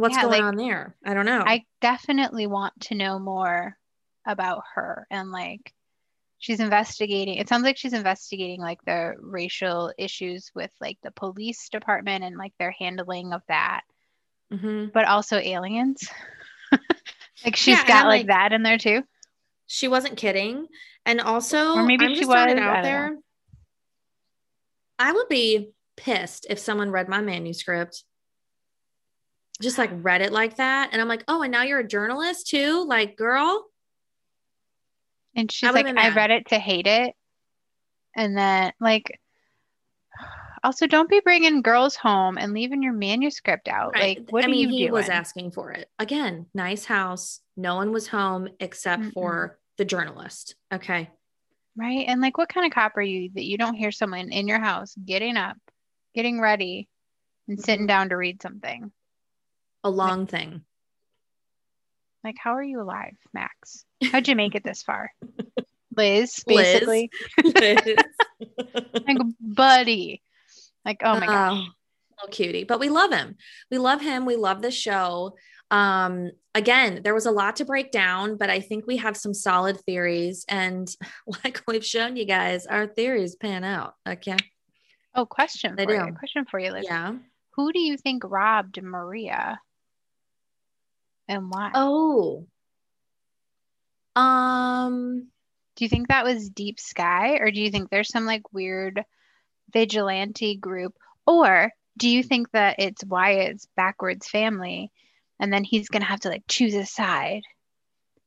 What's 0.00 0.16
Yeah, 0.16 0.22
going 0.22 0.32
like, 0.32 0.42
on 0.42 0.56
there? 0.56 0.96
I 1.04 1.14
don't 1.14 1.26
know. 1.26 1.42
I 1.46 1.64
definitely 1.80 2.46
want 2.46 2.78
to 2.82 2.94
know 2.94 3.18
more 3.18 3.76
about 4.26 4.62
her 4.74 5.06
and 5.10 5.30
like 5.30 5.72
she's 6.38 6.60
investigating 6.60 7.36
it 7.36 7.48
sounds 7.48 7.64
like 7.64 7.76
she's 7.78 7.94
investigating 7.94 8.60
like 8.60 8.78
the 8.84 9.14
racial 9.18 9.92
issues 9.98 10.50
with 10.54 10.70
like 10.80 10.98
the 11.02 11.10
police 11.12 11.68
department 11.70 12.22
and 12.22 12.36
like 12.36 12.52
their 12.58 12.70
handling 12.78 13.32
of 13.32 13.40
that 13.48 13.80
Mhm. 14.52 14.92
but 14.92 15.06
also 15.06 15.38
aliens 15.38 16.06
like 17.44 17.56
she's 17.56 17.78
Yeah, 17.78 17.86
got 17.88 18.06
like, 18.06 18.20
like- 18.20 18.26
that 18.26 18.52
in 18.52 18.62
there 18.62 18.78
too 18.78 19.02
She 19.66 19.88
wasn't 19.88 20.16
kidding. 20.18 20.66
And 21.06 21.20
also, 21.20 21.74
Or 21.76 21.84
maybe 21.84 22.04
I'm 22.04 22.14
she 22.14 22.24
was, 22.26 22.36
out 22.36 22.82
there. 22.82 23.16
I 24.98 25.12
would 25.12 25.28
be 25.28 25.70
pissed 25.96 26.46
if 26.50 26.58
someone 26.58 26.90
read 26.90 27.08
my 27.08 27.20
manuscript, 27.20 28.04
just 29.60 29.78
like 29.78 29.90
read 29.92 30.22
it 30.22 30.32
like 30.32 30.56
that. 30.56 30.90
And 30.92 31.00
I'm 31.00 31.08
like, 31.08 31.24
oh, 31.28 31.42
and 31.42 31.52
now 31.52 31.62
you're 31.62 31.80
a 31.80 31.86
journalist 31.86 32.48
too? 32.48 32.84
Like, 32.86 33.16
girl, 33.16 33.66
and 35.36 35.50
she's 35.50 35.72
like 35.72 35.86
i 35.86 36.12
read 36.12 36.32
it 36.32 36.48
to 36.48 36.58
hate 36.58 36.88
it 36.88 37.14
and 38.16 38.36
then 38.36 38.72
like 38.80 39.20
also 40.64 40.86
don't 40.86 41.08
be 41.08 41.20
bringing 41.20 41.62
girls 41.62 41.96
home 41.96 42.36
and 42.36 42.52
leaving 42.52 42.82
your 42.82 42.92
manuscript 42.92 43.68
out 43.68 43.92
right? 43.94 44.18
like 44.18 44.30
what 44.30 44.44
I 44.44 44.48
mean, 44.48 44.68
you 44.68 44.68
he 44.68 44.78
doing 44.80 44.92
was 44.92 45.08
asking 45.08 45.52
for 45.52 45.70
it. 45.72 45.88
Again, 45.98 46.46
nice 46.52 46.84
house. 46.84 47.40
No 47.56 47.76
one 47.76 47.92
was 47.92 48.08
home 48.08 48.48
except 48.58 49.02
Mm-mm. 49.02 49.12
for 49.12 49.58
the 49.78 49.84
journalist. 49.84 50.56
Okay. 50.74 51.08
Right. 51.76 52.04
And 52.06 52.20
like, 52.20 52.36
what 52.36 52.50
kind 52.50 52.66
of 52.66 52.74
cop 52.74 52.96
are 52.96 53.02
you 53.02 53.30
that 53.34 53.44
you 53.44 53.56
don't 53.56 53.74
hear 53.74 53.90
someone 53.92 54.32
in 54.32 54.48
your 54.48 54.60
house 54.60 54.94
getting 55.02 55.36
up, 55.38 55.56
getting 56.14 56.40
ready, 56.40 56.88
and 57.48 57.58
sitting 57.58 57.86
Mhm. 57.86 57.88
down 57.88 58.08
to 58.10 58.16
read 58.16 58.42
something? 58.42 58.92
A 59.84 59.90
long 59.90 60.26
thing. 60.26 60.62
Like, 62.22 62.36
how 62.38 62.54
are 62.54 62.62
you 62.62 62.80
alive, 62.80 63.16
Max? 63.32 63.84
How'd 64.02 64.28
you 64.28 64.36
make 64.36 64.54
it 64.54 64.64
this 64.64 64.82
far? 64.82 65.10
Liz, 65.96 66.42
Liz. 66.46 66.56
basically. 66.56 67.10
Like, 69.06 69.18
buddy. 69.40 70.22
Like, 70.84 71.02
oh 71.04 71.18
my 71.20 71.26
gosh. 71.26 71.52
Oh, 71.52 71.68
little 72.22 72.32
cutie, 72.32 72.64
but 72.64 72.80
we 72.80 72.88
love 72.88 73.12
him. 73.12 73.36
We 73.70 73.78
love 73.78 74.00
him. 74.00 74.24
We 74.24 74.36
love 74.36 74.62
the 74.62 74.70
show. 74.70 75.36
Um, 75.70 76.30
again, 76.54 77.02
there 77.02 77.14
was 77.14 77.26
a 77.26 77.30
lot 77.30 77.56
to 77.56 77.64
break 77.64 77.90
down, 77.90 78.36
but 78.36 78.50
I 78.50 78.60
think 78.60 78.86
we 78.86 78.96
have 78.98 79.16
some 79.16 79.34
solid 79.34 79.78
theories. 79.80 80.44
And 80.48 80.88
like 81.44 81.62
we've 81.66 81.84
shown 81.84 82.16
you 82.16 82.24
guys, 82.24 82.66
our 82.66 82.86
theories 82.86 83.36
pan 83.36 83.64
out. 83.64 83.94
Okay. 84.08 84.36
Oh, 85.14 85.26
question 85.26 85.76
They 85.76 85.84
for 85.84 85.94
you. 85.94 86.14
Question 86.14 86.44
for 86.44 86.58
you, 86.58 86.72
Liz. 86.72 86.86
Yeah. 86.88 87.14
Who 87.56 87.72
do 87.72 87.80
you 87.80 87.96
think 87.96 88.22
robbed 88.24 88.82
Maria? 88.82 89.60
And 91.30 91.48
why? 91.48 91.70
Oh. 91.74 92.48
Um, 94.16 95.28
Do 95.76 95.84
you 95.84 95.88
think 95.88 96.08
that 96.08 96.24
was 96.24 96.50
Deep 96.50 96.80
Sky, 96.80 97.36
or 97.36 97.52
do 97.52 97.62
you 97.62 97.70
think 97.70 97.88
there's 97.88 98.08
some 98.08 98.26
like 98.26 98.52
weird 98.52 99.04
vigilante 99.72 100.56
group, 100.56 100.96
or 101.28 101.70
do 101.96 102.08
you 102.08 102.24
think 102.24 102.50
that 102.50 102.80
it's 102.80 103.04
Wyatt's 103.04 103.68
backwards 103.76 104.28
family, 104.28 104.90
and 105.38 105.52
then 105.52 105.62
he's 105.62 105.88
gonna 105.88 106.04
have 106.04 106.20
to 106.20 106.30
like 106.30 106.42
choose 106.48 106.74
a 106.74 106.84
side, 106.84 107.42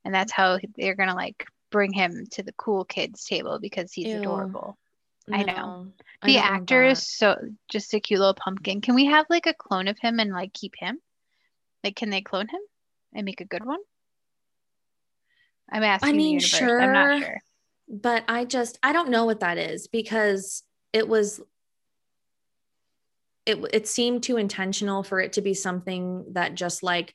and 0.06 0.16
that's 0.16 0.32
how 0.32 0.58
they're 0.78 0.96
gonna 0.96 1.14
like 1.14 1.46
bring 1.72 1.92
him 1.92 2.26
to 2.32 2.44
the 2.44 2.54
cool 2.54 2.86
kids 2.86 3.26
table 3.26 3.60
because 3.60 3.92
he's 3.92 4.14
Ew. 4.14 4.20
adorable. 4.20 4.78
I 5.30 5.44
know. 5.44 5.54
no, 5.54 5.88
I 6.22 6.28
The 6.28 6.38
actor 6.38 6.86
is 6.86 7.06
so 7.06 7.38
just 7.70 7.94
a 7.94 8.00
cute 8.00 8.22
little 8.22 8.34
pumpkin. 8.34 8.80
Can 8.80 8.96
we 8.96 9.08
have 9.08 9.26
like 9.30 9.46
a 9.46 9.54
clone 9.54 9.90
of 9.90 10.00
him 10.00 10.22
and 10.22 10.32
like 10.32 10.54
keep 10.54 10.76
him? 10.78 11.00
Like, 11.84 11.98
can 11.98 12.10
they 12.10 12.22
clone 12.22 12.48
him 12.48 12.62
and 13.16 13.26
make 13.26 13.42
a 13.42 13.46
good 13.46 13.66
one? 13.66 13.80
I'm 15.72 15.84
asking 15.84 16.18
mean, 16.18 16.38
the 16.40 16.48
universe. 16.48 16.54
I'm 16.80 16.94
not 16.94 17.18
sure. 17.18 17.20
sure. 17.20 17.42
but 17.90 18.24
I 18.28 18.46
just 18.46 18.80
I 18.84 18.94
don't 18.94 19.10
know 19.10 19.26
what 19.26 19.40
that 19.42 19.58
is 19.58 19.88
because 19.88 20.64
it 20.92 21.08
was 21.08 21.42
it 23.46 23.58
it 23.74 23.88
seemed 23.88 24.24
too 24.24 24.38
intentional 24.38 25.04
for 25.04 25.20
it 25.20 25.34
to 25.34 25.42
be 25.42 25.54
something 25.54 26.26
that 26.34 26.56
just 26.56 26.84
like 26.84 27.14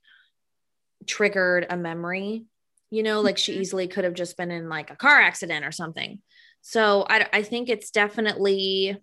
triggered 1.07 1.67
a 1.71 1.77
memory. 1.77 2.47
You 2.91 3.03
know, 3.03 3.21
like 3.21 3.37
she 3.37 3.53
Mhm. 3.53 3.61
easily 3.61 3.87
could 3.89 4.05
have 4.05 4.15
just 4.15 4.37
been 4.37 4.51
in 4.51 4.69
like 4.69 4.91
a 4.91 4.97
car 4.97 5.21
accident 5.21 5.65
or 5.65 5.73
something. 5.73 6.23
So 6.63 7.07
I 7.09 7.29
I 7.33 7.43
think 7.43 7.69
it's 7.69 7.91
definitely 7.91 8.99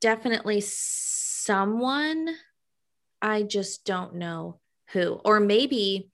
definitely 0.00 0.60
someone 0.60 2.28
I 3.20 3.42
just 3.42 3.84
don't 3.84 4.16
know 4.16 4.60
who 4.92 5.20
or 5.24 5.40
maybe 5.40 6.08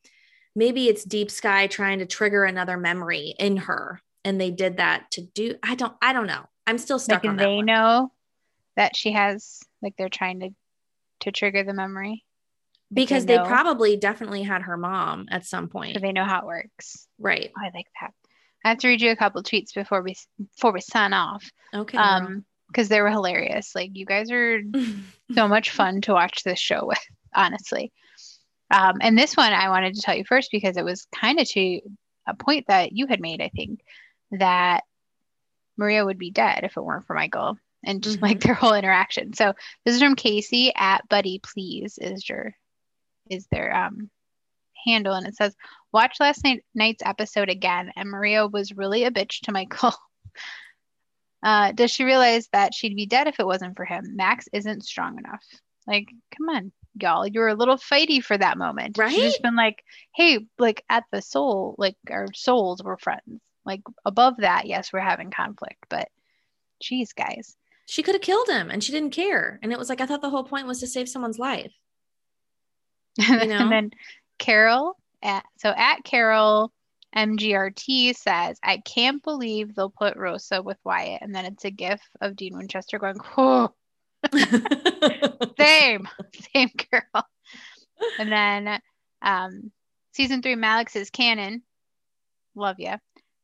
maybe 0.54 0.88
it's 0.88 1.04
deep 1.04 1.30
sky 1.30 1.66
trying 1.66 1.98
to 2.00 2.06
trigger 2.06 2.44
another 2.44 2.76
memory 2.76 3.34
in 3.38 3.56
her 3.56 4.00
and 4.24 4.40
they 4.40 4.50
did 4.50 4.76
that 4.78 5.10
to 5.10 5.22
do 5.34 5.54
i 5.62 5.74
don't 5.74 5.94
i 6.02 6.12
don't 6.12 6.26
know 6.26 6.44
i'm 6.66 6.78
still 6.78 6.98
stuck 6.98 7.22
like 7.24 7.30
on 7.30 7.36
they 7.36 7.56
one. 7.56 7.66
know 7.66 8.12
that 8.76 8.96
she 8.96 9.12
has 9.12 9.60
like 9.82 9.94
they're 9.96 10.08
trying 10.08 10.40
to 10.40 10.50
to 11.20 11.32
trigger 11.32 11.64
the 11.64 11.72
memory 11.74 12.24
because 12.92 13.26
they 13.26 13.36
know. 13.36 13.44
probably 13.44 13.96
definitely 13.96 14.42
had 14.42 14.62
her 14.62 14.76
mom 14.76 15.26
at 15.30 15.44
some 15.44 15.66
so 15.66 15.70
point 15.72 16.00
they 16.00 16.12
know 16.12 16.24
how 16.24 16.40
it 16.40 16.46
works. 16.46 17.06
right 17.18 17.50
Oh, 17.56 17.60
I 17.60 17.70
like 17.74 17.86
that. 18.00 18.12
I 18.64 18.70
have 18.70 18.78
to 18.78 18.88
read 18.88 19.00
you 19.00 19.10
a 19.10 19.16
couple 19.16 19.42
tweets 19.42 19.74
before 19.74 20.02
we 20.02 20.16
before 20.54 20.72
we 20.72 20.80
sign 20.80 21.12
off. 21.12 21.48
okay 21.74 21.96
Um, 21.98 22.44
because 22.68 22.88
they 22.88 23.00
were 23.00 23.10
hilarious. 23.10 23.74
Like 23.74 23.90
you 23.94 24.04
guys 24.04 24.30
are 24.30 24.60
so 25.34 25.48
much 25.48 25.70
fun 25.70 26.00
to 26.02 26.12
watch 26.12 26.42
this 26.44 26.58
show 26.58 26.86
with, 26.86 26.98
honestly. 27.34 27.92
Um, 28.70 28.98
and 29.00 29.16
this 29.16 29.36
one 29.36 29.52
I 29.52 29.68
wanted 29.70 29.94
to 29.94 30.02
tell 30.02 30.14
you 30.16 30.24
first 30.24 30.50
because 30.52 30.76
it 30.76 30.84
was 30.84 31.06
kind 31.14 31.40
of 31.40 31.48
to 31.50 31.80
a 32.26 32.34
point 32.34 32.66
that 32.68 32.92
you 32.92 33.06
had 33.06 33.20
made, 33.20 33.40
I 33.40 33.48
think, 33.48 33.80
that 34.32 34.84
Maria 35.76 36.04
would 36.04 36.18
be 36.18 36.30
dead 36.30 36.64
if 36.64 36.76
it 36.76 36.82
weren't 36.82 37.06
for 37.06 37.14
Michael 37.14 37.56
and 37.84 38.02
just 38.02 38.18
Mhm. 38.18 38.22
like 38.22 38.40
their 38.40 38.54
whole 38.54 38.74
interaction. 38.74 39.32
So 39.32 39.54
this 39.84 39.94
is 39.94 40.02
from 40.02 40.16
Casey 40.16 40.72
at 40.74 41.08
Buddy 41.08 41.40
Please 41.42 41.98
is 41.98 42.28
your 42.28 42.54
is 43.30 43.46
their 43.50 43.74
um 43.74 44.10
handle 44.86 45.14
and 45.14 45.26
it 45.26 45.36
says 45.36 45.54
watch 45.92 46.16
last 46.20 46.42
night 46.44 46.64
night's 46.74 47.02
episode 47.04 47.48
again 47.48 47.92
and 47.96 48.10
Maria 48.10 48.46
was 48.46 48.72
really 48.72 49.04
a 49.04 49.10
bitch 49.10 49.40
to 49.42 49.52
Michael. 49.52 49.94
Uh, 51.40 51.70
does 51.70 51.92
she 51.92 52.02
realize 52.02 52.48
that 52.52 52.74
she'd 52.74 52.96
be 52.96 53.06
dead 53.06 53.28
if 53.28 53.38
it 53.38 53.46
wasn't 53.46 53.76
for 53.76 53.84
him? 53.84 54.16
Max 54.16 54.48
isn't 54.52 54.84
strong 54.84 55.18
enough. 55.18 55.40
Like, 55.86 56.08
come 56.36 56.48
on, 56.48 56.72
y'all. 57.02 57.26
You 57.26 57.40
were 57.40 57.48
a 57.48 57.54
little 57.54 57.76
fighty 57.76 58.22
for 58.22 58.36
that 58.36 58.58
moment. 58.58 58.96
She's 58.96 59.00
Right? 59.00 59.16
just 59.16 59.42
been 59.42 59.56
like, 59.56 59.82
hey, 60.14 60.40
like 60.58 60.84
at 60.90 61.04
the 61.12 61.22
soul, 61.22 61.74
like 61.78 61.96
our 62.10 62.26
souls 62.34 62.82
were 62.82 62.96
friends. 62.98 63.40
Like 63.64 63.82
above 64.04 64.36
that, 64.38 64.66
yes, 64.66 64.92
we're 64.92 65.00
having 65.00 65.30
conflict, 65.30 65.84
but 65.88 66.08
geez, 66.80 67.12
guys. 67.12 67.56
she 67.86 68.02
could 68.02 68.14
have 68.14 68.22
killed 68.22 68.48
him 68.48 68.70
and 68.70 68.82
she 68.84 68.92
didn't 68.92 69.10
care 69.10 69.58
and 69.62 69.72
it 69.72 69.78
was 69.78 69.88
like 69.88 70.00
i 70.00 70.06
thought 70.06 70.20
the 70.20 70.30
whole 70.30 70.44
point 70.44 70.66
was 70.66 70.78
to 70.80 70.86
save 70.86 71.08
someone's 71.08 71.38
life 71.38 71.72
know? 73.18 73.40
and 73.40 73.72
then 73.72 73.90
Carol 74.38 74.96
at 75.22 75.44
so 75.58 75.70
at 75.70 76.04
Carol 76.04 76.72
MGRT 77.16 78.14
says, 78.14 78.58
I 78.62 78.76
can't 78.78 79.22
believe 79.24 79.74
they'll 79.74 79.90
put 79.90 80.16
Rosa 80.16 80.62
with 80.62 80.76
Wyatt. 80.84 81.22
And 81.22 81.34
then 81.34 81.46
it's 81.46 81.64
a 81.64 81.70
gif 81.70 82.00
of 82.20 82.36
Dean 82.36 82.56
Winchester 82.56 82.98
going, 82.98 83.16
oh, 83.38 83.70
same, 85.58 86.08
same 86.52 86.70
girl. 86.90 87.26
And 88.18 88.30
then 88.30 88.80
um, 89.22 89.70
season 90.12 90.42
three, 90.42 90.54
Malex 90.56 90.96
is 90.96 91.10
canon. 91.10 91.62
Love 92.54 92.76
you. 92.78 92.94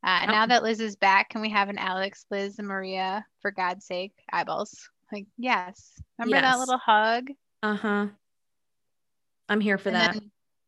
Uh, 0.02 0.26
Now 0.26 0.46
that 0.46 0.62
Liz 0.62 0.80
is 0.80 0.96
back, 0.96 1.30
can 1.30 1.40
we 1.40 1.50
have 1.50 1.68
an 1.68 1.78
Alex, 1.78 2.26
Liz, 2.30 2.58
and 2.58 2.68
Maria, 2.68 3.24
for 3.40 3.50
God's 3.50 3.86
sake, 3.86 4.12
eyeballs? 4.32 4.88
Like, 5.10 5.26
yes. 5.38 5.92
Remember 6.18 6.40
that 6.46 6.58
little 6.58 6.78
hug? 6.78 7.28
uh-huh 7.62 8.08
i'm 9.48 9.60
here 9.60 9.78
for 9.78 9.88
and 9.88 9.96
that 9.96 10.22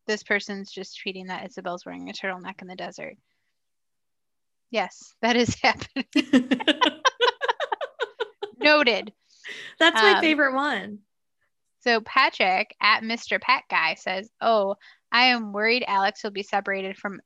this 0.07 0.23
person's 0.23 0.71
just 0.71 0.99
tweeting 1.05 1.27
that 1.29 1.45
Isabel's 1.47 1.85
wearing 1.85 2.09
a 2.09 2.13
turtleneck 2.13 2.63
in 2.63 2.69
the 2.69 2.77
desert. 2.77 3.17
Yes, 4.71 5.15
that 5.21 5.37
is 5.37 5.57
happening. 5.63 6.07
Noted. 8.59 9.13
that's 9.79 10.01
my 10.01 10.15
Um, 10.15 10.21
favorite 10.21 10.55
one 10.55 11.01
So 11.81 12.01
Patrick 12.01 12.75
at 12.81 13.03
Mr. 13.03 13.41
Pat 13.41 13.65
Guy 13.71 13.95
says, 13.95 14.29
"Oh, 14.41 14.77
I 15.13 15.27
am 15.27 15.53
worried 15.53 15.85
Alex 15.87 16.23
will 16.23 16.33
be 16.33 16.43
separated 16.43 16.97
from 16.97 17.21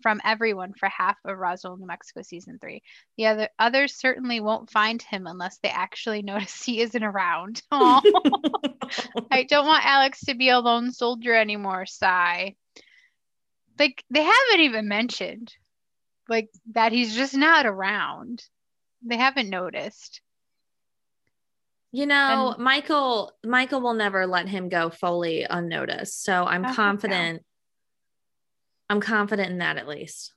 from 0.00 0.20
everyone 0.24 0.72
for 0.72 0.88
half 0.88 1.16
of 1.24 1.36
Roswell, 1.36 1.76
New 1.76 1.86
Mexico 1.86 2.22
season 2.22 2.58
three. 2.60 2.82
The 3.16 3.26
other 3.26 3.48
others 3.58 3.94
certainly 3.94 4.40
won't 4.40 4.70
find 4.70 5.00
him 5.02 5.26
unless 5.26 5.58
they 5.58 5.68
actually 5.68 6.22
notice 6.22 6.62
he 6.62 6.80
isn't 6.80 7.02
around. 7.02 7.62
I 7.70 9.46
don't 9.48 9.66
want 9.66 9.84
Alex 9.84 10.20
to 10.26 10.34
be 10.34 10.50
a 10.50 10.58
lone 10.60 10.92
soldier 10.92 11.34
anymore. 11.34 11.86
Sigh. 11.86 12.54
Like 13.78 14.04
they 14.10 14.22
haven't 14.22 14.60
even 14.60 14.88
mentioned 14.88 15.52
like 16.28 16.48
that 16.72 16.92
he's 16.92 17.14
just 17.14 17.34
not 17.34 17.66
around. 17.66 18.42
They 19.02 19.16
haven't 19.16 19.50
noticed. 19.50 20.20
You 21.96 22.04
know, 22.04 22.52
And- 22.54 22.62
Michael 22.62 23.32
Michael 23.42 23.80
will 23.80 23.94
never 23.94 24.26
let 24.26 24.48
him 24.48 24.68
go 24.68 24.90
fully 24.90 25.46
unnoticed. 25.48 26.22
So 26.24 26.44
I'm 26.44 26.62
I 26.62 26.68
hope 26.68 26.76
so. 26.76 26.82
confident. 26.82 27.42
I'm 28.90 29.00
confident 29.00 29.50
in 29.50 29.58
that 29.58 29.78
at 29.78 29.88
least. 29.88 30.34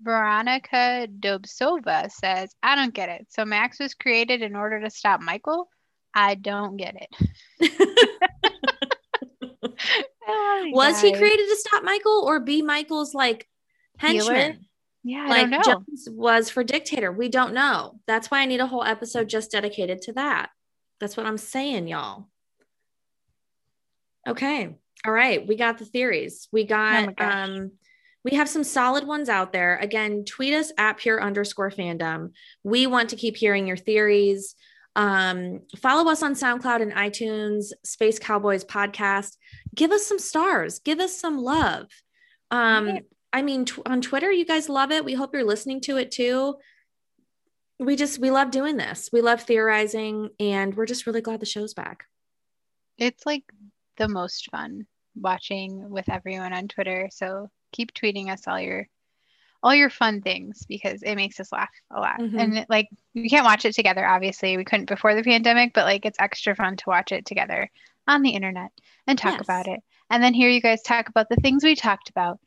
Veronica 0.00 1.06
Dobsova 1.20 2.10
says, 2.10 2.52
I 2.60 2.74
don't 2.74 2.92
get 2.92 3.08
it. 3.08 3.28
So 3.30 3.44
Max 3.44 3.78
was 3.78 3.94
created 3.94 4.42
in 4.42 4.56
order 4.56 4.80
to 4.80 4.90
stop 4.90 5.20
Michael? 5.20 5.68
I 6.12 6.34
don't 6.34 6.76
get 6.76 6.96
it. 7.00 7.10
You 10.28 10.72
Was 10.72 11.00
he 11.00 11.12
created 11.12 11.46
to 11.48 11.56
stop 11.56 11.84
Michael 11.84 12.24
or 12.26 12.40
be 12.40 12.60
Michael's 12.62 13.14
like 13.14 13.46
Healer? 14.00 14.34
henchman? 14.34 14.66
Yeah, 15.04 15.24
I 15.26 15.28
Like 15.28 15.40
don't 15.42 15.50
know. 15.50 15.62
Jones 15.62 16.08
was 16.10 16.50
for 16.50 16.64
dictator. 16.64 17.12
We 17.12 17.28
don't 17.28 17.54
know. 17.54 18.00
That's 18.08 18.28
why 18.28 18.40
I 18.40 18.46
need 18.46 18.58
a 18.58 18.66
whole 18.66 18.82
episode 18.82 19.28
just 19.28 19.52
dedicated 19.52 20.02
to 20.02 20.12
that. 20.14 20.50
That's 21.00 21.16
what 21.16 21.26
I'm 21.26 21.38
saying, 21.38 21.88
y'all. 21.88 22.28
Okay. 24.26 24.76
All 25.04 25.12
right. 25.12 25.46
We 25.46 25.56
got 25.56 25.78
the 25.78 25.84
theories. 25.84 26.48
We 26.52 26.62
Oh 26.64 26.66
got 26.66 27.16
gosh. 27.16 27.34
um 27.48 27.72
we 28.24 28.36
have 28.36 28.48
some 28.48 28.64
solid 28.64 29.06
ones 29.06 29.28
out 29.28 29.52
there. 29.52 29.76
Again, 29.76 30.24
tweet 30.24 30.52
us 30.52 30.72
at 30.76 30.96
pure 30.96 31.22
underscore 31.22 31.70
fandom. 31.70 32.32
We 32.64 32.88
want 32.88 33.10
to 33.10 33.16
keep 33.16 33.36
hearing 33.36 33.68
your 33.68 33.76
theories. 33.76 34.56
Um, 34.96 35.60
follow 35.78 36.10
us 36.10 36.24
on 36.24 36.34
SoundCloud 36.34 36.82
and 36.82 36.92
iTunes, 36.92 37.66
Space 37.84 38.18
Cowboys 38.18 38.64
podcast. 38.64 39.36
Give 39.76 39.92
us 39.92 40.04
some 40.04 40.18
stars, 40.18 40.80
give 40.80 40.98
us 40.98 41.16
some 41.16 41.38
love. 41.38 41.86
Um, 42.50 42.98
I 43.32 43.42
mean, 43.42 43.64
tw- 43.66 43.86
on 43.86 44.00
Twitter, 44.00 44.32
you 44.32 44.44
guys 44.44 44.68
love 44.68 44.90
it. 44.90 45.04
We 45.04 45.14
hope 45.14 45.32
you're 45.32 45.44
listening 45.44 45.80
to 45.82 45.96
it 45.98 46.10
too. 46.10 46.56
We 47.78 47.96
just, 47.96 48.18
we 48.18 48.30
love 48.30 48.50
doing 48.50 48.76
this. 48.76 49.10
We 49.12 49.20
love 49.20 49.42
theorizing, 49.42 50.30
and 50.40 50.74
we're 50.74 50.86
just 50.86 51.06
really 51.06 51.20
glad 51.20 51.40
the 51.40 51.46
show's 51.46 51.74
back. 51.74 52.06
It's 52.98 53.26
like 53.26 53.44
the 53.98 54.08
most 54.08 54.50
fun 54.50 54.86
watching 55.14 55.90
with 55.90 56.08
everyone 56.08 56.52
on 56.54 56.68
Twitter. 56.68 57.08
So 57.12 57.50
keep 57.72 57.92
tweeting 57.92 58.30
us 58.30 58.46
all 58.46 58.60
your 58.60 58.86
all 59.62 59.74
your 59.74 59.90
fun 59.90 60.20
things 60.20 60.64
because 60.68 61.02
it 61.02 61.16
makes 61.16 61.40
us 61.40 61.50
laugh 61.50 61.70
a 61.90 61.98
lot. 61.98 62.18
Mhm. 62.20 62.40
And 62.40 62.58
it, 62.58 62.70
like 62.70 62.88
we 63.14 63.28
can't 63.28 63.44
watch 63.44 63.64
it 63.64 63.74
together, 63.74 64.06
obviously. 64.06 64.56
We 64.56 64.64
couldn't 64.64 64.88
before 64.88 65.14
the 65.14 65.24
pandemic, 65.24 65.72
but 65.74 65.84
like 65.86 66.04
it's 66.06 66.20
extra 66.20 66.54
fun 66.54 66.76
to 66.76 66.84
watch 66.86 67.10
it 67.10 67.26
together 67.26 67.68
on 68.06 68.22
the 68.22 68.30
internet 68.30 68.70
and 69.06 69.18
talk 69.18 69.32
Yes. 69.38 69.42
about 69.44 69.66
it. 69.66 69.80
And 70.08 70.22
then 70.22 70.34
hear 70.34 70.48
you 70.50 70.60
guys 70.60 70.82
talk 70.82 71.08
about 71.08 71.28
the 71.28 71.36
things 71.36 71.64
we 71.64 71.74
talked 71.74 72.10
about 72.10 72.38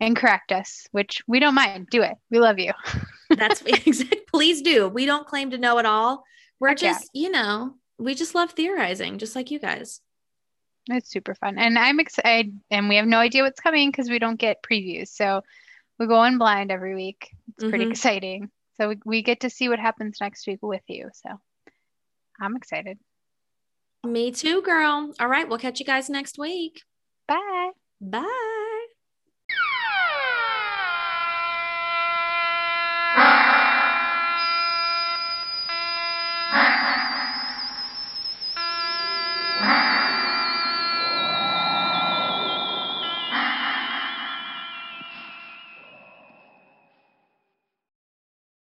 and 0.00 0.16
correct 0.16 0.50
us, 0.50 0.86
which 0.92 1.22
we 1.26 1.38
don't 1.40 1.54
mind. 1.54 1.88
Do 1.90 2.02
it. 2.02 2.16
We 2.30 2.40
love 2.40 2.58
you. 2.58 2.72
That's 3.36 3.62
exactly 3.66 4.20
please 4.32 4.60
do. 4.62 4.88
We 4.88 5.06
don't 5.06 5.26
claim 5.26 5.50
to 5.50 5.58
know 5.58 5.78
it 5.78 5.86
all. 5.86 6.24
We're 6.60 6.74
just, 6.74 7.10
you 7.14 7.30
know, 7.30 7.74
we 7.98 8.14
just 8.14 8.34
love 8.34 8.50
theorizing, 8.52 9.18
just 9.18 9.34
like 9.36 9.50
you 9.50 9.58
guys. 9.58 10.00
It's 10.88 11.10
super 11.10 11.34
fun. 11.34 11.58
And 11.58 11.78
I'm 11.78 11.98
excited 12.00 12.58
and 12.70 12.88
we 12.88 12.96
have 12.96 13.06
no 13.06 13.18
idea 13.18 13.42
what's 13.42 13.60
coming 13.60 13.90
because 13.90 14.08
we 14.10 14.18
don't 14.18 14.38
get 14.38 14.62
previews. 14.62 15.08
So 15.08 15.42
we 15.98 16.06
go 16.06 16.22
in 16.24 16.38
blind 16.38 16.70
every 16.70 16.94
week. 16.94 17.30
It's 17.56 17.64
pretty 17.68 17.86
Mhm. 17.86 17.90
exciting. 17.90 18.50
So 18.76 18.90
we, 18.90 18.98
we 19.04 19.22
get 19.22 19.40
to 19.40 19.50
see 19.50 19.68
what 19.68 19.78
happens 19.78 20.18
next 20.20 20.46
week 20.46 20.58
with 20.62 20.82
you. 20.86 21.08
So 21.14 21.30
I'm 22.40 22.56
excited. 22.56 22.98
Me 24.04 24.30
too, 24.30 24.62
girl. 24.62 25.12
All 25.18 25.28
right. 25.28 25.48
We'll 25.48 25.58
catch 25.58 25.80
you 25.80 25.86
guys 25.86 26.08
next 26.10 26.38
week. 26.38 26.82
Bye. 27.26 27.70
Bye. 28.00 28.52